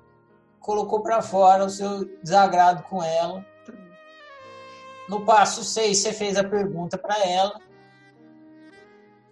colocou 0.64 1.02
para 1.02 1.22
fora 1.22 1.66
o 1.66 1.70
seu 1.70 2.06
desagrado 2.24 2.82
com 2.84 3.04
ela. 3.04 3.46
No 5.08 5.24
passo 5.24 5.64
6, 5.64 5.96
você 5.96 6.12
fez 6.12 6.36
a 6.38 6.44
pergunta 6.44 6.98
para 6.98 7.24
ela. 7.24 7.62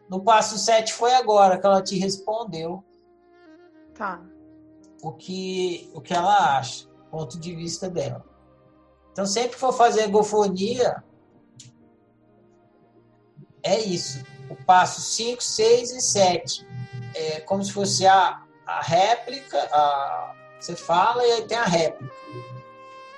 No 0.08 0.22
passo 0.22 0.60
7 0.60 0.94
foi 0.94 1.16
agora 1.16 1.58
que 1.58 1.66
ela 1.66 1.82
te 1.82 1.98
respondeu. 1.98 2.84
Tá 3.96 4.22
o 5.02 5.12
que, 5.12 5.90
o 5.94 6.00
que 6.00 6.14
ela 6.14 6.58
acha, 6.58 6.88
ponto 7.10 7.40
de 7.40 7.56
vista 7.56 7.90
dela. 7.90 8.24
Então, 9.12 9.26
sempre 9.26 9.52
que 9.52 9.60
for 9.60 9.74
fazer 9.74 10.04
egofonia, 10.04 11.04
é 13.64 13.80
isso. 13.80 14.24
O 14.50 14.56
passo 14.64 15.02
5, 15.02 15.42
6 15.44 15.92
e 15.92 16.02
7. 16.02 16.68
É 17.14 17.40
como 17.42 17.64
se 17.64 17.74
fosse 17.74 18.06
a, 18.08 18.44
a 18.66 18.82
réplica, 18.82 19.58
a, 19.72 20.36
você 20.62 20.76
fala 20.76 21.26
e 21.26 21.32
aí 21.32 21.48
tem 21.48 21.58
a 21.58 21.66
réplica. 21.66 22.14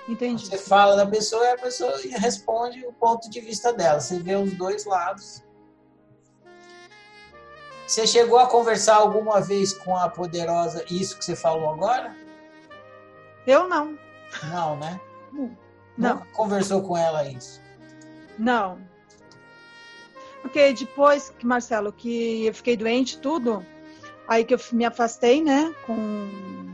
Entendi. 0.07 0.47
Você 0.47 0.57
fala 0.57 0.95
da 0.95 1.05
pessoa 1.05 1.45
e 1.45 1.51
a 1.51 1.57
pessoa 1.57 1.93
responde 2.17 2.85
o 2.85 2.93
ponto 2.93 3.29
de 3.29 3.39
vista 3.39 3.71
dela. 3.73 3.99
Você 3.99 4.19
vê 4.19 4.35
os 4.35 4.53
dois 4.53 4.85
lados. 4.85 5.43
Você 7.85 8.07
chegou 8.07 8.39
a 8.39 8.47
conversar 8.47 8.95
alguma 8.95 9.41
vez 9.41 9.73
com 9.73 9.95
a 9.95 10.09
poderosa 10.09 10.85
isso 10.89 11.17
que 11.17 11.25
você 11.25 11.35
falou 11.35 11.69
agora? 11.69 12.15
Eu 13.45 13.67
não. 13.67 13.97
Não, 14.49 14.77
né? 14.77 14.99
Não. 15.31 16.15
Nunca 16.15 16.25
conversou 16.33 16.81
com 16.81 16.97
ela 16.97 17.27
isso? 17.27 17.61
Não. 18.37 18.79
Porque 20.41 20.73
depois 20.73 21.29
que, 21.37 21.45
Marcelo, 21.45 21.91
que 21.91 22.45
eu 22.45 22.53
fiquei 22.53 22.75
doente, 22.75 23.17
tudo, 23.19 23.65
aí 24.27 24.43
que 24.43 24.53
eu 24.53 24.59
me 24.71 24.85
afastei, 24.85 25.41
né, 25.41 25.73
com, 25.85 26.72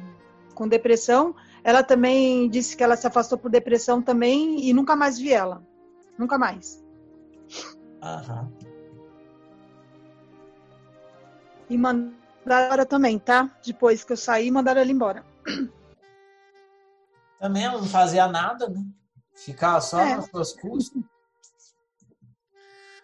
com 0.60 0.68
depressão, 0.68 1.34
ela 1.64 1.82
também 1.82 2.50
disse 2.50 2.76
que 2.76 2.84
ela 2.84 2.98
se 2.98 3.08
afastou 3.08 3.38
por 3.38 3.50
depressão 3.50 4.02
também 4.02 4.68
e 4.68 4.74
nunca 4.74 4.94
mais 4.94 5.18
vi 5.18 5.32
ela. 5.32 5.66
Nunca 6.18 6.38
mais. 6.38 6.84
Aham. 8.04 8.52
E 11.70 11.78
mandaram 11.78 12.74
ela 12.74 12.86
também, 12.86 13.18
tá? 13.18 13.50
Depois 13.66 14.04
que 14.04 14.12
eu 14.12 14.18
saí, 14.18 14.52
mandaram 14.52 14.82
ela 14.82 14.92
embora. 14.92 15.26
Também 17.40 17.64
ela 17.64 17.78
não 17.80 17.88
fazia 17.88 18.28
nada, 18.28 18.68
né? 18.68 18.84
Ficava 19.34 19.80
só 19.80 20.02
É. 20.02 20.18
nas 20.18 20.26
suas 20.26 20.52
custas. 20.52 21.02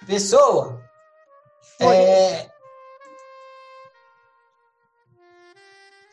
Pessoa, 0.06 0.82
é, 1.80 2.51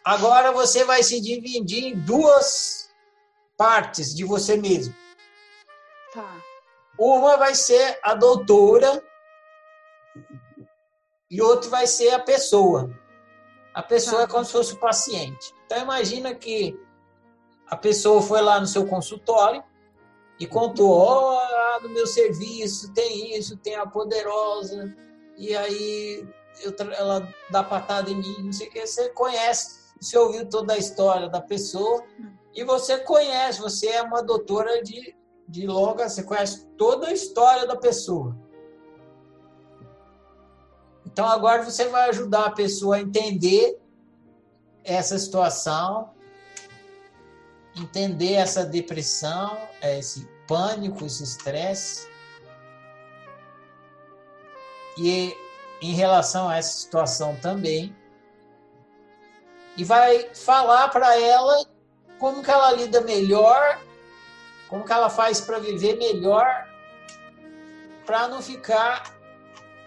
agora 0.05 0.53
você 0.53 0.84
vai 0.84 1.03
se 1.03 1.20
dividir 1.20 1.84
em 1.84 1.98
duas 1.98 2.90
partes 3.57 4.14
de 4.14 4.24
você 4.24 4.57
mesmo. 4.57 4.94
Tá. 6.12 6.36
Uma 6.98 7.36
vai 7.36 7.55
ser 7.55 7.98
a 8.03 8.14
doutora 8.14 9.03
e 11.30 11.40
outra 11.40 11.70
vai 11.70 11.86
ser 11.86 12.11
a 12.11 12.18
pessoa. 12.18 12.90
A 13.74 13.82
pessoa 13.82 14.18
Tá. 14.18 14.24
é 14.24 14.26
como 14.26 14.44
se 14.44 14.53
fosse 14.53 14.74
o 14.74 14.80
paciente. 14.80 15.55
Então 15.64 15.78
imagina 15.78 16.34
que 16.34 16.78
a 17.68 17.76
pessoa 17.76 18.20
foi 18.20 18.42
lá 18.42 18.61
no 18.61 18.66
seu 18.66 18.86
consultório 18.86 19.64
e 20.38 20.46
contou, 20.46 20.90
ó, 20.90 21.34
lá 21.40 21.80
no 21.80 21.88
meu 21.88 22.07
serviço 22.07 22.92
tem 22.92 23.36
isso, 23.36 23.57
tem 23.57 23.76
a 23.76 23.86
poderosa, 23.86 24.94
e 25.38 25.57
aí 25.57 26.28
eu 26.61 26.74
ela 26.92 27.26
dá 27.48 27.62
patada 27.62 28.11
em 28.11 28.16
mim, 28.16 28.36
não 28.42 28.53
sei 28.53 28.68
o 28.68 28.70
que, 28.70 28.86
você 28.86 29.09
conhece, 29.11 29.80
você 30.03 30.18
ouviu 30.18 30.48
toda 30.48 30.74
a 30.74 30.78
história 30.78 31.28
da 31.28 31.40
pessoa 31.40 32.05
e 32.53 32.64
você 32.64 32.98
conhece, 32.98 33.61
você 33.61 33.86
é 33.88 34.03
uma 34.03 34.22
doutora 34.22 34.82
de, 34.82 35.16
de 35.48 35.66
longa, 35.66 36.09
você 36.09 36.24
conhece 36.24 36.66
toda 36.76 37.07
a 37.07 37.12
história 37.12 37.66
da 37.66 37.76
pessoa. 37.76 38.36
Então 41.07 41.26
agora 41.26 41.62
você 41.62 41.86
vai 41.86 42.09
ajudar 42.09 42.46
a 42.46 42.50
pessoa 42.50 42.96
a 42.96 43.00
entender 43.00 43.78
essa 44.82 45.16
situação, 45.18 46.11
entender 47.76 48.32
essa 48.32 48.64
depressão, 48.64 49.57
esse 49.80 50.28
pânico, 50.48 51.05
esse 51.05 51.22
estresse. 51.22 52.11
E 54.98 55.32
em 55.80 55.94
relação 55.94 56.48
a 56.48 56.57
essa 56.57 56.76
situação 56.76 57.36
também. 57.36 58.01
E 59.77 59.85
vai 59.85 60.29
falar 60.35 60.89
para 60.89 61.18
ela 61.18 61.64
como 62.18 62.43
que 62.43 62.51
ela 62.51 62.73
lida 62.73 63.01
melhor, 63.01 63.81
como 64.68 64.85
que 64.85 64.93
ela 64.93 65.09
faz 65.09 65.41
para 65.41 65.59
viver 65.59 65.97
melhor, 65.97 66.47
para 68.07 68.29
não 68.29 68.43
ficar 68.43 69.16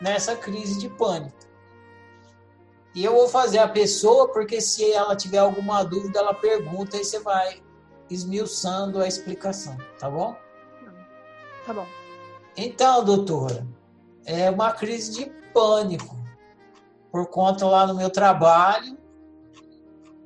nessa 0.01 0.35
crise 0.35 0.79
de 0.79 0.89
pânico. 0.89 1.37
E 2.93 3.03
eu 3.03 3.13
vou 3.13 3.27
fazer 3.27 3.59
a 3.59 3.67
pessoa, 3.67 4.31
porque 4.31 4.61
se 4.61 4.91
ela 4.91 5.15
tiver 5.15 5.37
alguma 5.37 5.83
dúvida, 5.83 6.19
ela 6.19 6.33
pergunta 6.33 6.97
e 6.97 7.03
você 7.03 7.19
vai 7.19 7.61
esmiuçando 8.09 9.01
a 9.01 9.07
explicação, 9.07 9.77
tá 9.99 10.09
bom? 10.09 10.35
Tá 11.65 11.73
bom. 11.73 11.87
Então, 12.55 13.03
doutora, 13.03 13.67
é 14.25 14.49
uma 14.49 14.71
crise 14.71 15.11
de 15.11 15.25
pânico 15.53 16.15
por 17.11 17.27
conta 17.27 17.65
lá 17.65 17.85
no 17.85 17.95
meu 17.95 18.09
trabalho 18.09 18.97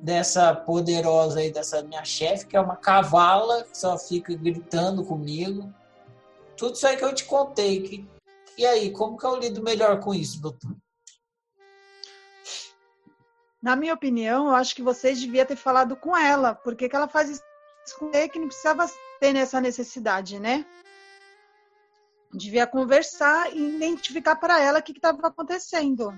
dessa 0.00 0.54
poderosa 0.54 1.40
aí, 1.40 1.52
dessa 1.52 1.82
minha 1.82 2.04
chefe, 2.04 2.46
que 2.46 2.56
é 2.56 2.60
uma 2.60 2.76
cavala, 2.76 3.64
que 3.64 3.76
só 3.76 3.98
fica 3.98 4.34
gritando 4.34 5.04
comigo. 5.04 5.72
Tudo 6.56 6.74
isso 6.74 6.86
aí 6.86 6.96
que 6.96 7.04
eu 7.04 7.14
te 7.14 7.24
contei. 7.24 7.82
Que, 7.82 8.08
e 8.56 8.66
aí, 8.66 8.90
como 8.90 9.16
que 9.16 9.26
eu 9.26 9.36
lido 9.36 9.62
melhor 9.62 10.00
com 10.00 10.14
isso, 10.14 10.40
doutor? 10.40 10.74
Na 13.62 13.76
minha 13.76 13.92
opinião, 13.92 14.48
eu 14.48 14.54
acho 14.54 14.74
que 14.74 14.82
vocês 14.82 15.20
deviam 15.20 15.44
ter 15.44 15.56
falado 15.56 15.94
com 15.94 16.16
ela. 16.16 16.54
Por 16.54 16.74
que, 16.74 16.88
que 16.88 16.96
ela 16.96 17.08
faz 17.08 17.28
isso 17.28 17.42
com 17.98 18.10
ele 18.14 18.28
que 18.28 18.38
não 18.38 18.46
precisava 18.46 18.90
ter 19.18 19.36
essa 19.36 19.60
necessidade, 19.60 20.38
né? 20.38 20.64
Devia 22.32 22.66
conversar 22.66 23.54
e 23.54 23.76
identificar 23.76 24.36
para 24.36 24.60
ela 24.60 24.78
o 24.78 24.82
que 24.82 24.92
estava 24.92 25.26
acontecendo. 25.26 26.14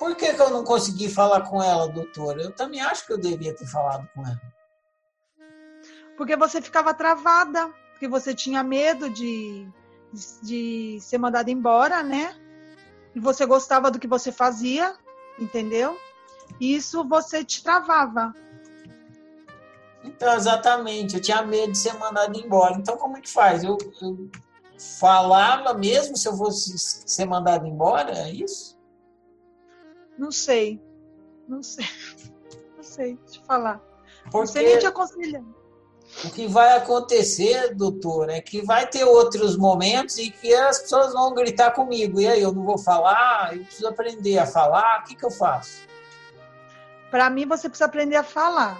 Por 0.00 0.16
que, 0.16 0.32
que 0.32 0.40
eu 0.40 0.48
não 0.48 0.64
consegui 0.64 1.10
falar 1.10 1.42
com 1.42 1.62
ela, 1.62 1.86
doutora? 1.86 2.40
Eu 2.40 2.50
também 2.50 2.80
acho 2.80 3.06
que 3.06 3.12
eu 3.12 3.18
devia 3.18 3.54
ter 3.54 3.66
falado 3.66 4.08
com 4.14 4.22
ela. 4.26 4.40
Porque 6.16 6.34
você 6.36 6.62
ficava 6.62 6.94
travada, 6.94 7.68
porque 7.90 8.08
você 8.08 8.34
tinha 8.34 8.62
medo 8.62 9.10
de, 9.10 9.68
de 10.42 10.98
ser 11.02 11.18
mandada 11.18 11.50
embora, 11.50 12.02
né? 12.02 12.34
E 13.14 13.20
você 13.20 13.44
gostava 13.44 13.90
do 13.90 13.98
que 13.98 14.06
você 14.06 14.32
fazia, 14.32 14.96
entendeu? 15.38 15.98
E 16.58 16.74
isso 16.74 17.06
você 17.06 17.44
te 17.44 17.62
travava. 17.62 18.34
Então, 20.02 20.32
exatamente, 20.34 21.16
eu 21.16 21.20
tinha 21.20 21.42
medo 21.42 21.72
de 21.72 21.78
ser 21.78 21.92
mandado 21.98 22.40
embora. 22.40 22.74
Então, 22.74 22.96
como 22.96 23.18
é 23.18 23.20
que 23.20 23.30
faz? 23.30 23.62
Eu, 23.62 23.76
eu 24.00 24.30
falava 24.98 25.74
mesmo 25.74 26.16
se 26.16 26.26
eu 26.26 26.34
fosse 26.34 26.78
ser 26.78 27.26
mandado 27.26 27.66
embora? 27.66 28.12
É 28.12 28.30
isso? 28.30 28.79
Não 30.20 30.30
sei. 30.30 30.78
Não 31.48 31.62
sei. 31.62 31.86
Não 32.76 32.84
sei 32.84 33.16
te 33.30 33.40
falar. 33.46 33.80
Não 34.32 34.44
sei 34.46 34.62
Porque 34.62 34.68
nem 34.68 34.78
te 34.78 34.86
aconselhar. 34.86 35.42
o 36.24 36.30
que 36.30 36.46
vai 36.46 36.76
acontecer, 36.76 37.74
doutor, 37.74 38.28
é 38.28 38.40
que 38.40 38.60
vai 38.60 38.86
ter 38.86 39.04
outros 39.04 39.56
momentos 39.56 40.18
em 40.18 40.30
que 40.30 40.52
as 40.54 40.80
pessoas 40.80 41.14
vão 41.14 41.32
gritar 41.32 41.70
comigo. 41.70 42.20
E 42.20 42.28
aí, 42.28 42.42
eu 42.42 42.52
não 42.52 42.64
vou 42.64 42.76
falar? 42.76 43.56
Eu 43.56 43.64
preciso 43.64 43.88
aprender 43.88 44.38
a 44.38 44.46
falar? 44.46 45.00
O 45.00 45.04
que, 45.04 45.14
que 45.14 45.24
eu 45.24 45.30
faço? 45.30 45.88
Para 47.10 47.30
mim, 47.30 47.46
você 47.46 47.68
precisa 47.68 47.86
aprender 47.86 48.16
a 48.16 48.22
falar, 48.22 48.78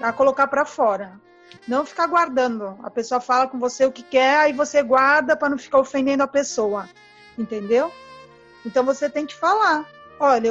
a 0.00 0.12
colocar 0.12 0.46
para 0.46 0.64
fora. 0.64 1.20
Não 1.66 1.84
ficar 1.84 2.06
guardando. 2.06 2.78
A 2.82 2.90
pessoa 2.90 3.20
fala 3.20 3.48
com 3.48 3.58
você 3.58 3.84
o 3.84 3.92
que 3.92 4.04
quer, 4.04 4.36
aí 4.36 4.52
você 4.52 4.84
guarda 4.84 5.36
para 5.36 5.48
não 5.48 5.58
ficar 5.58 5.80
ofendendo 5.80 6.22
a 6.22 6.28
pessoa. 6.28 6.88
Entendeu? 7.36 7.92
Então 8.64 8.84
você 8.84 9.10
tem 9.10 9.26
que 9.26 9.34
falar. 9.34 9.84
Olha, 10.20 10.50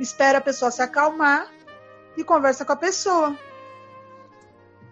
espera 0.00 0.38
a 0.38 0.40
pessoa 0.40 0.70
se 0.70 0.80
acalmar 0.80 1.46
e 2.16 2.24
conversa 2.24 2.64
com 2.64 2.72
a 2.72 2.76
pessoa. 2.76 3.38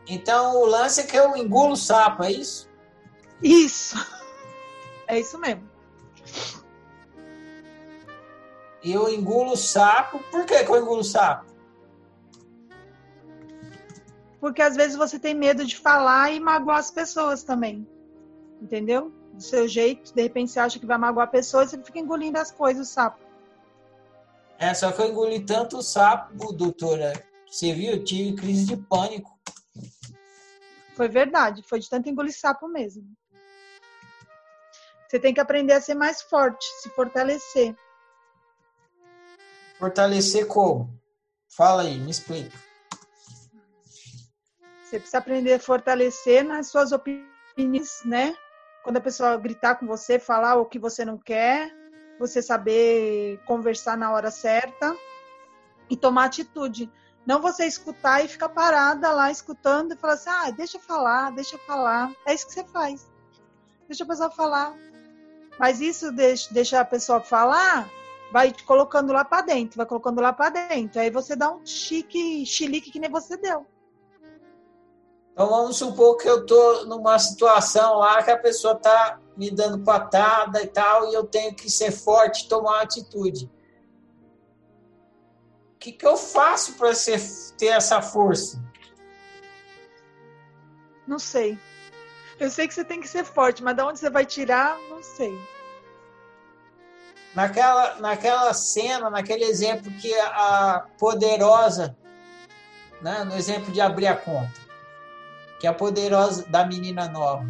Então, 0.06 0.56
o 0.56 0.66
lance 0.66 1.00
é 1.00 1.04
que 1.04 1.16
eu 1.16 1.34
engulo 1.34 1.72
o 1.72 1.76
sapo, 1.76 2.22
é 2.22 2.30
isso? 2.30 2.68
Isso. 3.42 3.96
É 5.06 5.18
isso 5.18 5.38
mesmo. 5.38 5.66
Eu 8.84 9.08
engulo 9.08 9.52
o 9.52 9.56
sapo. 9.56 10.18
Por 10.30 10.44
que, 10.44 10.64
que 10.64 10.70
eu 10.70 10.76
engulo 10.76 11.00
o 11.00 11.04
sapo? 11.04 11.46
Porque 14.38 14.60
às 14.60 14.76
vezes 14.76 14.96
você 14.96 15.18
tem 15.18 15.34
medo 15.34 15.64
de 15.64 15.76
falar 15.76 16.30
e 16.30 16.40
magoar 16.40 16.78
as 16.78 16.90
pessoas 16.90 17.42
também. 17.42 17.88
Entendeu? 18.60 19.10
Do 19.32 19.42
seu 19.42 19.66
jeito, 19.66 20.14
de 20.14 20.22
repente 20.22 20.50
você 20.50 20.60
acha 20.60 20.78
que 20.78 20.84
vai 20.84 20.98
magoar 20.98 21.26
a 21.26 21.30
pessoa 21.30 21.64
e 21.64 21.68
você 21.68 21.82
fica 21.82 21.98
engolindo 21.98 22.38
as 22.38 22.50
coisas, 22.50 22.88
o 22.88 22.92
sapo. 22.92 23.29
É, 24.60 24.74
só 24.74 24.92
que 24.92 25.00
eu 25.00 25.08
engoli 25.08 25.40
tanto 25.40 25.82
sapo, 25.82 26.52
doutora. 26.52 27.14
Você 27.50 27.72
viu? 27.72 27.92
Eu 27.92 28.04
tive 28.04 28.36
crise 28.36 28.66
de 28.66 28.76
pânico. 28.76 29.40
Foi 30.94 31.08
verdade, 31.08 31.62
foi 31.62 31.80
de 31.80 31.88
tanto 31.88 32.10
engolir 32.10 32.38
sapo 32.38 32.68
mesmo. 32.68 33.02
Você 35.08 35.18
tem 35.18 35.32
que 35.32 35.40
aprender 35.40 35.72
a 35.72 35.80
ser 35.80 35.94
mais 35.94 36.20
forte, 36.20 36.62
se 36.82 36.90
fortalecer. 36.90 37.74
Fortalecer 39.78 40.46
como? 40.46 40.92
Fala 41.48 41.82
aí, 41.82 41.98
me 41.98 42.10
explica. 42.10 42.56
Você 44.84 44.98
precisa 44.98 45.18
aprender 45.18 45.54
a 45.54 45.58
fortalecer 45.58 46.44
nas 46.44 46.68
suas 46.68 46.92
opiniões, 46.92 48.04
né? 48.04 48.36
Quando 48.84 48.98
a 48.98 49.00
pessoa 49.00 49.38
gritar 49.38 49.76
com 49.76 49.86
você, 49.86 50.18
falar 50.18 50.56
o 50.56 50.66
que 50.66 50.78
você 50.78 51.02
não 51.02 51.16
quer, 51.16 51.79
você 52.20 52.42
saber 52.42 53.40
conversar 53.46 53.96
na 53.96 54.12
hora 54.12 54.30
certa 54.30 54.94
e 55.88 55.96
tomar 55.96 56.26
atitude. 56.26 56.92
Não 57.26 57.40
você 57.40 57.64
escutar 57.64 58.22
e 58.22 58.28
ficar 58.28 58.50
parada 58.50 59.10
lá 59.10 59.30
escutando 59.30 59.92
e 59.92 59.96
falar 59.96 60.12
assim: 60.14 60.28
ah, 60.30 60.50
deixa 60.50 60.76
eu 60.76 60.80
falar, 60.82 61.32
deixa 61.32 61.56
eu 61.56 61.60
falar. 61.60 62.12
É 62.26 62.34
isso 62.34 62.46
que 62.46 62.52
você 62.52 62.64
faz. 62.64 63.10
Deixa 63.88 64.04
a 64.04 64.06
pessoa 64.06 64.30
falar. 64.30 64.74
Mas 65.58 65.80
isso 65.80 66.12
deixa, 66.12 66.52
deixa 66.52 66.80
a 66.80 66.84
pessoa 66.84 67.20
falar, 67.20 67.88
vai 68.30 68.52
te 68.52 68.64
colocando 68.64 69.12
lá 69.12 69.24
para 69.24 69.42
dentro, 69.42 69.78
vai 69.78 69.86
colocando 69.86 70.20
lá 70.20 70.32
para 70.32 70.50
dentro. 70.68 71.00
Aí 71.00 71.10
você 71.10 71.34
dá 71.34 71.50
um 71.50 71.64
chique, 71.64 72.44
chilique 72.44 72.90
que 72.90 73.00
nem 73.00 73.10
você 73.10 73.36
deu. 73.36 73.66
Então 75.32 75.48
vamos 75.48 75.76
supor 75.76 76.18
que 76.18 76.28
eu 76.28 76.44
tô 76.44 76.84
numa 76.84 77.18
situação 77.18 77.96
lá 77.96 78.22
que 78.22 78.30
a 78.30 78.38
pessoa 78.38 78.74
tá 78.74 79.18
me 79.40 79.50
dando 79.50 79.82
patada 79.82 80.62
e 80.62 80.66
tal, 80.68 81.10
e 81.10 81.14
eu 81.14 81.24
tenho 81.24 81.52
que 81.54 81.68
ser 81.68 81.90
forte, 81.90 82.48
tomar 82.48 82.72
uma 82.72 82.82
atitude 82.82 83.50
que, 85.80 85.90
que 85.90 86.06
eu 86.06 86.16
faço 86.16 86.74
para 86.74 86.92
ter 87.58 87.68
essa 87.68 88.02
força? 88.02 88.62
Não 91.06 91.18
sei. 91.18 91.58
Eu 92.38 92.50
sei 92.50 92.68
que 92.68 92.74
você 92.74 92.84
tem 92.84 93.00
que 93.00 93.08
ser 93.08 93.24
forte, 93.24 93.62
mas 93.62 93.74
de 93.74 93.82
onde 93.82 93.98
você 93.98 94.10
vai 94.10 94.26
tirar, 94.26 94.78
não 94.90 95.02
sei. 95.02 95.32
Naquela, 97.34 97.94
naquela 97.96 98.52
cena, 98.52 99.08
naquele 99.08 99.44
exemplo 99.44 99.90
que 99.92 100.12
a 100.14 100.86
poderosa, 100.98 101.96
né, 103.00 103.24
no 103.24 103.34
exemplo 103.34 103.72
de 103.72 103.80
abrir 103.80 104.06
a 104.06 104.16
conta, 104.16 104.60
que 105.58 105.66
a 105.66 105.72
poderosa 105.72 106.44
da 106.46 106.64
menina 106.66 107.08
nova, 107.08 107.46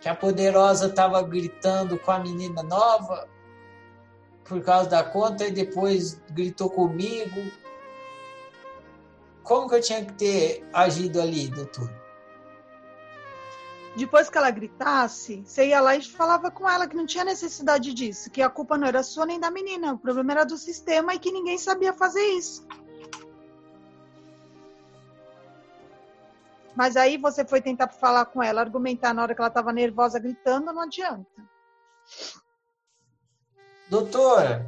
que 0.00 0.08
a 0.08 0.14
poderosa 0.14 0.86
estava 0.86 1.22
gritando 1.22 1.98
com 1.98 2.10
a 2.10 2.18
menina 2.18 2.62
nova 2.62 3.28
por 4.44 4.62
causa 4.62 4.88
da 4.88 5.04
conta 5.04 5.46
e 5.46 5.50
depois 5.50 6.20
gritou 6.30 6.70
comigo 6.70 7.50
como 9.42 9.68
que 9.68 9.74
eu 9.74 9.80
tinha 9.80 10.04
que 10.04 10.12
ter 10.12 10.64
agido 10.72 11.20
ali, 11.20 11.48
doutor? 11.48 11.90
Depois 13.96 14.30
que 14.30 14.38
ela 14.38 14.50
gritasse, 14.50 15.42
você 15.44 15.66
ia 15.66 15.80
lá 15.80 15.96
e 15.96 16.02
falava 16.02 16.50
com 16.50 16.68
ela 16.68 16.86
que 16.86 16.94
não 16.94 17.04
tinha 17.04 17.24
necessidade 17.24 17.92
disso, 17.92 18.30
que 18.30 18.40
a 18.40 18.48
culpa 18.48 18.78
não 18.78 18.86
era 18.86 19.02
sua 19.02 19.26
nem 19.26 19.40
da 19.40 19.50
menina, 19.50 19.92
o 19.92 19.98
problema 19.98 20.32
era 20.32 20.44
do 20.44 20.56
sistema 20.56 21.14
e 21.14 21.18
que 21.18 21.32
ninguém 21.32 21.58
sabia 21.58 21.92
fazer 21.92 22.24
isso. 22.34 22.64
Mas 26.80 26.96
aí 26.96 27.18
você 27.18 27.44
foi 27.44 27.60
tentar 27.60 27.88
falar 27.88 28.24
com 28.24 28.42
ela, 28.42 28.62
argumentar 28.62 29.12
na 29.12 29.20
hora 29.20 29.34
que 29.34 29.40
ela 29.42 29.48
estava 29.48 29.70
nervosa, 29.70 30.18
gritando, 30.18 30.72
não 30.72 30.80
adianta. 30.80 31.26
Doutora, 33.90 34.66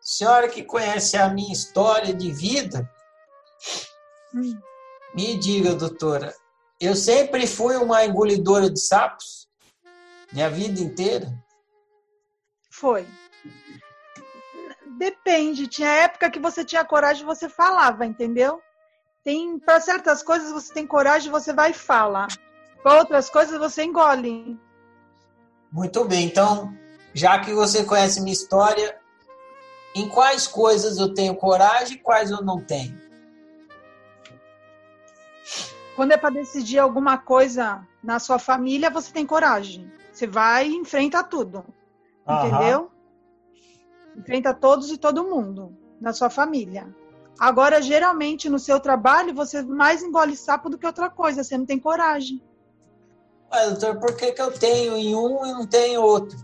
senhora 0.00 0.48
que 0.48 0.64
conhece 0.64 1.16
a 1.16 1.28
minha 1.28 1.52
história 1.52 2.12
de 2.12 2.32
vida, 2.32 2.90
Hum. 4.34 4.60
Me 5.14 5.38
diga, 5.38 5.76
doutora, 5.76 6.34
eu 6.80 6.96
sempre 6.96 7.46
fui 7.46 7.76
uma 7.76 8.04
engolidora 8.04 8.68
de 8.68 8.80
sapos? 8.80 9.48
Minha 10.32 10.50
vida 10.50 10.80
inteira? 10.80 11.32
Foi. 12.68 13.06
Depende. 14.98 15.68
Tinha 15.68 15.88
época 15.88 16.32
que 16.32 16.40
você 16.40 16.64
tinha 16.64 16.84
coragem, 16.84 17.24
você 17.24 17.48
falava, 17.48 18.04
entendeu? 18.04 18.60
Tem 19.24 19.58
para 19.58 19.80
certas 19.80 20.22
coisas 20.22 20.52
você 20.52 20.72
tem 20.72 20.86
coragem, 20.86 21.32
você 21.32 21.52
vai 21.52 21.70
e 21.70 21.74
fala. 21.74 22.28
Para 22.82 22.98
outras 22.98 23.30
coisas 23.30 23.58
você 23.58 23.82
engole. 23.82 24.60
Muito 25.72 26.04
bem. 26.04 26.26
Então, 26.26 26.76
já 27.14 27.38
que 27.38 27.54
você 27.54 27.84
conhece 27.84 28.20
minha 28.20 28.34
história, 28.34 29.00
em 29.94 30.08
quais 30.10 30.46
coisas 30.46 30.98
eu 30.98 31.14
tenho 31.14 31.34
coragem 31.34 31.96
e 31.96 32.00
quais 32.00 32.30
eu 32.30 32.42
não 32.42 32.60
tenho? 32.60 33.02
Quando 35.96 36.12
é 36.12 36.16
para 36.18 36.34
decidir 36.34 36.78
alguma 36.78 37.16
coisa 37.16 37.86
na 38.02 38.18
sua 38.18 38.38
família, 38.38 38.90
você 38.90 39.10
tem 39.10 39.24
coragem. 39.24 39.90
Você 40.12 40.26
vai 40.26 40.68
e 40.68 40.74
enfrenta 40.74 41.24
tudo. 41.24 41.64
Uhum. 42.26 42.46
Entendeu? 42.46 42.90
Enfrenta 44.16 44.52
todos 44.52 44.90
e 44.90 44.98
todo 44.98 45.24
mundo 45.24 45.74
na 46.00 46.12
sua 46.12 46.28
família. 46.28 46.94
Agora, 47.38 47.82
geralmente, 47.82 48.48
no 48.48 48.58
seu 48.58 48.78
trabalho, 48.78 49.34
você 49.34 49.62
mais 49.62 50.02
engole 50.02 50.36
sapo 50.36 50.68
do 50.68 50.78
que 50.78 50.86
outra 50.86 51.10
coisa. 51.10 51.42
Você 51.42 51.58
não 51.58 51.66
tem 51.66 51.78
coragem. 51.78 52.42
Mas, 53.50 53.78
doutor, 53.78 54.00
por 54.00 54.16
que, 54.16 54.32
que 54.32 54.42
eu 54.42 54.52
tenho 54.52 54.96
em 54.96 55.14
um 55.14 55.44
e 55.44 55.52
não 55.52 55.66
tenho 55.66 56.02
outro? 56.02 56.38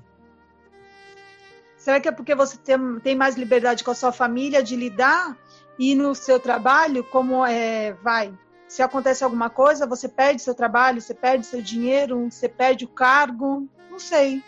Será 1.77 2.01
que 2.01 2.09
é 2.09 2.13
porque 2.13 2.35
você 2.35 2.57
tem, 2.59 3.01
tem 3.01 3.17
mais 3.17 3.37
liberdade 3.37 3.83
com 3.83 3.91
a 3.91 3.95
sua 3.95 4.13
família 4.13 4.63
de 4.63 4.77
lidar? 4.77 5.37
E 5.79 5.95
no 5.95 6.15
seu 6.15 6.39
trabalho, 6.39 7.03
como 7.05 7.45
é, 7.47 7.95
vai? 8.03 8.37
se 8.71 8.83
acontece 8.83 9.25
alguma 9.25 9.51
coisa, 9.51 9.85
você 9.85 10.09
perde 10.09 10.41
seu 10.41 10.55
trabalho, 10.55 11.01
você 11.01 11.13
perde 11.13 11.45
seu 11.45 11.61
dinheiro, 11.61 12.31
você 12.31 12.49
perde 12.49 12.85
o 12.85 12.89
cargo. 12.89 13.69
Não 13.91 13.99
sei 13.99 14.45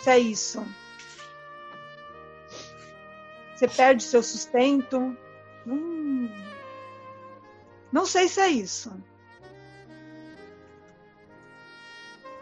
se 0.00 0.10
é 0.10 0.18
isso. 0.18 0.66
Você 3.54 3.68
perde 3.68 4.02
seu 4.02 4.20
sustento. 4.20 5.16
Hum. 5.66 6.30
Não 7.92 8.06
sei 8.06 8.28
se 8.28 8.40
é 8.40 8.48
isso. 8.48 8.92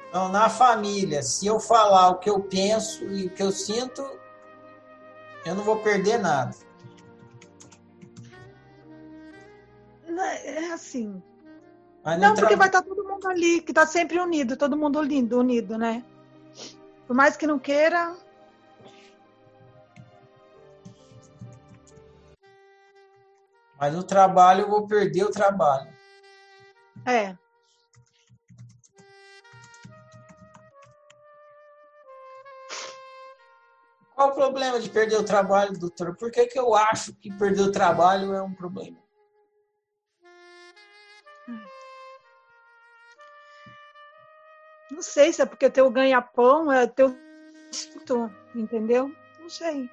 Então, 0.08 0.28
na 0.28 0.48
família, 0.48 1.22
se 1.22 1.46
eu 1.46 1.58
falar 1.58 2.10
o 2.10 2.18
que 2.18 2.30
eu 2.30 2.40
penso 2.40 3.04
e 3.04 3.26
o 3.26 3.30
que 3.30 3.42
eu 3.42 3.50
sinto, 3.50 4.08
eu 5.44 5.54
não 5.54 5.64
vou 5.64 5.76
perder 5.78 6.18
nada. 6.18 6.54
é 10.44 10.72
assim. 10.72 11.22
não, 12.04 12.34
porque 12.34 12.56
vai 12.56 12.68
estar 12.68 12.82
tá 12.82 12.88
todo 12.88 13.04
mundo 13.04 13.26
ali, 13.26 13.60
que 13.60 13.72
está 13.72 13.86
sempre 13.86 14.20
unido, 14.20 14.56
todo 14.56 14.76
mundo 14.76 15.02
lindo, 15.02 15.38
unido, 15.38 15.76
né? 15.76 16.04
Por 17.06 17.14
mais 17.14 17.36
que 17.36 17.46
não 17.46 17.58
queira. 17.58 18.16
Mas 23.84 23.94
no 23.94 24.02
trabalho 24.02 24.62
eu 24.62 24.70
vou 24.70 24.86
perder 24.86 25.24
o 25.24 25.30
trabalho. 25.30 25.92
É. 27.04 27.36
Qual 34.14 34.30
o 34.30 34.34
problema 34.34 34.80
de 34.80 34.88
perder 34.88 35.16
o 35.16 35.22
trabalho, 35.22 35.78
doutor? 35.78 36.16
Por 36.16 36.30
que, 36.30 36.46
que 36.46 36.58
eu 36.58 36.74
acho 36.74 37.12
que 37.16 37.30
perder 37.30 37.60
o 37.60 37.72
trabalho 37.72 38.32
é 38.32 38.42
um 38.42 38.54
problema? 38.54 38.96
Não 44.90 45.02
sei 45.02 45.30
se 45.30 45.42
é 45.42 45.44
porque 45.44 45.68
teu 45.68 45.90
ganha-pão 45.90 46.72
é 46.72 46.86
teu 46.86 47.14
instinto, 47.68 48.32
entendeu? 48.54 49.14
Não 49.38 49.50
sei. 49.50 49.90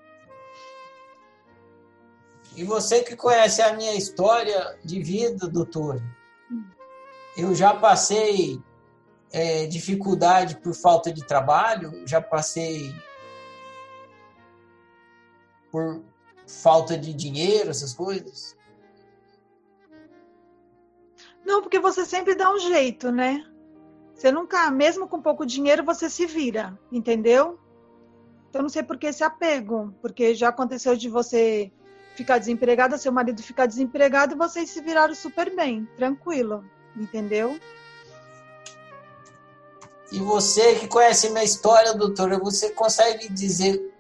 E 2.56 2.64
você 2.64 3.02
que 3.02 3.16
conhece 3.16 3.62
a 3.62 3.74
minha 3.74 3.96
história 3.96 4.78
de 4.84 5.02
vida, 5.02 5.48
doutor, 5.48 6.02
eu 7.38 7.56
já 7.56 7.74
passei 7.74 8.62
é, 9.32 9.66
dificuldade 9.66 10.58
por 10.58 10.74
falta 10.74 11.12
de 11.12 11.26
trabalho, 11.26 12.06
já 12.06 12.22
passei 12.22 12.94
por 15.72 16.04
falta 16.46 16.98
de 16.98 17.14
dinheiro, 17.14 17.70
essas 17.70 17.94
coisas? 17.94 18.58
Não, 21.46 21.62
porque 21.62 21.80
você 21.80 22.06
sempre 22.06 22.36
dá 22.36 22.54
um 22.54 22.60
jeito, 22.60 23.12
né? 23.12 23.46
Você 24.14 24.32
nunca, 24.32 24.70
mesmo 24.70 25.08
com 25.08 25.22
pouco 25.22 25.46
dinheiro, 25.46 25.84
você 25.84 26.10
se 26.10 26.26
vira, 26.26 26.78
entendeu? 26.92 27.58
Então 28.50 28.62
não 28.62 28.70
sei 28.70 28.84
por 28.84 28.98
que 28.98 29.08
esse 29.08 29.24
apego, 29.24 29.96
porque 30.02 30.36
já 30.36 30.50
aconteceu 30.50 30.96
de 30.96 31.10
você 31.10 31.72
ficar 32.16 32.38
desempregada, 32.38 32.98
seu 32.98 33.12
marido 33.12 33.42
ficar 33.42 33.66
desempregado 33.66 34.34
e 34.34 34.38
vocês 34.38 34.70
se 34.70 34.82
viraram 34.82 35.16
super 35.16 35.56
bem, 35.56 35.88
tranquilo, 35.96 36.64
entendeu? 36.96 37.60
E 40.12 40.20
você 40.20 40.76
que 40.76 40.88
conhece 40.88 41.30
minha 41.30 41.44
história, 41.44 41.94
doutora, 41.94 42.38
você 42.38 42.72
consegue 42.72 43.30
dizer 43.30 43.92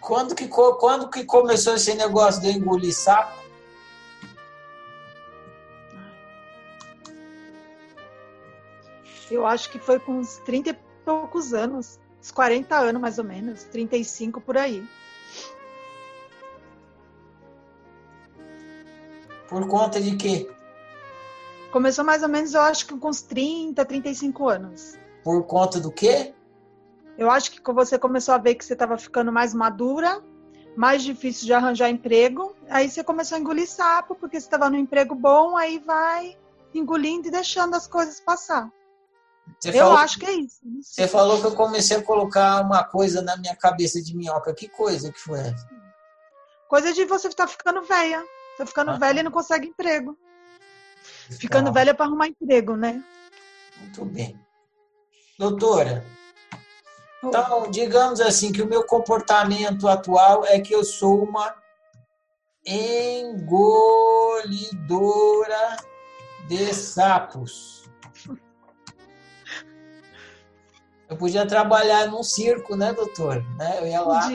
quando 0.00 0.34
que, 0.34 0.48
quando 0.48 1.08
que 1.08 1.24
começou 1.24 1.74
esse 1.74 1.94
negócio 1.94 2.40
de 2.40 2.50
engolir 2.50 2.92
sapo? 2.92 3.38
Eu 9.30 9.46
acho 9.46 9.70
que 9.70 9.78
foi 9.78 10.00
com 10.00 10.18
uns 10.18 10.38
30 10.38 10.70
e 10.70 10.78
poucos 11.04 11.54
anos, 11.54 12.00
uns 12.20 12.32
40 12.32 12.76
anos 12.76 13.00
mais 13.00 13.18
ou 13.18 13.24
menos, 13.24 13.62
35 13.64 14.40
por 14.40 14.58
aí. 14.58 14.84
Por 19.50 19.66
conta 19.66 20.00
de 20.00 20.14
quê? 20.14 20.48
Começou 21.72 22.04
mais 22.04 22.22
ou 22.22 22.28
menos, 22.28 22.54
eu 22.54 22.60
acho 22.60 22.86
que 22.86 22.96
com 22.96 23.08
uns 23.08 23.20
30, 23.20 23.84
35 23.84 24.48
anos. 24.48 24.96
Por 25.24 25.44
conta 25.44 25.80
do 25.80 25.90
quê? 25.90 26.32
Eu 27.18 27.28
acho 27.28 27.50
que 27.50 27.72
você 27.72 27.98
começou 27.98 28.32
a 28.32 28.38
ver 28.38 28.54
que 28.54 28.64
você 28.64 28.74
estava 28.74 28.96
ficando 28.96 29.32
mais 29.32 29.52
madura, 29.52 30.22
mais 30.76 31.02
difícil 31.02 31.46
de 31.46 31.52
arranjar 31.52 31.90
emprego. 31.90 32.54
Aí 32.68 32.88
você 32.88 33.02
começou 33.02 33.36
a 33.36 33.40
engolir 33.40 33.68
sapo, 33.68 34.14
porque 34.14 34.38
você 34.40 34.46
estava 34.46 34.70
no 34.70 34.76
emprego 34.76 35.16
bom, 35.16 35.56
aí 35.56 35.80
vai 35.80 36.38
engolindo 36.72 37.26
e 37.26 37.30
deixando 37.32 37.74
as 37.74 37.88
coisas 37.88 38.20
passar. 38.20 38.70
Você 39.58 39.70
eu 39.70 39.74
falou, 39.74 39.96
acho 39.96 40.18
que 40.20 40.26
é 40.26 40.32
isso. 40.32 40.60
Você 40.80 41.08
falou 41.08 41.40
que 41.40 41.46
eu 41.48 41.56
comecei 41.56 41.96
a 41.96 42.02
colocar 42.02 42.60
uma 42.60 42.84
coisa 42.84 43.20
na 43.20 43.36
minha 43.36 43.56
cabeça 43.56 44.00
de 44.00 44.16
minhoca. 44.16 44.54
Que 44.54 44.68
coisa 44.68 45.10
que 45.10 45.18
foi 45.18 45.40
essa? 45.40 45.68
Coisa 46.68 46.92
de 46.92 47.04
você 47.04 47.26
estar 47.26 47.46
tá 47.46 47.52
ficando 47.52 47.82
velha. 47.82 48.24
Tá 48.60 48.66
ficando 48.66 48.90
ah. 48.90 48.98
velha 48.98 49.20
e 49.20 49.22
não 49.22 49.30
consegue 49.30 49.68
emprego. 49.68 50.18
Ficando 51.30 51.72
velha 51.72 51.94
para 51.94 52.04
arrumar 52.04 52.26
emprego, 52.26 52.76
né? 52.76 53.02
Muito 53.78 54.04
bem. 54.04 54.38
Doutora, 55.38 56.04
então, 57.24 57.70
digamos 57.70 58.20
assim, 58.20 58.52
que 58.52 58.60
o 58.60 58.68
meu 58.68 58.84
comportamento 58.84 59.88
atual 59.88 60.44
é 60.44 60.60
que 60.60 60.74
eu 60.74 60.84
sou 60.84 61.24
uma 61.24 61.54
engolidora 62.66 63.48
de 66.46 66.74
sapos. 66.74 67.88
Eu 71.08 71.16
podia 71.16 71.46
trabalhar 71.46 72.08
num 72.08 72.22
circo, 72.22 72.76
né, 72.76 72.92
doutor? 72.92 73.42
Né? 73.56 73.78
Eu 73.78 73.86
ia 73.86 74.02
lá. 74.02 74.28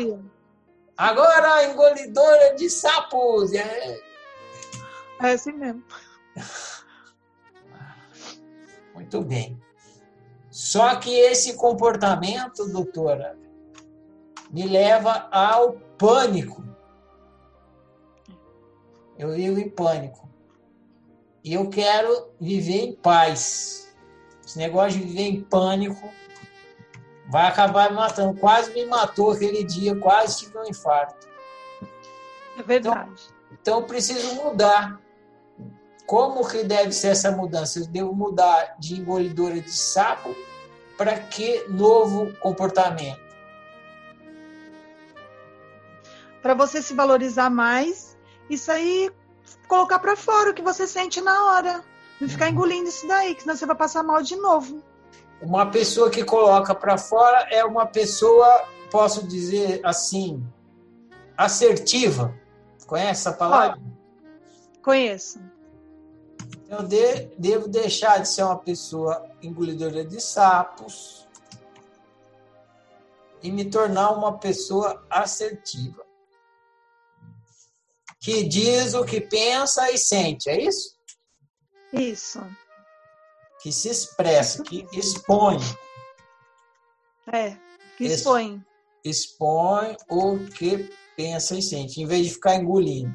Agora, 0.97 1.65
engolidora 1.65 2.55
de 2.55 2.71
sapos. 2.71 3.53
É, 3.53 4.14
é 5.21 5.31
assim 5.31 5.53
mesmo. 5.53 5.83
Muito 8.93 9.21
bem. 9.21 9.59
Só 10.49 10.95
que 10.95 11.13
esse 11.13 11.55
comportamento, 11.55 12.65
doutora, 12.71 13.37
me 14.49 14.65
leva 14.67 15.27
ao 15.31 15.73
pânico. 15.97 16.63
Eu 19.17 19.33
vivo 19.33 19.59
em 19.59 19.69
pânico. 19.69 20.29
E 21.43 21.53
eu 21.53 21.69
quero 21.69 22.31
viver 22.39 22.81
em 22.81 22.95
paz. 22.95 23.93
Esse 24.45 24.57
negócio 24.57 24.99
de 24.99 25.05
viver 25.05 25.23
em 25.23 25.41
pânico 25.41 26.09
vai 27.29 27.47
acabar 27.47 27.89
me 27.89 27.97
matando. 27.97 28.39
Quase 28.39 28.73
me 28.73 28.85
matou 28.85 29.31
aquele 29.31 29.63
dia, 29.63 29.95
quase 29.95 30.45
tive 30.45 30.57
um 30.57 30.65
infarto. 30.65 31.27
É 32.57 32.63
verdade. 32.63 33.11
Então, 33.11 33.57
então 33.61 33.79
eu 33.79 33.85
preciso 33.85 34.35
mudar. 34.35 35.01
Como 36.05 36.47
que 36.47 36.63
deve 36.63 36.91
ser 36.91 37.09
essa 37.09 37.31
mudança? 37.31 37.79
Eu 37.79 37.87
devo 37.87 38.13
mudar 38.13 38.75
de 38.77 38.99
engolidora 38.99 39.59
de 39.59 39.71
sapo 39.71 40.35
para 40.97 41.19
que 41.19 41.65
novo 41.67 42.33
comportamento? 42.39 43.25
Para 46.41 46.53
você 46.53 46.81
se 46.81 46.93
valorizar 46.93 47.49
mais, 47.49 48.15
isso 48.49 48.71
aí 48.71 49.11
colocar 49.67 49.97
para 49.97 50.15
fora 50.15 50.51
o 50.51 50.53
que 50.53 50.61
você 50.61 50.85
sente 50.85 51.19
na 51.21 51.45
hora. 51.45 51.83
Não 52.21 52.29
ficar 52.29 52.45
uhum. 52.45 52.51
engolindo 52.51 52.87
isso 52.87 53.07
daí, 53.07 53.33
que 53.33 53.41
senão 53.41 53.55
você 53.55 53.65
vai 53.65 53.75
passar 53.75 54.03
mal 54.03 54.21
de 54.21 54.35
novo. 54.35 54.81
Uma 55.41 55.65
pessoa 55.69 56.09
que 56.09 56.23
coloca 56.23 56.73
para 56.73 56.97
fora 56.97 57.47
é 57.51 57.65
uma 57.65 57.85
pessoa, 57.85 58.67
posso 58.89 59.27
dizer 59.27 59.81
assim, 59.83 60.45
assertiva. 61.35 62.33
Conhece 62.85 63.27
essa 63.27 63.33
palavra? 63.33 63.81
Conheço. 64.81 65.39
Eu 66.77 66.83
de, 66.83 67.27
devo 67.37 67.69
deixar 67.69 68.19
de 68.21 68.27
ser 68.27 68.43
uma 68.43 68.57
pessoa 68.57 69.25
engolidora 69.41 70.03
de 70.03 70.19
sapos 70.19 71.25
e 73.41 73.49
me 73.49 73.69
tornar 73.69 74.11
uma 74.11 74.37
pessoa 74.37 75.05
assertiva. 75.09 76.05
Que 78.19 78.43
diz 78.43 78.93
o 78.93 79.05
que 79.05 79.21
pensa 79.21 79.89
e 79.89 79.97
sente, 79.97 80.49
é 80.49 80.63
isso? 80.63 80.97
Isso. 81.93 82.41
Que 83.61 83.71
se 83.71 83.87
expressa, 83.87 84.61
que 84.63 84.85
expõe. 84.91 85.59
É, 87.31 87.55
que 87.97 88.05
expõe. 88.05 88.65
Expõe 89.03 89.95
o 90.09 90.39
que 90.39 90.89
pensa 91.15 91.55
e 91.55 91.61
sente, 91.61 92.01
em 92.01 92.05
vez 92.05 92.25
de 92.27 92.33
ficar 92.33 92.55
engolindo. 92.55 93.13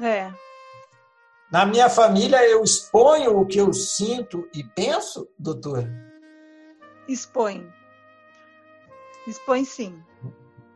É. 0.00 0.32
Na 1.50 1.64
minha 1.64 1.88
família, 1.88 2.44
eu 2.48 2.62
exponho 2.62 3.38
o 3.38 3.46
que 3.46 3.58
eu 3.58 3.72
sinto 3.72 4.48
e 4.54 4.64
penso, 4.64 5.28
doutor? 5.38 5.88
Expõe. 7.06 7.66
Expõe 9.26 9.64
sim. 9.64 10.02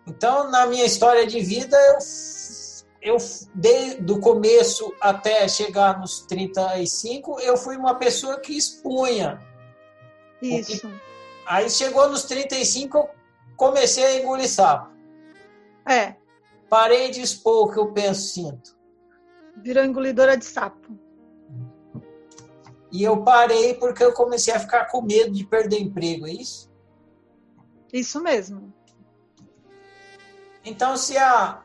Então, 0.07 0.51
na 0.51 0.67
minha 0.67 0.85
história 0.85 1.27
de 1.27 1.41
vida, 1.41 1.77
eu, 1.77 3.15
eu 3.15 3.17
desde 3.55 4.13
o 4.13 4.21
começo 4.21 4.95
até 5.01 5.47
chegar 5.49 5.99
nos 6.01 6.21
35, 6.21 7.41
eu 7.41 7.57
fui 7.57 7.77
uma 7.77 7.95
pessoa 7.97 8.41
que 8.41 8.57
expunha. 8.57 9.41
Isso. 10.41 10.81
Que, 10.81 11.01
aí 11.47 11.69
chegou 11.69 12.09
nos 12.09 12.25
35, 12.25 12.97
eu 12.97 13.11
comecei 13.57 14.05
a 14.05 14.17
engolir 14.21 14.49
sapo. 14.49 14.93
É. 15.87 16.15
Parei 16.69 17.11
de 17.11 17.21
expor 17.21 17.67
o 17.67 17.73
que 17.73 17.79
eu 17.79 17.93
penso 17.93 18.21
e 18.21 18.45
sinto. 18.45 18.78
Virou 19.63 19.85
engolidora 19.85 20.37
de 20.37 20.45
sapo. 20.45 20.99
E 22.91 23.03
eu 23.03 23.23
parei 23.23 23.75
porque 23.75 24.03
eu 24.03 24.13
comecei 24.13 24.53
a 24.55 24.61
ficar 24.61 24.87
com 24.87 25.03
medo 25.03 25.31
de 25.31 25.45
perder 25.45 25.81
emprego, 25.81 26.27
é 26.27 26.33
isso? 26.33 26.71
Isso 27.93 28.23
mesmo. 28.23 28.73
Então, 30.65 30.97
se 30.97 31.17
a, 31.17 31.63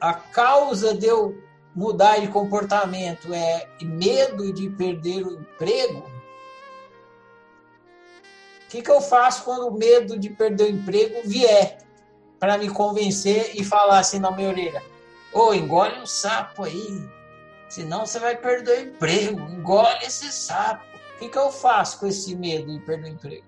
a 0.00 0.14
causa 0.14 0.94
de 0.94 1.06
eu 1.06 1.40
mudar 1.74 2.20
de 2.20 2.28
comportamento 2.28 3.32
é 3.32 3.68
medo 3.82 4.52
de 4.52 4.68
perder 4.70 5.26
o 5.26 5.40
emprego, 5.40 6.00
o 8.64 8.68
que, 8.68 8.82
que 8.82 8.90
eu 8.90 9.00
faço 9.00 9.44
quando 9.44 9.68
o 9.68 9.78
medo 9.78 10.18
de 10.18 10.30
perder 10.30 10.64
o 10.64 10.76
emprego 10.76 11.28
vier 11.28 11.78
para 12.38 12.58
me 12.58 12.68
convencer 12.68 13.52
e 13.54 13.64
falar 13.64 13.98
assim 13.98 14.18
na 14.18 14.30
minha 14.30 14.48
orelha? 14.48 14.91
Ô, 15.32 15.54
engole 15.54 15.98
um 15.98 16.06
sapo 16.06 16.64
aí. 16.64 17.08
Senão 17.68 18.04
você 18.04 18.18
vai 18.18 18.36
perder 18.36 18.78
o 18.78 18.88
emprego. 18.90 19.40
Engole 19.40 20.04
esse 20.04 20.30
sapo. 20.30 20.84
O 21.14 21.18
que, 21.18 21.28
que 21.28 21.38
eu 21.38 21.50
faço 21.50 22.00
com 22.00 22.06
esse 22.06 22.34
medo 22.36 22.70
de 22.70 22.84
perder 22.84 23.10
o 23.10 23.14
emprego? 23.14 23.46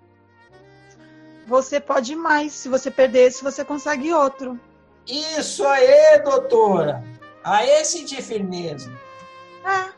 Você 1.46 1.78
pode 1.78 2.16
mais. 2.16 2.52
Se 2.52 2.68
você 2.68 2.90
perder 2.90 3.26
esse, 3.28 3.42
você 3.42 3.64
consegue 3.64 4.12
outro. 4.12 4.58
Isso 5.06 5.66
aí, 5.66 6.18
doutora. 6.22 7.04
Aí 7.42 7.84
sentir 7.84 8.22
firmeza. 8.22 8.90
É. 9.64 9.92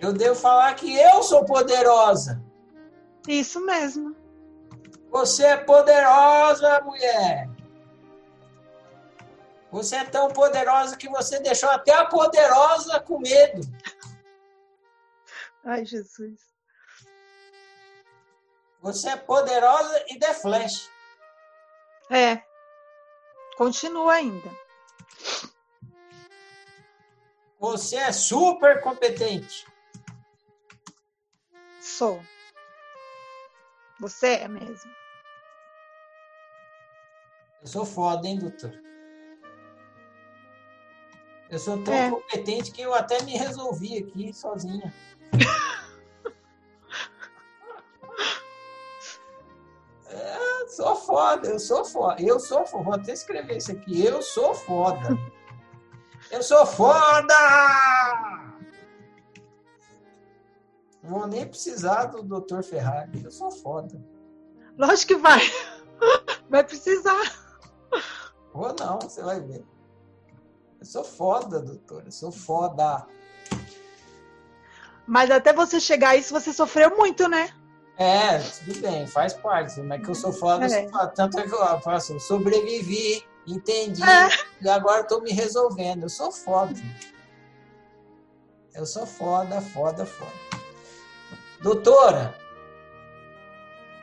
Eu 0.00 0.12
devo 0.12 0.34
falar 0.34 0.74
que 0.74 0.92
eu 0.98 1.22
sou 1.22 1.44
poderosa. 1.44 2.42
Isso 3.28 3.64
mesmo. 3.64 4.16
Você 5.12 5.44
é 5.44 5.56
poderosa, 5.56 6.80
mulher. 6.80 7.48
Você 9.72 9.96
é 9.96 10.04
tão 10.04 10.28
poderosa 10.28 10.98
que 10.98 11.08
você 11.08 11.40
deixou 11.40 11.70
até 11.70 11.94
a 11.94 12.04
poderosa 12.04 13.00
com 13.00 13.18
medo. 13.18 13.62
Ai, 15.64 15.82
Jesus. 15.86 16.40
Você 18.82 19.08
é 19.08 19.16
poderosa 19.16 20.04
e 20.08 20.18
de 20.18 20.34
flash. 20.34 20.90
É. 22.10 22.42
Continua 23.56 24.12
ainda. 24.12 24.50
Você 27.58 27.96
é 27.96 28.12
super 28.12 28.82
competente. 28.82 29.66
Sou. 31.80 32.22
Você 34.00 34.34
é 34.34 34.48
mesmo. 34.48 34.94
Eu 37.62 37.66
sou 37.66 37.86
foda, 37.86 38.26
hein, 38.26 38.38
doutor? 38.38 38.91
Eu 41.52 41.58
sou 41.58 41.76
tão 41.84 41.92
é. 41.92 42.10
competente 42.10 42.70
que 42.70 42.80
eu 42.80 42.94
até 42.94 43.22
me 43.24 43.36
resolvi 43.36 43.98
aqui 43.98 44.32
sozinha. 44.32 44.90
é, 50.08 50.66
sou 50.68 50.96
foda, 50.96 51.48
eu 51.48 51.58
sou 51.58 51.84
foda. 51.84 52.22
Eu 52.22 52.40
sou 52.40 52.64
foda. 52.64 52.84
Vou 52.84 52.94
até 52.94 53.12
escrever 53.12 53.58
isso 53.58 53.70
aqui. 53.70 54.02
Eu 54.02 54.22
sou 54.22 54.54
foda. 54.54 55.10
Eu 56.30 56.42
sou 56.42 56.64
foda! 56.64 57.34
Não 61.02 61.10
vou 61.10 61.26
nem 61.26 61.46
precisar 61.46 62.06
do 62.06 62.22
Dr. 62.22 62.62
Ferrari. 62.62 63.22
Eu 63.22 63.30
sou 63.30 63.50
foda. 63.50 64.02
Lógico 64.78 65.16
que 65.16 65.20
vai. 65.20 65.40
Vai 66.48 66.64
precisar. 66.64 67.30
Ou 68.54 68.74
não, 68.74 68.98
você 69.00 69.22
vai 69.22 69.40
ver. 69.40 69.64
Eu 70.82 70.86
sou 70.86 71.04
foda, 71.04 71.60
doutora. 71.60 72.06
Eu 72.06 72.10
sou 72.10 72.32
foda. 72.32 73.06
Mas 75.06 75.30
até 75.30 75.52
você 75.52 75.78
chegar 75.78 76.08
a 76.08 76.16
isso, 76.16 76.34
você 76.34 76.52
sofreu 76.52 76.96
muito, 76.96 77.28
né? 77.28 77.54
É, 77.96 78.38
tudo 78.40 78.80
bem, 78.80 79.06
faz 79.06 79.32
parte. 79.32 79.80
É 79.80 79.98
que 79.98 80.08
eu 80.08 80.14
sou 80.16 80.32
foda, 80.32 80.66
é. 80.66 80.88
tanto 81.14 81.38
é 81.38 81.44
que 81.44 81.54
eu 81.54 81.80
faço, 81.82 82.18
sobrevivi, 82.18 83.24
entendi, 83.46 84.02
é. 84.02 84.28
e 84.60 84.68
agora 84.68 85.02
estou 85.02 85.22
me 85.22 85.30
resolvendo. 85.30 86.02
Eu 86.02 86.08
sou 86.08 86.32
foda. 86.32 86.74
Eu 88.74 88.84
sou 88.84 89.06
foda, 89.06 89.60
foda, 89.60 90.04
foda. 90.04 90.32
Doutora, 91.60 92.36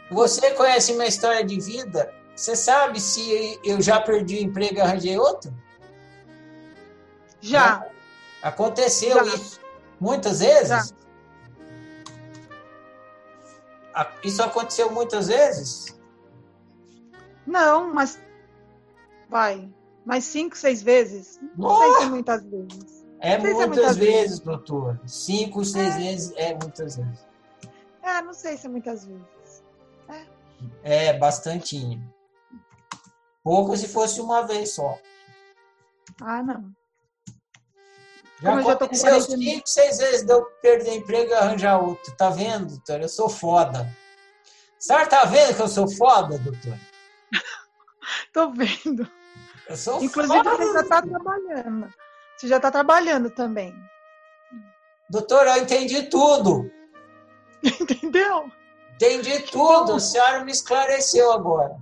você 0.09 0.51
conhece 0.51 0.93
minha 0.93 1.07
história 1.07 1.43
de 1.43 1.59
vida? 1.59 2.13
Você 2.33 2.55
sabe 2.55 3.01
se 3.01 3.59
eu 3.65 3.81
já 3.81 3.99
perdi 3.99 4.37
o 4.37 4.43
emprego 4.43 4.77
e 4.77 4.81
arranjei 4.81 5.17
outro? 5.17 5.53
Já. 7.41 7.85
Aconteceu 8.41 9.25
já. 9.25 9.35
isso 9.35 9.59
muitas 9.99 10.39
vezes? 10.39 10.67
Já. 10.69 10.99
Isso 14.23 14.41
aconteceu 14.41 14.91
muitas 14.91 15.27
vezes? 15.27 15.99
Não, 17.45 17.93
mas 17.93 18.19
vai, 19.27 19.69
mais 20.05 20.23
cinco, 20.23 20.55
seis 20.55 20.81
vezes. 20.81 21.39
Não 21.57 21.69
oh! 21.69 21.77
sei 21.77 21.91
se 21.93 22.03
é 22.03 22.05
muitas 22.09 22.43
vezes. 22.45 23.05
É 23.21 23.37
muitas, 23.37 23.61
é 23.61 23.67
muitas 23.67 23.97
vezes, 23.97 24.21
vezes, 24.21 24.39
doutor. 24.39 24.99
Cinco, 25.05 25.65
seis 25.65 25.95
é. 25.95 25.97
vezes 25.97 26.33
é 26.37 26.53
muitas 26.53 26.95
vezes. 26.95 27.27
É, 28.01 28.21
não 28.21 28.33
sei 28.33 28.55
se 28.55 28.67
é 28.67 28.69
muitas 28.69 29.05
vezes. 29.05 29.63
É, 30.83 31.07
é 31.07 31.17
bastantinho. 31.17 32.01
Pouco 33.43 33.75
se 33.75 33.87
fosse 33.87 34.21
uma 34.21 34.43
vez 34.43 34.73
só. 34.73 34.97
Ah, 36.21 36.41
não. 36.41 36.71
Já 38.41 38.51
Como 38.51 38.69
aconteceu 38.69 39.13
já 39.13 39.21
cinco, 39.21 39.67
seis 39.67 39.97
vezes 39.97 40.25
de 40.25 40.31
eu 40.31 40.45
perder 40.61 40.95
emprego 40.95 41.31
e 41.31 41.33
arranjar 41.33 41.79
outro. 41.79 42.15
Tá 42.15 42.29
vendo, 42.29 42.67
doutor? 42.67 43.01
Eu 43.01 43.09
sou 43.09 43.27
foda. 43.29 43.81
A 43.81 44.81
senhora 44.81 45.07
tá 45.07 45.25
vendo 45.25 45.55
que 45.55 45.61
eu 45.61 45.67
sou 45.67 45.89
foda, 45.89 46.37
doutor? 46.39 46.77
Tô 48.33 48.51
vendo. 48.51 49.09
Eu 49.67 49.75
sou 49.75 50.01
Inclusive, 50.01 50.43
foda. 50.43 50.55
você 50.57 50.73
já 50.73 50.83
tá 50.83 51.01
trabalhando. 51.01 51.93
Você 52.37 52.47
já 52.47 52.59
tá 52.59 52.71
trabalhando 52.71 53.29
também. 53.29 53.75
Doutor, 55.09 55.45
eu 55.47 55.57
entendi 55.57 56.03
tudo. 56.03 56.71
Entendeu? 57.61 58.49
Entendi 58.95 59.39
tudo. 59.51 59.95
A 59.95 59.99
senhora 59.99 60.45
me 60.45 60.51
esclareceu 60.51 61.31
agora. 61.33 61.77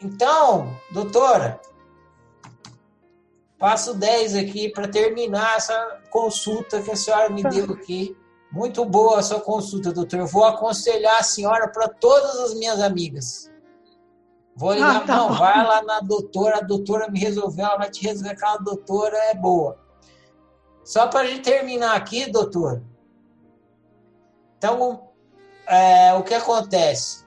Então, 0.00 0.72
doutora, 0.92 1.60
Passo 3.58 3.92
10 3.92 4.36
aqui 4.36 4.68
para 4.68 4.86
terminar 4.86 5.56
essa 5.56 6.00
consulta 6.10 6.80
que 6.80 6.90
a 6.92 6.96
senhora 6.96 7.28
me 7.28 7.42
deu 7.42 7.72
aqui. 7.72 8.16
Muito 8.52 8.84
boa 8.84 9.18
a 9.18 9.22
sua 9.22 9.40
consulta, 9.40 9.92
doutor. 9.92 10.20
Eu 10.20 10.26
vou 10.26 10.44
aconselhar 10.44 11.18
a 11.18 11.24
senhora 11.24 11.68
para 11.68 11.88
todas 11.88 12.38
as 12.38 12.54
minhas 12.54 12.80
amigas. 12.80 13.50
Vou 14.54 14.72
ligar, 14.72 14.96
ah, 14.96 15.00
tá 15.00 15.16
não, 15.16 15.28
bom. 15.28 15.34
vai 15.34 15.66
lá 15.66 15.82
na 15.82 16.00
doutora, 16.00 16.58
a 16.58 16.60
doutora 16.60 17.10
me 17.10 17.18
resolveu, 17.18 17.64
ela 17.64 17.76
vai 17.76 17.90
te 17.90 18.02
resolver, 18.02 18.30
aquela 18.30 18.56
doutora 18.56 19.16
é 19.16 19.34
boa. 19.34 19.78
Só 20.84 21.06
para 21.06 21.26
gente 21.26 21.42
terminar 21.42 21.94
aqui, 21.94 22.30
doutor. 22.30 22.82
Então, 24.56 25.10
é, 25.66 26.14
o 26.14 26.22
que 26.22 26.34
acontece? 26.34 27.24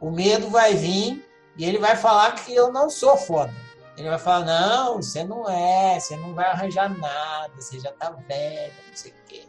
O 0.00 0.10
medo 0.10 0.48
vai 0.48 0.74
vir 0.74 1.26
e 1.56 1.64
ele 1.64 1.78
vai 1.78 1.96
falar 1.96 2.32
que 2.32 2.54
eu 2.54 2.72
não 2.72 2.90
sou 2.90 3.16
foda. 3.16 3.65
Ele 3.96 4.10
vai 4.10 4.18
falar: 4.18 4.44
não, 4.44 4.96
você 4.96 5.24
não 5.24 5.48
é, 5.48 5.98
você 5.98 6.16
não 6.16 6.34
vai 6.34 6.46
arranjar 6.46 6.88
nada, 6.98 7.52
você 7.54 7.80
já 7.80 7.92
tá 7.92 8.10
velho, 8.10 8.74
não 8.88 8.96
sei 8.96 9.12
o 9.12 9.14
quê. 9.26 9.44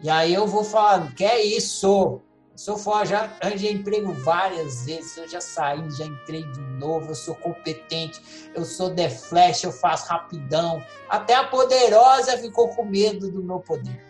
E 0.00 0.08
aí 0.08 0.32
eu 0.32 0.46
vou 0.46 0.64
falar: 0.64 1.12
que 1.14 1.24
é 1.24 1.42
isso? 1.42 1.86
Eu 1.86 2.22
sou 2.54 2.76
fora, 2.76 3.06
já 3.06 3.30
arranjei 3.40 3.72
emprego 3.72 4.12
várias 4.12 4.84
vezes, 4.84 5.16
eu 5.16 5.28
já 5.28 5.40
saí, 5.40 5.90
já 5.90 6.04
entrei 6.04 6.44
de 6.44 6.60
novo, 6.60 7.10
eu 7.10 7.14
sou 7.14 7.34
competente, 7.34 8.50
eu 8.54 8.64
sou 8.64 8.94
The 8.94 9.08
Flash, 9.08 9.64
eu 9.64 9.72
faço 9.72 10.08
rapidão. 10.08 10.84
Até 11.08 11.34
a 11.34 11.44
poderosa 11.44 12.38
ficou 12.38 12.68
com 12.68 12.84
medo 12.84 13.30
do 13.30 13.42
meu 13.42 13.60
poder. 13.60 14.04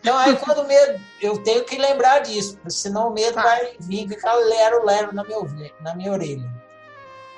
Então 0.00 0.16
aí 0.16 0.36
quando 0.42 0.62
o 0.62 0.66
medo, 0.66 1.00
eu 1.20 1.42
tenho 1.42 1.64
que 1.64 1.76
lembrar 1.76 2.20
disso, 2.20 2.58
senão 2.68 3.10
o 3.10 3.12
medo 3.12 3.34
tá. 3.34 3.42
vai 3.42 3.76
vir 3.78 4.06
e 4.06 4.08
ficar 4.08 4.34
lero-lero 4.34 5.14
na 5.14 5.22
minha, 5.22 5.38
na 5.80 5.94
minha 5.94 6.12
orelha. 6.12 6.57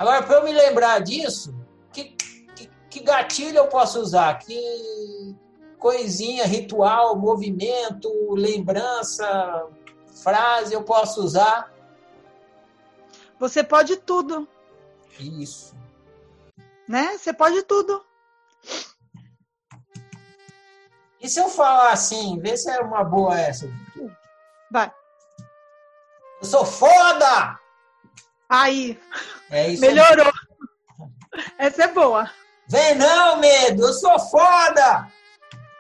Agora, 0.01 0.23
para 0.23 0.37
eu 0.37 0.45
me 0.45 0.53
lembrar 0.55 1.01
disso, 1.01 1.55
que, 1.93 2.05
que, 2.57 2.71
que 2.89 3.01
gatilho 3.01 3.59
eu 3.59 3.67
posso 3.67 4.01
usar? 4.01 4.39
Que 4.39 5.37
coisinha, 5.79 6.47
ritual, 6.47 7.19
movimento, 7.19 8.09
lembrança, 8.33 9.69
frase 10.23 10.73
eu 10.73 10.83
posso 10.83 11.23
usar? 11.23 11.71
Você 13.39 13.63
pode 13.63 13.99
tudo. 13.99 14.49
Isso. 15.19 15.77
Né? 16.89 17.19
Você 17.19 17.35
pode 17.35 17.63
tudo. 17.65 18.03
E 21.21 21.29
se 21.29 21.39
eu 21.39 21.51
falar 21.51 21.93
assim, 21.93 22.41
vê 22.41 22.57
se 22.57 22.71
é 22.71 22.81
uma 22.81 23.05
boa 23.05 23.39
essa. 23.39 23.71
Vai. 24.71 24.91
Eu 26.41 26.47
sou 26.47 26.65
foda! 26.65 27.61
Aí. 28.51 28.99
É 29.49 29.69
isso 29.69 29.81
Melhorou. 29.81 30.27
Aí. 30.27 31.45
Essa 31.57 31.85
é 31.85 31.89
boa. 31.89 32.29
Vem 32.69 32.97
não, 32.97 33.39
medo, 33.39 33.83
eu 33.83 33.93
sou 33.93 34.19
foda! 34.19 35.09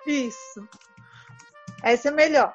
Isso. 0.06 0.68
Essa 1.82 2.08
é 2.08 2.10
melhor. 2.10 2.54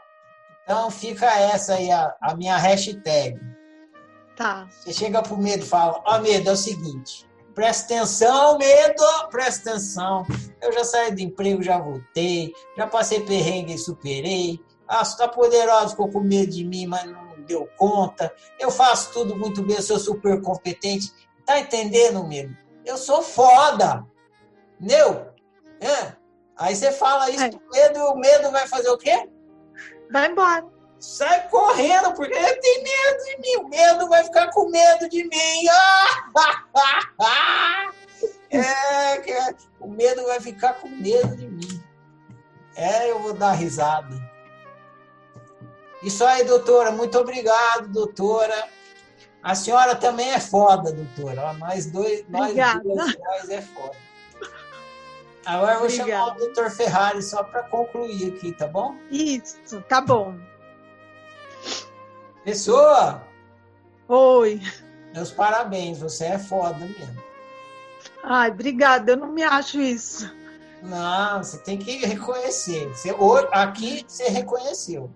Então 0.64 0.90
fica 0.90 1.26
essa 1.26 1.76
aí, 1.76 1.92
a, 1.92 2.16
a 2.22 2.36
minha 2.36 2.58
hashtag. 2.58 3.40
Tá. 4.36 4.68
Você 4.70 4.92
chega 4.92 5.22
pro 5.22 5.38
medo 5.38 5.64
e 5.64 5.68
fala, 5.68 6.02
ó 6.06 6.18
oh, 6.18 6.22
medo, 6.22 6.50
é 6.50 6.54
o 6.54 6.58
seguinte, 6.58 7.30
presta 7.54 7.94
atenção, 7.94 8.58
medo, 8.58 9.04
presta 9.30 9.72
atenção. 9.72 10.26
Eu 10.62 10.74
já 10.74 10.84
saí 10.84 11.14
do 11.14 11.22
emprego, 11.22 11.64
já 11.64 11.78
voltei, 11.80 12.54
já 12.78 12.88
passei 12.88 13.22
perrengue 13.22 13.74
e 13.74 13.78
superei. 13.78 14.60
Ah, 14.88 15.04
você 15.04 15.18
tá 15.18 15.28
poderosa, 15.28 15.90
ficou 15.90 16.12
com 16.12 16.20
medo 16.20 16.52
de 16.52 16.66
mim, 16.66 16.86
mas 16.88 17.06
não 17.06 17.25
deu 17.46 17.68
conta, 17.78 18.34
eu 18.60 18.70
faço 18.70 19.14
tudo 19.14 19.36
muito 19.36 19.64
bem, 19.64 19.78
eu 19.78 19.82
sou 19.82 20.00
super 20.00 20.42
competente. 20.42 21.12
Tá 21.46 21.60
entendendo, 21.60 22.24
mesmo? 22.24 22.58
Eu 22.84 22.98
sou 22.98 23.22
foda. 23.22 24.06
Entendeu? 24.80 25.28
É. 25.80 26.14
Aí 26.58 26.76
você 26.76 26.92
fala 26.92 27.30
isso 27.30 27.44
é. 27.44 27.52
com 27.52 27.60
medo 27.72 28.00
e 28.00 28.02
o 28.02 28.16
medo 28.16 28.52
vai 28.52 28.68
fazer 28.68 28.90
o 28.90 28.98
quê? 28.98 29.30
Vai 30.12 30.30
embora. 30.30 30.66
Sai 31.00 31.48
correndo, 31.50 32.14
porque 32.14 32.34
ele 32.36 32.56
tem 32.56 32.84
medo 32.84 33.26
de 33.26 33.38
mim. 33.42 33.66
O 33.66 33.70
medo 33.70 34.10
vai 34.10 34.24
ficar 34.24 34.50
com 34.52 34.70
medo 34.70 35.10
de 35.10 35.24
mim. 35.24 35.68
é, 38.50 39.32
é, 39.32 39.56
o 39.80 39.88
medo 39.88 40.26
vai 40.26 40.40
ficar 40.40 40.74
com 40.76 40.88
medo 40.88 41.36
de 41.36 41.48
mim. 41.48 41.84
É, 42.76 43.12
eu 43.12 43.20
vou 43.20 43.34
dar 43.34 43.52
risada. 43.52 44.25
Isso 46.06 46.24
aí, 46.24 46.44
doutora. 46.44 46.92
Muito 46.92 47.18
obrigado, 47.18 47.88
doutora. 47.88 48.70
A 49.42 49.56
senhora 49.56 49.96
também 49.96 50.30
é 50.30 50.40
foda, 50.40 50.94
doutora. 50.94 51.52
Nós 51.54 51.88
dois, 51.88 52.24
nós 52.30 52.54
duas, 52.54 53.18
nós 53.18 53.50
é 53.50 53.62
foda. 53.62 53.96
Agora 55.44 55.74
eu 55.74 55.80
vou 55.80 55.88
Obrigada. 55.88 56.12
chamar 56.12 56.36
o 56.36 56.38
doutor 56.38 56.70
Ferrari 56.70 57.24
só 57.24 57.44
para 57.44 57.64
concluir 57.64 58.36
aqui, 58.36 58.52
tá 58.52 58.68
bom? 58.68 58.96
Isso, 59.10 59.82
tá 59.90 60.00
bom. 60.00 60.36
Pessoa! 62.44 63.24
Oi. 64.08 64.62
Meus 65.12 65.32
parabéns, 65.32 66.00
você 66.00 66.26
é 66.26 66.40
foda 66.40 66.78
mesmo. 66.80 67.24
Ai, 68.24 68.52
obrigada, 68.52 69.14
eu 69.14 69.18
não 69.18 69.32
me 69.32 69.44
acho 69.44 69.82
isso. 69.82 70.32
Não, 70.84 71.44
você 71.44 71.58
tem 71.60 71.80
que 71.80 72.06
reconhecer. 72.06 72.90
Você, 72.90 73.16
aqui 73.52 74.06
você 74.08 74.26
reconheceu. 74.30 75.12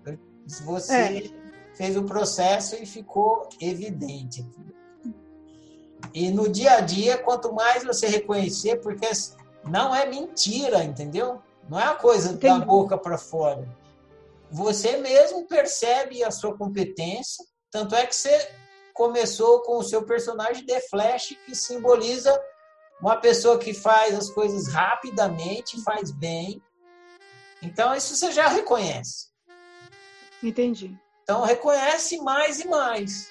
Você 0.64 0.94
é. 0.94 1.30
fez 1.74 1.96
o 1.96 2.04
processo 2.04 2.76
e 2.76 2.84
ficou 2.84 3.48
evidente. 3.60 4.44
E 6.12 6.30
no 6.30 6.48
dia 6.48 6.74
a 6.74 6.80
dia, 6.80 7.18
quanto 7.18 7.52
mais 7.52 7.84
você 7.84 8.08
reconhecer, 8.08 8.80
porque 8.80 9.08
não 9.64 9.94
é 9.94 10.06
mentira, 10.06 10.82
entendeu? 10.82 11.40
Não 11.68 11.78
é 11.78 11.84
a 11.84 11.94
coisa 11.94 12.32
Entendi. 12.32 12.58
da 12.58 12.64
boca 12.64 12.98
para 12.98 13.16
fora. 13.16 13.68
Você 14.50 14.96
mesmo 14.96 15.46
percebe 15.46 16.24
a 16.24 16.30
sua 16.30 16.56
competência, 16.56 17.44
tanto 17.70 17.94
é 17.94 18.04
que 18.04 18.16
você 18.16 18.50
começou 18.92 19.60
com 19.60 19.78
o 19.78 19.84
seu 19.84 20.02
personagem 20.02 20.66
The 20.66 20.80
Flash, 20.90 21.36
que 21.46 21.54
simboliza 21.54 22.36
uma 23.00 23.16
pessoa 23.16 23.58
que 23.58 23.72
faz 23.72 24.14
as 24.14 24.28
coisas 24.28 24.66
rapidamente, 24.66 25.82
faz 25.82 26.10
bem. 26.10 26.60
Então, 27.62 27.94
isso 27.94 28.16
você 28.16 28.32
já 28.32 28.48
reconhece. 28.48 29.29
Entendi. 30.42 30.98
Então 31.22 31.42
reconhece 31.42 32.18
mais 32.18 32.60
e 32.60 32.68
mais. 32.68 33.30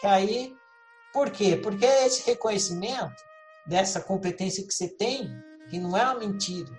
Que 0.00 0.06
aí, 0.06 0.56
por 1.12 1.30
quê? 1.30 1.56
Porque 1.56 1.84
esse 1.84 2.26
reconhecimento 2.26 3.24
dessa 3.66 4.00
competência 4.00 4.66
que 4.66 4.72
você 4.72 4.88
tem, 4.88 5.30
que 5.70 5.78
não 5.78 5.96
é 5.96 6.02
uma 6.02 6.14
mentira, 6.14 6.70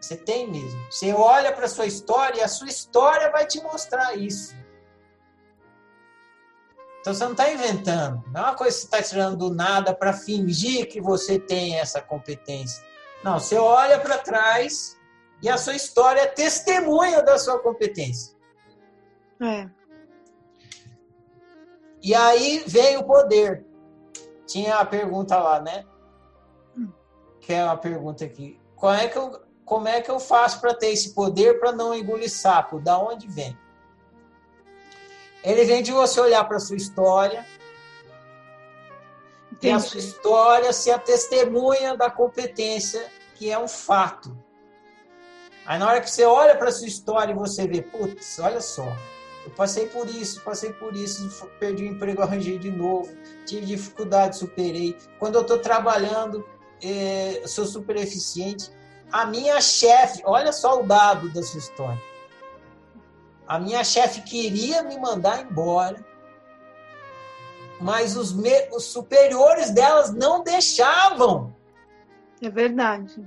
Você 0.00 0.16
tem 0.16 0.48
mesmo. 0.48 0.78
Você 0.90 1.12
olha 1.12 1.52
para 1.52 1.66
sua 1.66 1.86
história 1.86 2.40
e 2.40 2.42
a 2.42 2.48
sua 2.48 2.68
história 2.68 3.30
vai 3.30 3.46
te 3.46 3.60
mostrar 3.62 4.14
isso. 4.14 4.54
Então 7.00 7.14
você 7.14 7.24
não 7.24 7.32
está 7.32 7.50
inventando. 7.50 8.22
Não 8.32 8.40
é 8.40 8.44
uma 8.44 8.54
coisa 8.54 8.74
que 8.76 8.80
você 8.80 8.86
está 8.86 9.02
tirando 9.02 9.36
do 9.36 9.54
nada 9.54 9.94
para 9.94 10.12
fingir 10.12 10.88
que 10.88 11.00
você 11.00 11.38
tem 11.38 11.78
essa 11.78 12.02
competência. 12.02 12.84
Não, 13.24 13.40
você 13.40 13.56
olha 13.56 13.98
para 13.98 14.18
trás 14.18 14.95
e 15.42 15.48
a 15.48 15.58
sua 15.58 15.74
história 15.74 16.20
é 16.20 16.26
testemunha 16.26 17.22
da 17.22 17.38
sua 17.38 17.58
competência. 17.58 18.34
É. 19.40 19.68
E 22.02 22.14
aí 22.14 22.62
vem 22.66 22.96
o 22.96 23.04
poder. 23.04 23.64
Tinha 24.46 24.76
a 24.76 24.84
pergunta 24.84 25.36
lá, 25.38 25.60
né? 25.60 25.84
Hum. 26.76 26.90
Que 27.40 27.52
é 27.52 27.64
uma 27.64 27.76
pergunta 27.76 28.24
aqui. 28.24 28.60
Qual 28.76 28.94
é 28.94 29.08
que 29.08 29.18
eu, 29.18 29.40
como 29.64 29.88
é 29.88 30.00
que 30.00 30.10
eu 30.10 30.20
faço 30.20 30.60
para 30.60 30.74
ter 30.74 30.88
esse 30.88 31.14
poder 31.14 31.58
para 31.58 31.72
não 31.72 31.94
engolir 31.94 32.30
sapo? 32.30 32.80
Da 32.80 32.98
onde 32.98 33.28
vem? 33.28 33.58
Ele 35.42 35.64
vem 35.64 35.82
de 35.82 35.92
você 35.92 36.20
olhar 36.20 36.44
para 36.44 36.58
sua 36.58 36.76
história. 36.76 37.46
Entendi. 39.52 39.68
E 39.68 39.70
a 39.72 39.78
sua 39.80 39.98
história 39.98 40.72
se 40.72 40.90
a 40.90 40.98
testemunha 40.98 41.96
da 41.96 42.10
competência, 42.10 43.10
que 43.34 43.50
é 43.50 43.58
um 43.58 43.68
fato. 43.68 44.45
Aí 45.66 45.78
na 45.78 45.88
hora 45.88 46.00
que 46.00 46.10
você 46.10 46.24
olha 46.24 46.56
para 46.56 46.70
sua 46.70 46.86
história 46.86 47.32
e 47.32 47.34
você 47.34 47.66
vê, 47.66 47.82
putz, 47.82 48.38
olha 48.38 48.60
só, 48.60 48.96
eu 49.44 49.50
passei 49.52 49.86
por 49.86 50.08
isso, 50.08 50.40
passei 50.42 50.72
por 50.72 50.94
isso, 50.94 51.28
perdi 51.58 51.84
o 51.84 51.86
emprego, 51.86 52.22
arranjei 52.22 52.58
de 52.58 52.70
novo, 52.70 53.12
tive 53.44 53.66
dificuldade, 53.66 54.36
superei. 54.36 54.96
Quando 55.18 55.36
eu 55.36 55.42
estou 55.42 55.58
trabalhando, 55.58 56.46
é, 56.82 57.42
sou 57.46 57.64
super 57.64 57.96
eficiente. 57.96 58.70
A 59.10 59.26
minha 59.26 59.60
chefe, 59.60 60.22
olha 60.24 60.52
só 60.52 60.80
o 60.80 60.86
dado 60.86 61.32
da 61.32 61.42
sua 61.42 61.58
história. 61.58 62.02
A 63.46 63.58
minha 63.58 63.84
chefe 63.84 64.22
queria 64.22 64.82
me 64.82 64.98
mandar 64.98 65.42
embora, 65.42 66.04
mas 67.80 68.16
os, 68.16 68.32
me, 68.32 68.68
os 68.72 68.84
superiores 68.84 69.70
delas 69.70 70.12
não 70.12 70.42
deixavam. 70.42 71.54
É 72.42 72.50
verdade. 72.50 73.24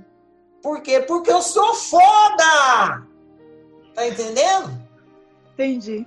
Por 0.62 0.82
quê? 0.82 1.00
Porque 1.00 1.32
eu 1.32 1.42
sou 1.42 1.74
foda! 1.74 3.06
Tá 3.94 4.06
entendendo? 4.06 4.70
Entendi. 5.54 6.06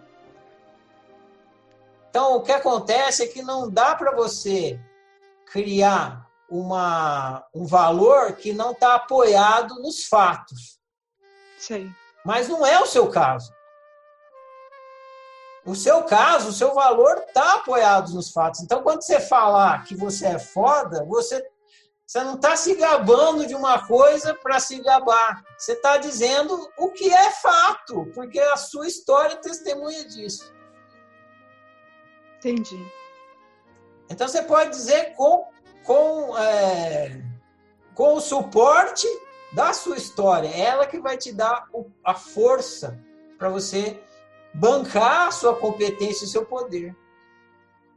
Então, 2.10 2.36
o 2.36 2.42
que 2.42 2.52
acontece 2.52 3.24
é 3.24 3.28
que 3.28 3.42
não 3.42 3.70
dá 3.70 3.96
para 3.96 4.16
você 4.16 4.80
criar 5.48 6.28
uma, 6.50 7.44
um 7.54 7.66
valor 7.66 8.34
que 8.34 8.54
não 8.54 8.72
está 8.72 8.96
apoiado 8.96 9.82
nos 9.82 10.06
fatos. 10.06 10.80
Sei. 11.58 11.90
Mas 12.24 12.48
não 12.48 12.66
é 12.66 12.80
o 12.80 12.86
seu 12.86 13.10
caso. 13.10 13.52
O 15.66 15.76
seu 15.76 16.04
caso, 16.04 16.50
o 16.50 16.54
seu 16.54 16.74
valor 16.74 17.24
está 17.28 17.56
apoiado 17.56 18.14
nos 18.14 18.32
fatos. 18.32 18.62
Então, 18.62 18.84
quando 18.84 19.02
você 19.02 19.20
falar 19.20 19.86
que 19.86 19.96
você 19.96 20.28
é 20.28 20.40
foda, 20.40 21.06
você, 21.06 21.44
você 22.06 22.24
não 22.24 22.36
está 22.36 22.56
se 22.56 22.76
gabando 22.76 23.48
de 23.48 23.56
uma 23.56 23.88
coisa 23.88 24.34
para 24.36 24.60
se 24.60 24.80
gabar. 24.82 25.44
Você 25.58 25.74
está 25.74 25.98
dizendo 25.98 26.70
o 26.78 26.90
que 26.92 27.12
é 27.12 27.32
fato, 27.32 28.06
porque 28.14 28.40
a 28.40 28.58
sua 28.58 28.88
história 28.88 29.38
testemunha 29.38 30.06
disso. 30.06 30.54
Entendi. 32.38 32.86
Então, 34.10 34.28
você 34.28 34.42
pode 34.44 34.72
dizer 34.72 35.16
com 35.16 35.54
com, 35.84 36.38
é, 36.38 37.22
com 37.94 38.16
o 38.16 38.22
suporte 38.22 39.08
da 39.52 39.74
sua 39.74 39.98
história. 39.98 40.48
É 40.48 40.62
ela 40.62 40.88
que 40.88 41.00
vai 41.00 41.18
te 41.18 41.32
dar 41.32 41.68
o, 41.72 41.86
a 42.04 42.16
força 42.16 43.00
para 43.38 43.50
você 43.50 44.02
bancar 44.54 45.28
a 45.28 45.32
sua 45.32 45.56
competência 45.56 46.26
e 46.26 46.30
seu 46.30 46.46
poder. 46.46 46.96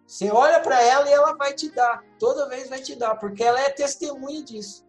Você 0.06 0.30
olha 0.30 0.60
para 0.60 0.80
ela 0.80 1.08
e 1.08 1.12
ela 1.12 1.34
vai 1.34 1.52
te 1.52 1.70
dar. 1.70 2.04
Toda 2.18 2.48
vez 2.48 2.68
vai 2.68 2.80
te 2.80 2.94
dar, 2.94 3.16
porque 3.16 3.42
ela 3.42 3.60
é 3.60 3.70
testemunha 3.70 4.42
disso. 4.42 4.86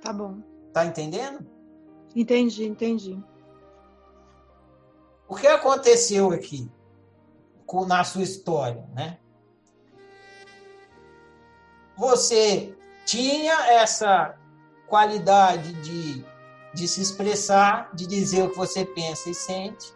Tá 0.00 0.12
bom. 0.12 0.40
Tá 0.72 0.84
entendendo? 0.84 1.46
Entendi, 2.14 2.66
entendi. 2.66 3.18
O 5.28 5.34
que 5.34 5.46
aconteceu 5.46 6.30
aqui 6.30 6.70
com, 7.64 7.86
na 7.86 8.04
sua 8.04 8.22
história, 8.22 8.86
né? 8.94 9.18
você 11.96 12.76
tinha 13.06 13.54
essa 13.72 14.38
qualidade 14.86 15.72
de, 15.82 16.24
de 16.74 16.86
se 16.86 17.00
expressar, 17.00 17.90
de 17.94 18.06
dizer 18.06 18.42
o 18.42 18.50
que 18.50 18.56
você 18.56 18.84
pensa 18.84 19.30
e 19.30 19.34
sente. 19.34 19.95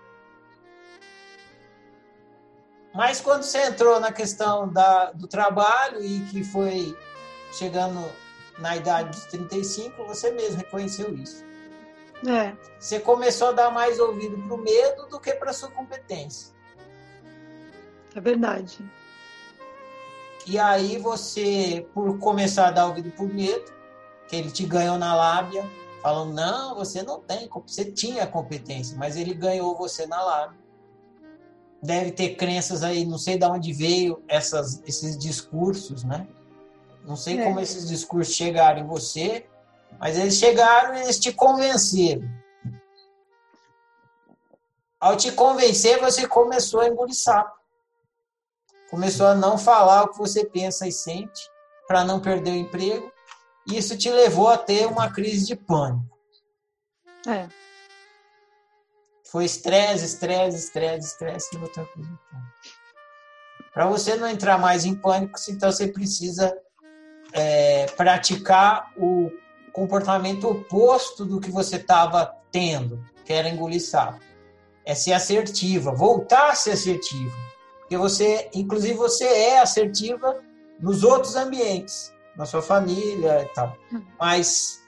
Mas 2.94 3.20
quando 3.20 3.42
você 3.42 3.66
entrou 3.66 4.00
na 4.00 4.12
questão 4.12 4.68
da, 4.68 5.12
do 5.12 5.28
trabalho 5.28 6.04
e 6.04 6.20
que 6.26 6.42
foi 6.42 6.96
chegando 7.52 8.04
na 8.58 8.76
idade 8.76 9.10
dos 9.10 9.24
35, 9.26 10.04
você 10.04 10.30
mesmo 10.32 10.58
reconheceu 10.58 11.14
isso. 11.14 11.44
É. 12.28 12.54
Você 12.78 13.00
começou 13.00 13.48
a 13.48 13.52
dar 13.52 13.70
mais 13.70 13.98
ouvido 13.98 14.36
para 14.42 14.54
o 14.54 14.58
medo 14.58 15.06
do 15.06 15.18
que 15.18 15.32
para 15.34 15.52
sua 15.52 15.70
competência. 15.70 16.54
É 18.14 18.20
verdade. 18.20 18.78
E 20.46 20.58
aí 20.58 20.98
você, 20.98 21.86
por 21.94 22.18
começar 22.18 22.68
a 22.68 22.70
dar 22.70 22.86
ouvido 22.86 23.10
por 23.12 23.28
medo, 23.28 23.72
que 24.28 24.36
ele 24.36 24.50
te 24.50 24.66
ganhou 24.66 24.98
na 24.98 25.14
lábia, 25.14 25.64
falando, 26.02 26.34
não, 26.34 26.74
você 26.74 27.02
não 27.02 27.20
tem, 27.20 27.48
você 27.66 27.84
tinha 27.84 28.26
competência, 28.26 28.96
mas 28.98 29.16
ele 29.16 29.34
ganhou 29.34 29.76
você 29.76 30.06
na 30.06 30.22
lábia. 30.22 30.58
Deve 31.82 32.12
ter 32.12 32.36
crenças 32.36 32.82
aí, 32.82 33.04
não 33.04 33.18
sei 33.18 33.38
de 33.38 33.46
onde 33.46 33.72
veio 33.72 34.22
essas, 34.28 34.82
esses 34.86 35.16
discursos, 35.16 36.04
né? 36.04 36.26
Não 37.06 37.16
sei 37.16 37.40
é. 37.40 37.44
como 37.44 37.60
esses 37.60 37.88
discursos 37.88 38.34
chegaram 38.34 38.80
em 38.80 38.86
você, 38.86 39.46
mas 39.98 40.18
eles 40.18 40.34
chegaram 40.34 40.94
e 40.94 41.02
eles 41.02 41.18
te 41.18 41.32
convenceram. 41.32 42.28
Ao 45.00 45.16
te 45.16 45.32
convencer, 45.32 45.98
você 45.98 46.28
começou 46.28 46.80
a 46.80 46.88
engolir 46.88 47.14
sapo 47.14 47.60
começou 48.90 49.28
a 49.28 49.34
não 49.34 49.56
falar 49.56 50.02
o 50.02 50.08
que 50.08 50.18
você 50.18 50.44
pensa 50.44 50.86
e 50.86 50.92
sente 50.92 51.48
para 51.86 52.04
não 52.04 52.20
perder 52.20 52.50
o 52.50 52.56
emprego. 52.56 53.10
E 53.66 53.78
isso 53.78 53.96
te 53.96 54.10
levou 54.10 54.48
a 54.48 54.58
ter 54.58 54.86
uma 54.86 55.10
crise 55.10 55.46
de 55.46 55.54
pânico. 55.54 56.18
É. 57.26 57.48
Foi 59.30 59.44
estresse, 59.44 60.04
estresse, 60.04 60.56
estresse, 60.58 61.08
estresse 61.08 61.56
e 61.56 61.58
outra 61.58 61.84
coisa. 61.84 62.10
Para 63.72 63.86
você 63.86 64.16
não 64.16 64.28
entrar 64.28 64.58
mais 64.58 64.84
em 64.84 64.94
pânico, 64.94 65.38
então 65.48 65.70
você 65.70 65.86
precisa 65.86 66.56
é, 67.32 67.86
praticar 67.96 68.92
o 68.96 69.30
comportamento 69.72 70.48
oposto 70.48 71.24
do 71.24 71.40
que 71.40 71.50
você 71.50 71.76
estava 71.76 72.34
tendo, 72.50 73.04
que 73.24 73.32
era 73.32 73.48
engolir 73.48 73.80
sapo. 73.80 74.20
É 74.84 74.94
ser 74.94 75.12
assertiva, 75.12 75.92
voltar 75.92 76.50
a 76.50 76.54
ser 76.54 76.72
assertivo 76.72 77.50
porque 77.90 77.98
você, 77.98 78.48
inclusive, 78.54 78.94
você 78.94 79.24
é 79.24 79.58
assertiva 79.58 80.40
nos 80.78 81.02
outros 81.02 81.34
ambientes, 81.34 82.14
na 82.36 82.46
sua 82.46 82.62
família 82.62 83.42
e 83.42 83.46
tal. 83.46 83.76
Hum. 83.92 84.00
Mas 84.16 84.79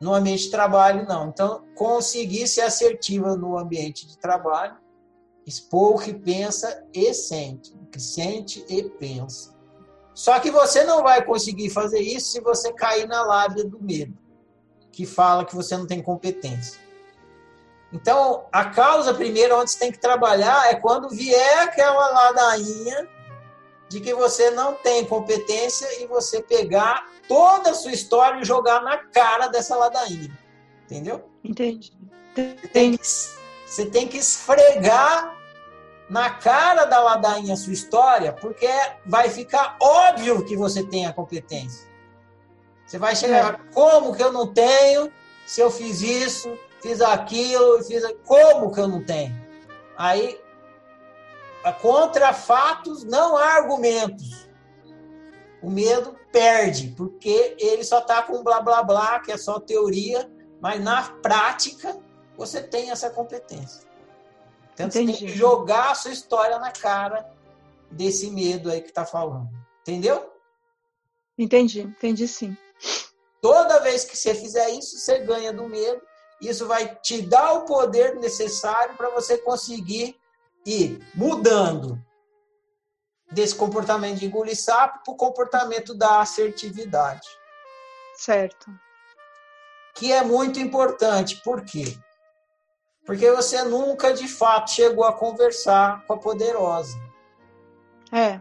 no 0.00 0.14
ambiente 0.14 0.44
de 0.44 0.50
trabalho, 0.50 1.06
não. 1.06 1.28
Então, 1.28 1.64
conseguir 1.74 2.46
ser 2.46 2.62
assertiva 2.62 3.36
no 3.36 3.58
ambiente 3.58 4.06
de 4.06 4.16
trabalho, 4.16 4.76
expor 5.46 5.96
o 5.96 5.98
que 5.98 6.14
pensa 6.14 6.84
e 6.92 7.12
sente, 7.14 7.72
o 7.74 7.86
que 7.86 8.00
sente 8.00 8.64
e 8.68 8.82
pensa. 8.84 9.56
Só 10.14 10.38
que 10.40 10.50
você 10.50 10.84
não 10.84 11.02
vai 11.02 11.24
conseguir 11.24 11.70
fazer 11.70 12.00
isso 12.00 12.32
se 12.32 12.40
você 12.40 12.72
cair 12.72 13.06
na 13.06 13.22
lábia 13.22 13.64
do 13.64 13.80
medo, 13.80 14.16
que 14.92 15.06
fala 15.06 15.44
que 15.44 15.54
você 15.54 15.76
não 15.76 15.86
tem 15.86 16.02
competência. 16.02 16.80
Então, 17.92 18.46
a 18.52 18.66
causa 18.66 19.14
primeiro 19.14 19.58
onde 19.58 19.70
você 19.70 19.78
tem 19.78 19.90
que 19.90 19.98
trabalhar 19.98 20.70
é 20.70 20.74
quando 20.74 21.08
vier 21.08 21.60
aquela 21.60 22.10
ladainha 22.10 23.08
de 23.88 24.00
que 24.00 24.14
você 24.14 24.50
não 24.50 24.74
tem 24.74 25.04
competência 25.04 26.02
e 26.02 26.06
você 26.06 26.42
pegar 26.42 27.06
toda 27.26 27.70
a 27.70 27.74
sua 27.74 27.92
história 27.92 28.40
e 28.40 28.44
jogar 28.44 28.82
na 28.82 28.98
cara 28.98 29.48
dessa 29.48 29.76
ladainha. 29.76 30.30
Entendeu? 30.84 31.28
Entendi. 31.42 31.92
Você 32.34 32.68
tem 32.68 32.96
que, 32.96 33.06
você 33.66 33.86
tem 33.86 34.08
que 34.08 34.18
esfregar 34.18 35.36
na 36.08 36.30
cara 36.30 36.84
da 36.84 37.00
ladainha 37.00 37.54
a 37.54 37.56
sua 37.56 37.72
história, 37.72 38.32
porque 38.32 38.68
vai 39.04 39.28
ficar 39.28 39.76
óbvio 39.80 40.44
que 40.44 40.56
você 40.56 40.82
tem 40.82 41.06
a 41.06 41.12
competência. 41.12 41.88
Você 42.86 42.98
vai 42.98 43.14
chegar, 43.14 43.54
é. 43.54 43.72
como 43.74 44.16
que 44.16 44.22
eu 44.22 44.32
não 44.32 44.52
tenho 44.52 45.12
se 45.46 45.60
eu 45.60 45.70
fiz 45.70 46.02
isso, 46.02 46.58
fiz 46.82 47.00
aquilo, 47.00 47.82
fiz 47.82 48.02
como 48.24 48.72
que 48.72 48.80
eu 48.80 48.88
não 48.88 49.02
tenho? 49.02 49.34
Aí, 49.96 50.38
contra 51.80 52.32
fatos 52.32 53.04
não 53.04 53.36
há 53.36 53.54
argumentos. 53.54 54.48
O 55.62 55.70
medo 55.70 56.16
perde, 56.32 56.94
porque 56.96 57.56
ele 57.58 57.82
só 57.82 57.98
está 57.98 58.22
com 58.22 58.42
blá 58.42 58.60
blá 58.60 58.82
blá, 58.82 59.20
que 59.20 59.32
é 59.32 59.36
só 59.36 59.58
teoria, 59.58 60.30
Mas 60.60 60.82
na 60.82 61.02
prática, 61.22 61.96
você 62.36 62.60
tem 62.60 62.90
essa 62.90 63.10
competência. 63.10 63.88
Então 64.74 64.86
Entendi. 64.86 65.12
você 65.12 65.18
tem 65.18 65.28
que 65.28 65.36
jogar 65.36 65.90
a 65.90 65.94
sua 65.94 66.12
história 66.12 66.58
na 66.58 66.70
cara 66.70 67.28
desse 67.90 68.30
medo 68.30 68.70
aí 68.70 68.80
que 68.80 68.88
está 68.88 69.04
falando. 69.04 69.48
Entendeu? 69.82 70.32
Entendi, 71.36 71.80
entendi 71.80 72.26
sim. 72.26 72.56
Toda 73.40 73.80
vez 73.80 74.04
que 74.04 74.16
você 74.16 74.34
fizer 74.34 74.68
isso, 74.70 74.98
você 74.98 75.18
ganha 75.20 75.52
do 75.52 75.68
medo. 75.68 76.02
Isso 76.40 76.66
vai 76.66 76.94
te 76.96 77.22
dar 77.22 77.52
o 77.54 77.64
poder 77.64 78.16
necessário 78.16 78.96
para 78.96 79.10
você 79.10 79.38
conseguir 79.38 80.17
ir 80.68 81.00
mudando 81.14 81.98
desse 83.30 83.54
comportamento 83.54 84.18
de 84.18 84.26
engolir 84.26 84.56
sapo 84.56 85.02
para 85.04 85.12
o 85.12 85.16
comportamento 85.16 85.94
da 85.94 86.20
assertividade. 86.20 87.26
Certo. 88.14 88.70
Que 89.94 90.12
é 90.12 90.22
muito 90.22 90.58
importante. 90.58 91.36
Por 91.42 91.64
quê? 91.64 91.96
Porque 93.06 93.30
você 93.30 93.62
nunca 93.64 94.12
de 94.12 94.28
fato 94.28 94.70
chegou 94.70 95.04
a 95.04 95.12
conversar 95.12 96.04
com 96.06 96.12
a 96.12 96.18
poderosa. 96.18 96.98
É. 98.12 98.40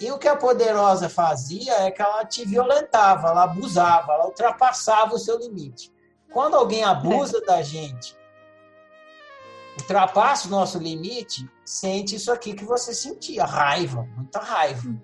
E 0.00 0.10
o 0.10 0.18
que 0.18 0.26
a 0.26 0.34
poderosa 0.34 1.08
fazia 1.08 1.72
é 1.82 1.90
que 1.90 2.02
ela 2.02 2.24
te 2.24 2.44
violentava, 2.44 3.28
ela 3.28 3.44
abusava, 3.44 4.12
ela 4.12 4.26
ultrapassava 4.26 5.14
o 5.14 5.18
seu 5.18 5.38
limite. 5.38 5.92
Quando 6.32 6.56
alguém 6.56 6.82
abusa 6.82 7.38
é. 7.38 7.44
da 7.44 7.62
gente, 7.62 8.17
ultrapassa 9.80 10.48
o 10.48 10.50
nosso 10.50 10.78
limite, 10.78 11.48
sente 11.64 12.16
isso 12.16 12.32
aqui 12.32 12.54
que 12.54 12.64
você 12.64 12.92
sentia, 12.94 13.44
raiva, 13.44 14.08
muita 14.16 14.40
raiva. 14.40 14.94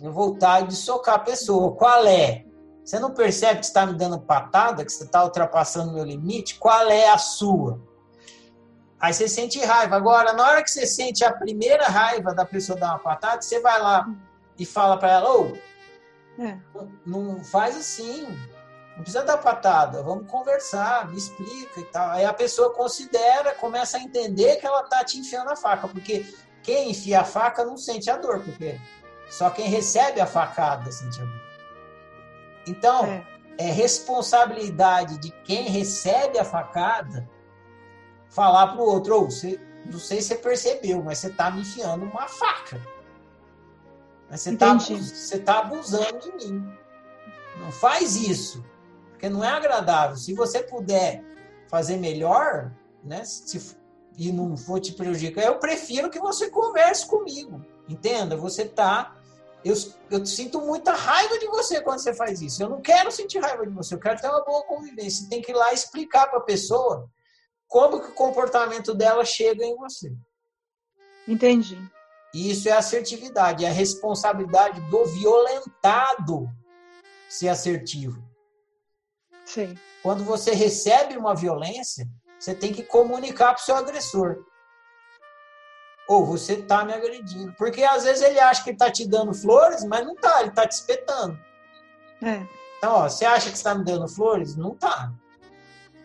Vontade 0.00 0.68
de 0.68 0.76
socar 0.76 1.16
a 1.16 1.20
pessoa. 1.20 1.74
Qual 1.76 2.06
é? 2.06 2.44
Você 2.84 2.98
não 2.98 3.12
percebe 3.12 3.60
que 3.60 3.66
está 3.66 3.84
me 3.84 3.94
dando 3.94 4.18
patada, 4.18 4.84
que 4.84 4.90
você 4.90 5.04
está 5.04 5.22
ultrapassando 5.22 5.90
o 5.90 5.94
meu 5.94 6.04
limite? 6.04 6.58
Qual 6.58 6.88
é 6.88 7.10
a 7.10 7.18
sua? 7.18 7.80
Aí 8.98 9.12
você 9.12 9.28
sente 9.28 9.58
raiva. 9.60 9.94
Agora, 9.94 10.32
na 10.32 10.42
hora 10.42 10.62
que 10.62 10.70
você 10.70 10.86
sente 10.86 11.24
a 11.24 11.32
primeira 11.32 11.86
raiva 11.86 12.34
da 12.34 12.44
pessoa 12.44 12.78
dar 12.78 12.90
uma 12.90 12.98
patada, 12.98 13.42
você 13.42 13.60
vai 13.60 13.80
lá 13.80 14.08
e 14.58 14.64
fala 14.64 14.96
para 14.96 15.12
ela: 15.12 15.32
Ô, 15.32 15.52
é. 16.38 16.58
não 17.06 17.44
faz 17.44 17.76
assim. 17.76 18.26
Não 18.98 19.04
precisa 19.04 19.24
dar 19.24 19.38
patada, 19.38 20.02
vamos 20.02 20.28
conversar, 20.28 21.08
me 21.08 21.16
explica 21.16 21.78
e 21.78 21.84
tal. 21.84 22.10
Aí 22.10 22.24
a 22.24 22.32
pessoa 22.32 22.74
considera, 22.74 23.54
começa 23.54 23.96
a 23.96 24.00
entender 24.00 24.56
que 24.56 24.66
ela 24.66 24.82
tá 24.82 25.04
te 25.04 25.20
enfiando 25.20 25.50
a 25.50 25.56
faca, 25.56 25.86
porque 25.86 26.26
quem 26.64 26.90
enfia 26.90 27.20
a 27.20 27.24
faca 27.24 27.64
não 27.64 27.76
sente 27.76 28.10
a 28.10 28.16
dor, 28.16 28.42
porque 28.42 28.76
só 29.30 29.50
quem 29.50 29.68
recebe 29.68 30.20
a 30.20 30.26
facada 30.26 30.90
sente 30.90 31.22
a 31.22 31.24
dor. 31.24 31.40
Então, 32.66 33.04
é, 33.04 33.24
é 33.56 33.70
responsabilidade 33.70 35.16
de 35.18 35.30
quem 35.44 35.68
recebe 35.68 36.36
a 36.36 36.44
facada 36.44 37.30
falar 38.28 38.72
para 38.72 38.82
o 38.82 38.84
outro, 38.84 39.14
oh, 39.14 39.24
você, 39.26 39.60
não 39.86 40.00
sei 40.00 40.20
se 40.20 40.30
você 40.30 40.34
percebeu, 40.34 41.04
mas 41.04 41.18
você 41.18 41.28
está 41.28 41.52
me 41.52 41.60
enfiando 41.60 42.04
uma 42.04 42.26
faca. 42.26 42.80
você 44.28 44.54
está 44.54 44.74
você 44.74 45.38
tá 45.38 45.60
abusando 45.60 46.36
de 46.36 46.48
mim. 46.48 46.76
Não 47.60 47.70
faz 47.70 48.16
isso, 48.16 48.64
porque 49.18 49.28
não 49.28 49.42
é 49.42 49.48
agradável. 49.48 50.16
Se 50.16 50.32
você 50.32 50.62
puder 50.62 51.24
fazer 51.68 51.96
melhor, 51.96 52.72
né, 53.02 53.24
se, 53.24 53.76
e 54.16 54.30
não 54.30 54.56
for 54.56 54.78
te 54.80 54.92
prejudicar, 54.92 55.44
eu 55.44 55.58
prefiro 55.58 56.08
que 56.08 56.20
você 56.20 56.48
converse 56.48 57.04
comigo. 57.04 57.60
Entenda? 57.88 58.36
Você 58.36 58.62
está 58.62 59.16
eu, 59.64 59.74
eu 60.08 60.24
sinto 60.24 60.60
muita 60.60 60.92
raiva 60.92 61.36
de 61.36 61.46
você 61.46 61.80
quando 61.80 61.98
você 61.98 62.14
faz 62.14 62.40
isso. 62.40 62.62
Eu 62.62 62.68
não 62.68 62.80
quero 62.80 63.10
sentir 63.10 63.40
raiva 63.40 63.66
de 63.66 63.72
você, 63.72 63.92
eu 63.92 63.98
quero 63.98 64.20
ter 64.20 64.28
uma 64.28 64.44
boa 64.44 64.62
convivência. 64.62 65.24
Você 65.24 65.28
tem 65.28 65.42
que 65.42 65.50
ir 65.50 65.54
lá 65.56 65.72
explicar 65.72 66.28
para 66.28 66.38
a 66.38 66.44
pessoa 66.44 67.10
como 67.66 68.00
que 68.00 68.10
o 68.10 68.14
comportamento 68.14 68.94
dela 68.94 69.24
chega 69.24 69.64
em 69.64 69.76
você. 69.76 70.14
Entendi. 71.26 71.76
Isso 72.32 72.68
é 72.68 72.72
assertividade, 72.72 73.64
é 73.64 73.68
a 73.68 73.72
responsabilidade 73.72 74.80
do 74.82 75.04
violentado 75.06 76.48
ser 77.28 77.48
assertivo. 77.48 78.27
Sim. 79.48 79.74
Quando 80.02 80.24
você 80.24 80.52
recebe 80.52 81.16
uma 81.16 81.34
violência, 81.34 82.06
você 82.38 82.54
tem 82.54 82.70
que 82.70 82.82
comunicar 82.82 83.54
para 83.54 83.62
o 83.62 83.64
seu 83.64 83.76
agressor. 83.76 84.44
Ou 86.06 86.24
você 86.24 86.54
está 86.54 86.84
me 86.84 86.92
agredindo. 86.92 87.54
Porque 87.54 87.82
às 87.82 88.04
vezes 88.04 88.22
ele 88.22 88.38
acha 88.38 88.62
que 88.62 88.70
está 88.70 88.90
te 88.90 89.08
dando 89.08 89.32
flores, 89.32 89.84
mas 89.84 90.04
não 90.04 90.12
está, 90.12 90.40
ele 90.40 90.50
está 90.50 90.66
te 90.66 90.72
espetando. 90.72 91.38
É. 92.22 92.46
Então, 92.76 92.92
ó, 92.92 93.08
você 93.08 93.24
acha 93.24 93.50
que 93.50 93.56
está 93.56 93.74
me 93.74 93.84
dando 93.84 94.06
flores? 94.06 94.54
Não 94.54 94.72
está. 94.72 95.12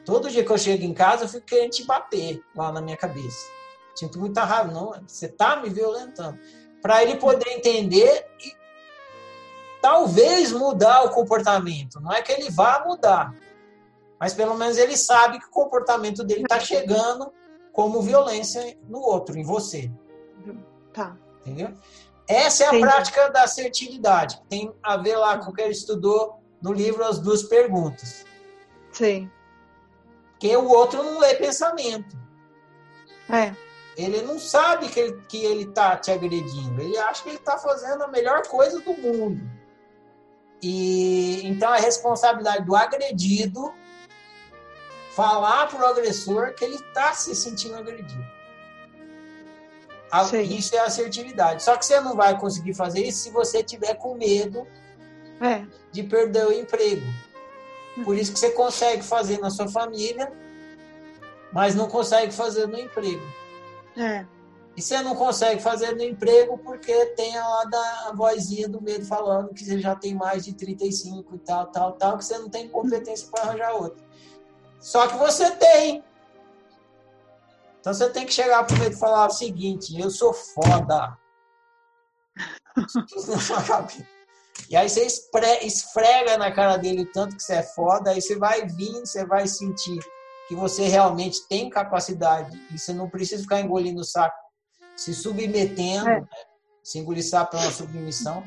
Todo 0.05 0.29
dia 0.29 0.43
que 0.43 0.51
eu 0.51 0.57
chego 0.57 0.83
em 0.83 0.93
casa, 0.93 1.25
eu 1.25 1.29
fico 1.29 1.45
querendo 1.45 1.71
te 1.71 1.85
bater 1.85 2.41
lá 2.55 2.71
na 2.71 2.81
minha 2.81 2.97
cabeça. 2.97 3.45
Sinto 3.93 4.19
muita 4.19 4.45
raiva. 4.45 4.71
Não, 4.71 4.93
você 5.05 5.27
tá 5.27 5.57
me 5.57 5.69
violentando. 5.69 6.39
Para 6.81 7.03
ele 7.03 7.17
poder 7.17 7.49
entender 7.49 8.25
e 8.39 8.62
talvez 9.83 10.53
mudar 10.53 11.03
o 11.03 11.09
comportamento. 11.09 11.99
Não 11.99 12.09
é 12.09 12.21
que 12.21 12.31
ele 12.31 12.49
vá 12.49 12.85
mudar, 12.87 13.35
mas 14.17 14.33
pelo 14.33 14.55
menos 14.55 14.77
ele 14.77 14.95
sabe 14.95 15.39
que 15.39 15.47
o 15.47 15.51
comportamento 15.51 16.23
dele 16.23 16.43
está 16.43 16.57
chegando 16.57 17.33
como 17.73 18.01
violência 18.01 18.77
no 18.87 18.99
outro, 18.99 19.37
em 19.37 19.43
você. 19.43 19.91
Tá. 20.93 21.17
Entendeu? 21.41 21.73
Essa 22.25 22.63
é 22.63 22.67
a 22.67 22.69
Entendi. 22.69 22.85
prática 22.85 23.29
da 23.29 23.43
assertividade. 23.43 24.41
Tem 24.47 24.73
a 24.81 24.95
ver 24.95 25.17
lá 25.17 25.37
com 25.37 25.51
o 25.51 25.53
que 25.53 25.61
ele 25.61 25.73
estudou 25.73 26.39
no 26.61 26.71
livro 26.71 27.03
As 27.03 27.19
Duas 27.19 27.43
Perguntas. 27.43 28.25
Sim. 28.93 29.29
Porque 30.31 30.55
o 30.55 30.69
outro 30.69 31.03
não 31.03 31.19
lê 31.19 31.35
pensamento. 31.35 32.15
É. 33.29 33.53
Ele 33.97 34.21
não 34.21 34.39
sabe 34.39 34.87
que 34.87 34.99
ele, 34.99 35.21
que 35.27 35.43
ele 35.43 35.65
tá 35.65 35.97
te 35.97 36.09
agredindo. 36.09 36.81
Ele 36.81 36.97
acha 36.99 37.21
que 37.21 37.29
ele 37.29 37.37
está 37.37 37.57
fazendo 37.57 38.01
a 38.03 38.07
melhor 38.07 38.47
coisa 38.47 38.79
do 38.79 38.93
mundo. 38.93 39.52
E 40.63 41.45
então 41.45 41.71
a 41.71 41.77
responsabilidade 41.77 42.65
do 42.65 42.73
agredido 42.73 43.73
falar 45.13 45.67
para 45.67 45.81
o 45.81 45.85
agressor 45.85 46.53
que 46.53 46.63
ele 46.63 46.75
está 46.75 47.13
se 47.13 47.35
sentindo 47.35 47.75
agredido. 47.75 48.25
Isso 50.43 50.75
é 50.75 50.79
assertividade. 50.79 51.63
Só 51.63 51.75
que 51.75 51.85
você 51.85 51.99
não 51.99 52.15
vai 52.15 52.39
conseguir 52.39 52.73
fazer 52.73 53.03
isso 53.03 53.23
se 53.23 53.29
você 53.31 53.63
tiver 53.63 53.95
com 53.95 54.15
medo 54.15 54.65
é. 55.41 55.65
de 55.91 56.03
perder 56.03 56.45
o 56.45 56.53
emprego. 56.53 57.05
Por 58.03 58.15
isso 58.17 58.31
que 58.31 58.39
você 58.39 58.51
consegue 58.51 59.03
fazer 59.03 59.39
na 59.39 59.49
sua 59.49 59.67
família, 59.67 60.31
mas 61.51 61.75
não 61.75 61.87
consegue 61.87 62.33
fazer 62.33 62.67
no 62.67 62.79
emprego. 62.79 63.25
É. 63.97 64.25
E 64.75 64.81
você 64.81 65.01
não 65.01 65.15
consegue 65.15 65.61
fazer 65.61 65.95
no 65.95 66.03
emprego 66.03 66.57
porque 66.57 67.07
tem 67.07 67.37
a, 67.37 67.63
a 68.07 68.13
vozinha 68.15 68.67
do 68.67 68.81
medo 68.81 69.05
falando 69.05 69.53
que 69.53 69.63
você 69.63 69.79
já 69.79 69.95
tem 69.95 70.15
mais 70.15 70.45
de 70.45 70.53
35 70.53 71.35
e 71.35 71.39
tal, 71.39 71.67
tal, 71.67 71.93
tal, 71.93 72.17
que 72.17 72.25
você 72.25 72.37
não 72.39 72.49
tem 72.49 72.67
competência 72.67 73.27
para 73.29 73.43
arranjar 73.43 73.73
outro. 73.75 74.03
Só 74.79 75.07
que 75.07 75.15
você 75.15 75.51
tem. 75.51 76.03
Então 77.79 77.93
você 77.93 78.09
tem 78.09 78.25
que 78.25 78.33
chegar 78.33 78.65
pro 78.65 78.77
medo 78.77 78.95
e 78.95 78.99
falar 78.99 79.27
o 79.27 79.31
seguinte: 79.31 79.99
eu 79.99 80.09
sou 80.09 80.33
foda. 80.33 81.17
E 84.69 84.75
aí 84.75 84.89
você 84.89 85.05
esfrega 85.61 86.37
na 86.37 86.51
cara 86.51 86.77
dele 86.77 87.05
tanto 87.05 87.35
que 87.35 87.43
você 87.43 87.55
é 87.55 87.63
foda, 87.63 88.11
aí 88.11 88.21
você 88.21 88.35
vai 88.35 88.65
vir, 88.65 88.99
você 89.01 89.25
vai 89.25 89.47
sentir 89.47 89.99
que 90.47 90.55
você 90.55 90.87
realmente 90.87 91.47
tem 91.47 91.69
capacidade 91.69 92.59
e 92.71 92.77
você 92.77 92.93
não 92.93 93.09
precisa 93.09 93.43
ficar 93.43 93.61
engolindo 93.61 94.01
o 94.01 94.05
saco, 94.05 94.35
se 94.95 95.13
submetendo, 95.13 96.09
é. 96.09 96.21
né? 96.21 96.27
se 96.83 96.99
é 96.99 97.01
uma 97.01 97.71
submissão, 97.71 98.43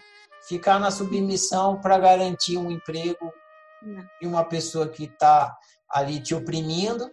ficar 0.47 0.78
na 0.78 0.90
submissão 0.90 1.81
para 1.81 1.98
garantir 1.98 2.59
um 2.59 2.70
emprego 2.70 3.32
e 4.20 4.27
uma 4.27 4.44
pessoa 4.44 4.89
que 4.89 5.05
está 5.05 5.56
ali 5.89 6.20
te 6.20 6.35
oprimindo, 6.35 7.10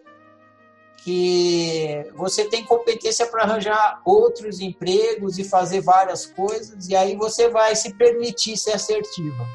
que 0.98 2.10
você 2.16 2.46
tem 2.46 2.66
competência 2.66 3.28
para 3.28 3.44
arranjar 3.44 4.02
outros 4.06 4.60
empregos 4.60 5.38
e 5.38 5.44
fazer 5.44 5.82
várias 5.82 6.26
coisas, 6.26 6.88
e 6.88 6.96
aí 6.96 7.16
você 7.16 7.50
vai 7.50 7.76
se 7.76 7.94
permitir 7.94 8.58
ser 8.58 8.74
assertiva. 8.74 9.46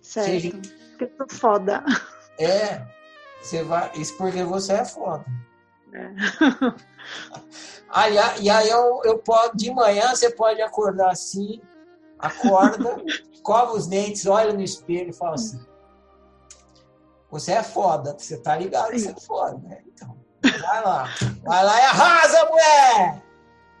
Certo. 0.00 0.30
Seja... 0.30 0.50
Porque 0.98 1.22
eu 1.22 1.28
foda. 1.28 1.84
É. 2.38 2.82
Você 3.42 3.62
vai... 3.62 3.90
Isso 3.94 4.16
porque 4.16 4.42
você 4.44 4.72
é 4.72 4.84
foda. 4.84 5.24
É. 5.96 6.10
Aí, 7.88 8.16
e 8.40 8.50
aí 8.50 8.68
eu, 8.68 9.00
eu 9.04 9.18
posso, 9.18 9.56
de 9.56 9.70
manhã 9.70 10.10
você 10.10 10.30
pode 10.30 10.60
acordar 10.60 11.10
assim, 11.10 11.62
acorda, 12.18 12.96
cova 13.42 13.72
os 13.72 13.86
dentes, 13.86 14.26
olha 14.26 14.52
no 14.52 14.60
espelho 14.60 15.10
e 15.10 15.14
fala 15.14 15.34
assim: 15.34 15.64
você 17.30 17.52
é 17.52 17.62
foda, 17.62 18.16
você 18.18 18.36
tá 18.38 18.56
ligado 18.56 18.90
que 18.90 18.98
você 18.98 19.10
é 19.10 19.20
foda, 19.20 19.58
né? 19.68 19.82
Então, 19.86 20.16
vai 20.42 20.84
lá. 20.84 21.04
Vai 21.42 21.64
lá 21.64 21.80
e 21.80 21.84
arrasa, 21.84 22.44
mulher! 22.46 23.22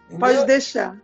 Entendeu? 0.06 0.18
Pode 0.18 0.46
deixar. 0.46 0.96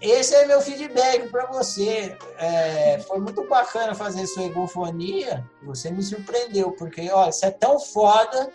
esse 0.00 0.34
é 0.34 0.46
meu 0.46 0.60
feedback 0.60 1.28
para 1.28 1.46
você. 1.46 2.16
É, 2.38 2.98
foi 3.00 3.18
muito 3.18 3.46
bacana 3.48 3.94
fazer 3.94 4.26
sua 4.26 4.44
egofonia. 4.44 5.44
Você 5.62 5.90
me 5.90 6.02
surpreendeu, 6.02 6.72
porque 6.72 7.10
olha, 7.10 7.32
você 7.32 7.46
é 7.46 7.50
tão 7.50 7.78
foda 7.78 8.50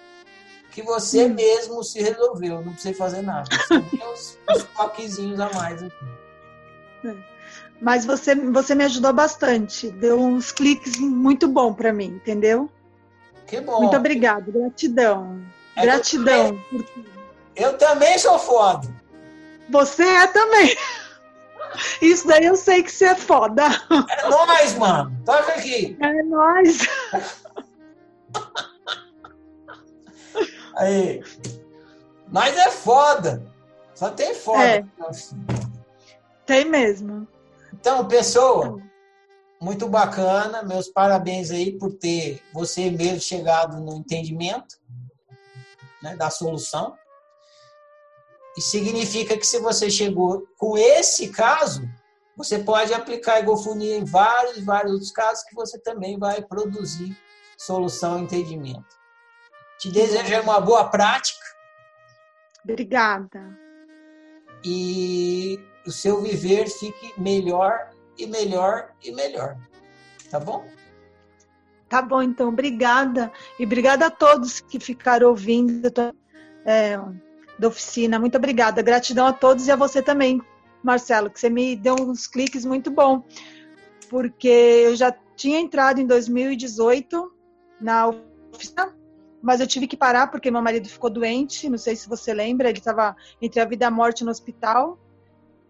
que 0.72 0.82
você 0.82 1.26
hum. 1.26 1.34
mesmo 1.34 1.84
se 1.84 2.02
resolveu. 2.02 2.62
Não 2.64 2.74
precisa 2.74 2.98
fazer 2.98 3.22
nada. 3.22 3.48
Você 3.50 3.82
tem 3.92 4.08
uns, 4.08 4.40
uns 4.50 4.64
toquezinhos 4.64 5.40
a 5.40 5.50
mais 5.54 5.84
aqui. 5.84 6.06
É. 7.06 7.16
Mas 7.82 8.06
você, 8.06 8.36
você 8.36 8.74
me 8.74 8.86
ajudou 8.86 9.12
bastante. 9.12 9.92
Deu 9.92 10.20
uns 10.20 10.52
cliques 10.52 10.98
muito 10.98 11.48
bom 11.48 11.74
para 11.74 11.92
mim, 11.92 12.06
entendeu? 12.06 12.70
Que 13.48 13.60
bom. 13.60 13.82
Muito 13.82 13.98
obrigado. 13.98 14.52
Gratidão. 14.52 15.42
É 15.76 15.82
Gratidão. 15.82 16.48
Eu 16.72 16.84
também, 16.84 17.06
eu 17.56 17.78
também 17.78 18.18
sou 18.18 18.40
foda. 18.40 18.88
Você 19.70 20.04
é 20.04 20.28
também. 20.28 20.76
Isso 22.02 22.28
daí 22.28 22.46
eu 22.46 22.56
sei 22.56 22.84
que 22.84 22.92
você 22.92 23.06
é 23.06 23.16
foda. 23.16 23.64
É 24.10 24.30
nóis, 24.30 24.76
mano. 24.76 25.12
Toca 25.26 25.54
aqui. 25.54 25.98
É 26.00 26.24
nóis. 26.24 26.88
Aí. 30.76 31.24
Nós 32.28 32.56
é 32.56 32.70
foda. 32.72 33.44
Só 33.94 34.10
tem 34.10 34.34
foda. 34.34 34.64
É. 34.64 34.86
Tem 36.46 36.66
mesmo. 36.66 37.28
Então, 37.74 38.08
pessoa, 38.08 38.82
muito 39.60 39.88
bacana. 39.88 40.64
Meus 40.64 40.88
parabéns 40.88 41.52
aí 41.52 41.78
por 41.78 41.94
ter 41.94 42.42
você 42.54 42.90
mesmo 42.90 43.20
chegado 43.20 43.80
no 43.80 43.96
entendimento 43.96 44.80
né, 46.02 46.16
da 46.16 46.30
solução. 46.30 46.96
E 48.58 48.62
significa 48.62 49.38
que 49.38 49.46
se 49.46 49.60
você 49.60 49.90
chegou 49.90 50.46
com 50.58 50.78
esse 50.78 51.30
caso, 51.30 51.88
você 52.36 52.60
pode 52.60 52.94
aplicar 52.94 53.40
egofonia 53.40 53.98
em 53.98 54.04
vários, 54.04 54.64
vários 54.64 54.94
outros 54.94 55.12
casos 55.12 55.44
que 55.44 55.56
você 55.56 55.80
também 55.80 56.18
vai 56.18 56.42
produzir 56.42 57.16
solução 57.58 58.20
e 58.20 58.24
entendimento. 58.24 59.01
Te 59.82 59.92
desejo 59.92 60.42
uma 60.42 60.62
boa 60.62 60.90
prática. 60.90 61.44
Obrigada. 62.64 63.60
E 64.64 65.60
o 65.88 65.92
seu 65.92 66.22
viver 66.22 66.70
fique 66.70 67.20
melhor 67.20 67.90
e 68.16 68.28
melhor 68.28 68.94
e 69.04 69.12
melhor. 69.12 69.58
Tá 70.30 70.40
bom? 70.40 70.64
Tá 71.90 72.00
bom, 72.00 72.22
então. 72.22 72.50
Obrigada. 72.50 73.32
E 73.58 73.66
obrigada 73.66 74.06
a 74.06 74.12
todos 74.12 74.60
que 74.60 74.80
ficaram 74.80 75.30
ouvindo. 75.30 75.92
É, 76.64 76.96
da 77.58 77.68
oficina. 77.68 78.20
Muito 78.20 78.38
obrigada. 78.38 78.82
Gratidão 78.82 79.28
a 79.28 79.34
todos 79.34 79.68
e 79.68 79.72
a 79.72 79.76
você 79.76 80.02
também, 80.02 80.42
Marcelo, 80.84 81.30
que 81.30 81.40
você 81.40 81.50
me 81.50 81.76
deu 81.76 81.96
uns 82.00 82.28
cliques 82.28 82.66
muito 82.66 82.92
bom. 82.92 83.24
Porque 84.10 84.48
eu 84.48 84.96
já 84.96 85.12
tinha 85.36 85.60
entrado 85.60 86.00
em 86.00 86.06
2018 86.06 87.32
na 87.80 88.10
oficina, 88.54 88.94
mas 89.42 89.60
eu 89.60 89.68
tive 89.68 89.88
que 89.88 89.98
parar 89.98 90.28
porque 90.28 90.52
meu 90.52 90.62
marido 90.62 90.88
ficou 90.88 91.10
doente. 91.10 91.70
Não 91.70 91.78
sei 91.78 91.96
se 91.96 92.08
você 92.08 92.34
lembra, 92.34 92.70
ele 92.70 92.78
estava 92.78 93.16
entre 93.42 93.60
a 93.60 93.66
vida 93.66 93.86
e 93.86 93.88
a 93.88 93.92
morte 93.92 94.24
no 94.24 94.32
hospital. 94.32 95.00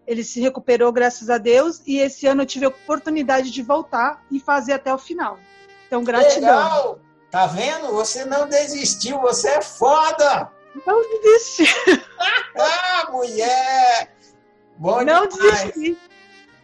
Ele 0.06 0.24
se 0.24 0.42
recuperou, 0.42 0.92
graças 0.92 1.30
a 1.30 1.38
Deus, 1.38 1.82
e 1.86 2.00
esse 2.00 2.28
ano 2.28 2.42
eu 2.42 2.46
tive 2.46 2.66
a 2.66 2.70
oportunidade 2.70 3.52
de 3.52 3.62
voltar 3.62 4.24
e 4.30 4.40
fazer 4.40 4.74
até 4.74 4.94
o 4.94 4.98
final. 4.98 5.40
Então, 5.88 6.04
gratidão. 6.04 6.50
Legal! 6.50 7.00
Tá 7.30 7.48
vendo? 7.48 7.94
Você 7.94 8.26
não 8.26 8.48
desistiu, 8.48 9.20
você 9.20 9.48
é 9.50 9.62
foda! 9.62 10.52
Não 10.86 11.02
desisti. 11.22 11.64
ah, 12.60 13.10
mulher! 13.10 14.14
Bom 14.78 15.04
não 15.04 15.28
demais. 15.28 15.64
desisti. 15.64 15.98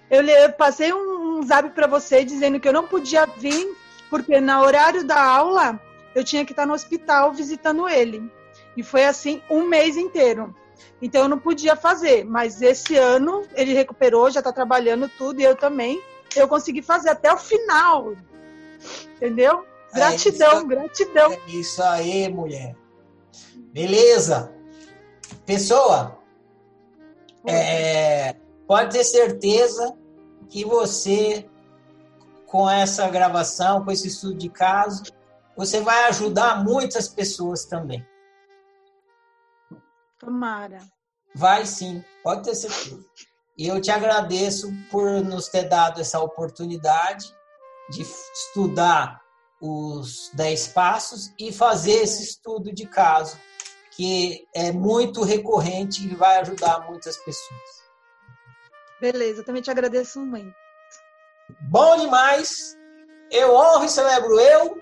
Eu, 0.10 0.24
eu 0.24 0.52
passei 0.54 0.92
um, 0.92 1.38
um 1.38 1.44
zap 1.44 1.70
para 1.70 1.88
você 1.88 2.26
dizendo 2.26 2.60
que 2.60 2.68
eu 2.68 2.74
não 2.74 2.88
podia 2.88 3.26
vir, 3.26 3.78
porque 4.10 4.42
no 4.42 4.60
horário 4.62 5.06
da 5.06 5.22
aula 5.22 5.80
eu 6.18 6.24
tinha 6.24 6.44
que 6.44 6.52
estar 6.52 6.66
no 6.66 6.74
hospital 6.74 7.32
visitando 7.32 7.88
ele. 7.88 8.28
E 8.76 8.82
foi 8.82 9.06
assim 9.06 9.40
um 9.48 9.68
mês 9.68 9.96
inteiro. 9.98 10.56
Então 11.00 11.22
eu 11.22 11.30
não 11.30 11.38
podia 11.38 11.76
fazer, 11.76 12.26
mas 12.26 12.60
esse 12.60 12.96
ano 12.98 13.44
ele 13.54 13.72
recuperou, 13.72 14.32
já 14.32 14.40
está 14.40 14.52
trabalhando 14.52 15.08
tudo 15.16 15.40
e 15.40 15.44
eu 15.44 15.56
também. 15.56 16.02
Eu 16.36 16.48
consegui 16.48 16.82
fazer 16.82 17.10
até 17.10 17.32
o 17.32 17.38
final. 17.38 18.16
Entendeu? 19.16 19.64
Gratidão, 19.94 20.52
é 20.52 20.58
isso, 20.58 20.68
gratidão. 20.68 21.32
É 21.34 21.40
isso 21.50 21.84
aí, 21.84 22.28
mulher. 22.34 22.76
Beleza. 23.72 24.52
Pessoa, 25.46 26.18
é, 27.46 28.36
pode 28.66 28.98
ter 28.98 29.04
certeza 29.04 29.96
que 30.50 30.66
você, 30.66 31.48
com 32.48 32.68
essa 32.68 33.08
gravação, 33.08 33.86
com 33.86 33.92
esse 33.92 34.08
estudo 34.08 34.34
de 34.34 34.50
caso, 34.50 35.04
você 35.58 35.82
vai 35.82 36.06
ajudar 36.06 36.64
muitas 36.64 37.10
pessoas 37.10 37.66
também. 37.66 38.08
Tomara. 40.20 40.80
Vai 41.36 41.66
sim, 41.66 42.04
pode 42.24 42.44
ter 42.44 42.56
certeza. 42.56 43.04
E 43.58 43.68
eu 43.68 43.82
te 43.82 43.90
agradeço 43.90 44.72
por 44.92 45.24
nos 45.24 45.48
ter 45.48 45.64
dado 45.64 46.00
essa 46.00 46.20
oportunidade 46.20 47.26
de 47.90 48.04
estudar 48.04 49.20
os 49.60 50.30
10 50.36 50.68
passos 50.68 51.34
e 51.40 51.52
fazer 51.52 52.04
esse 52.04 52.24
estudo 52.24 52.72
de 52.72 52.86
caso 52.86 53.40
que 53.92 54.48
é 54.54 54.72
muito 54.72 55.24
recorrente 55.24 56.06
e 56.06 56.16
vai 56.16 56.38
ajudar 56.38 56.82
muitas 56.82 57.18
pessoas. 57.18 57.88
Beleza, 59.02 59.44
também 59.44 59.62
te 59.62 59.72
agradeço 59.72 60.20
muito. 60.20 60.54
Bom 61.62 61.98
demais. 61.98 62.78
Eu 63.32 63.56
honro 63.56 63.86
e 63.86 63.90
celebro 63.90 64.40
eu, 64.40 64.82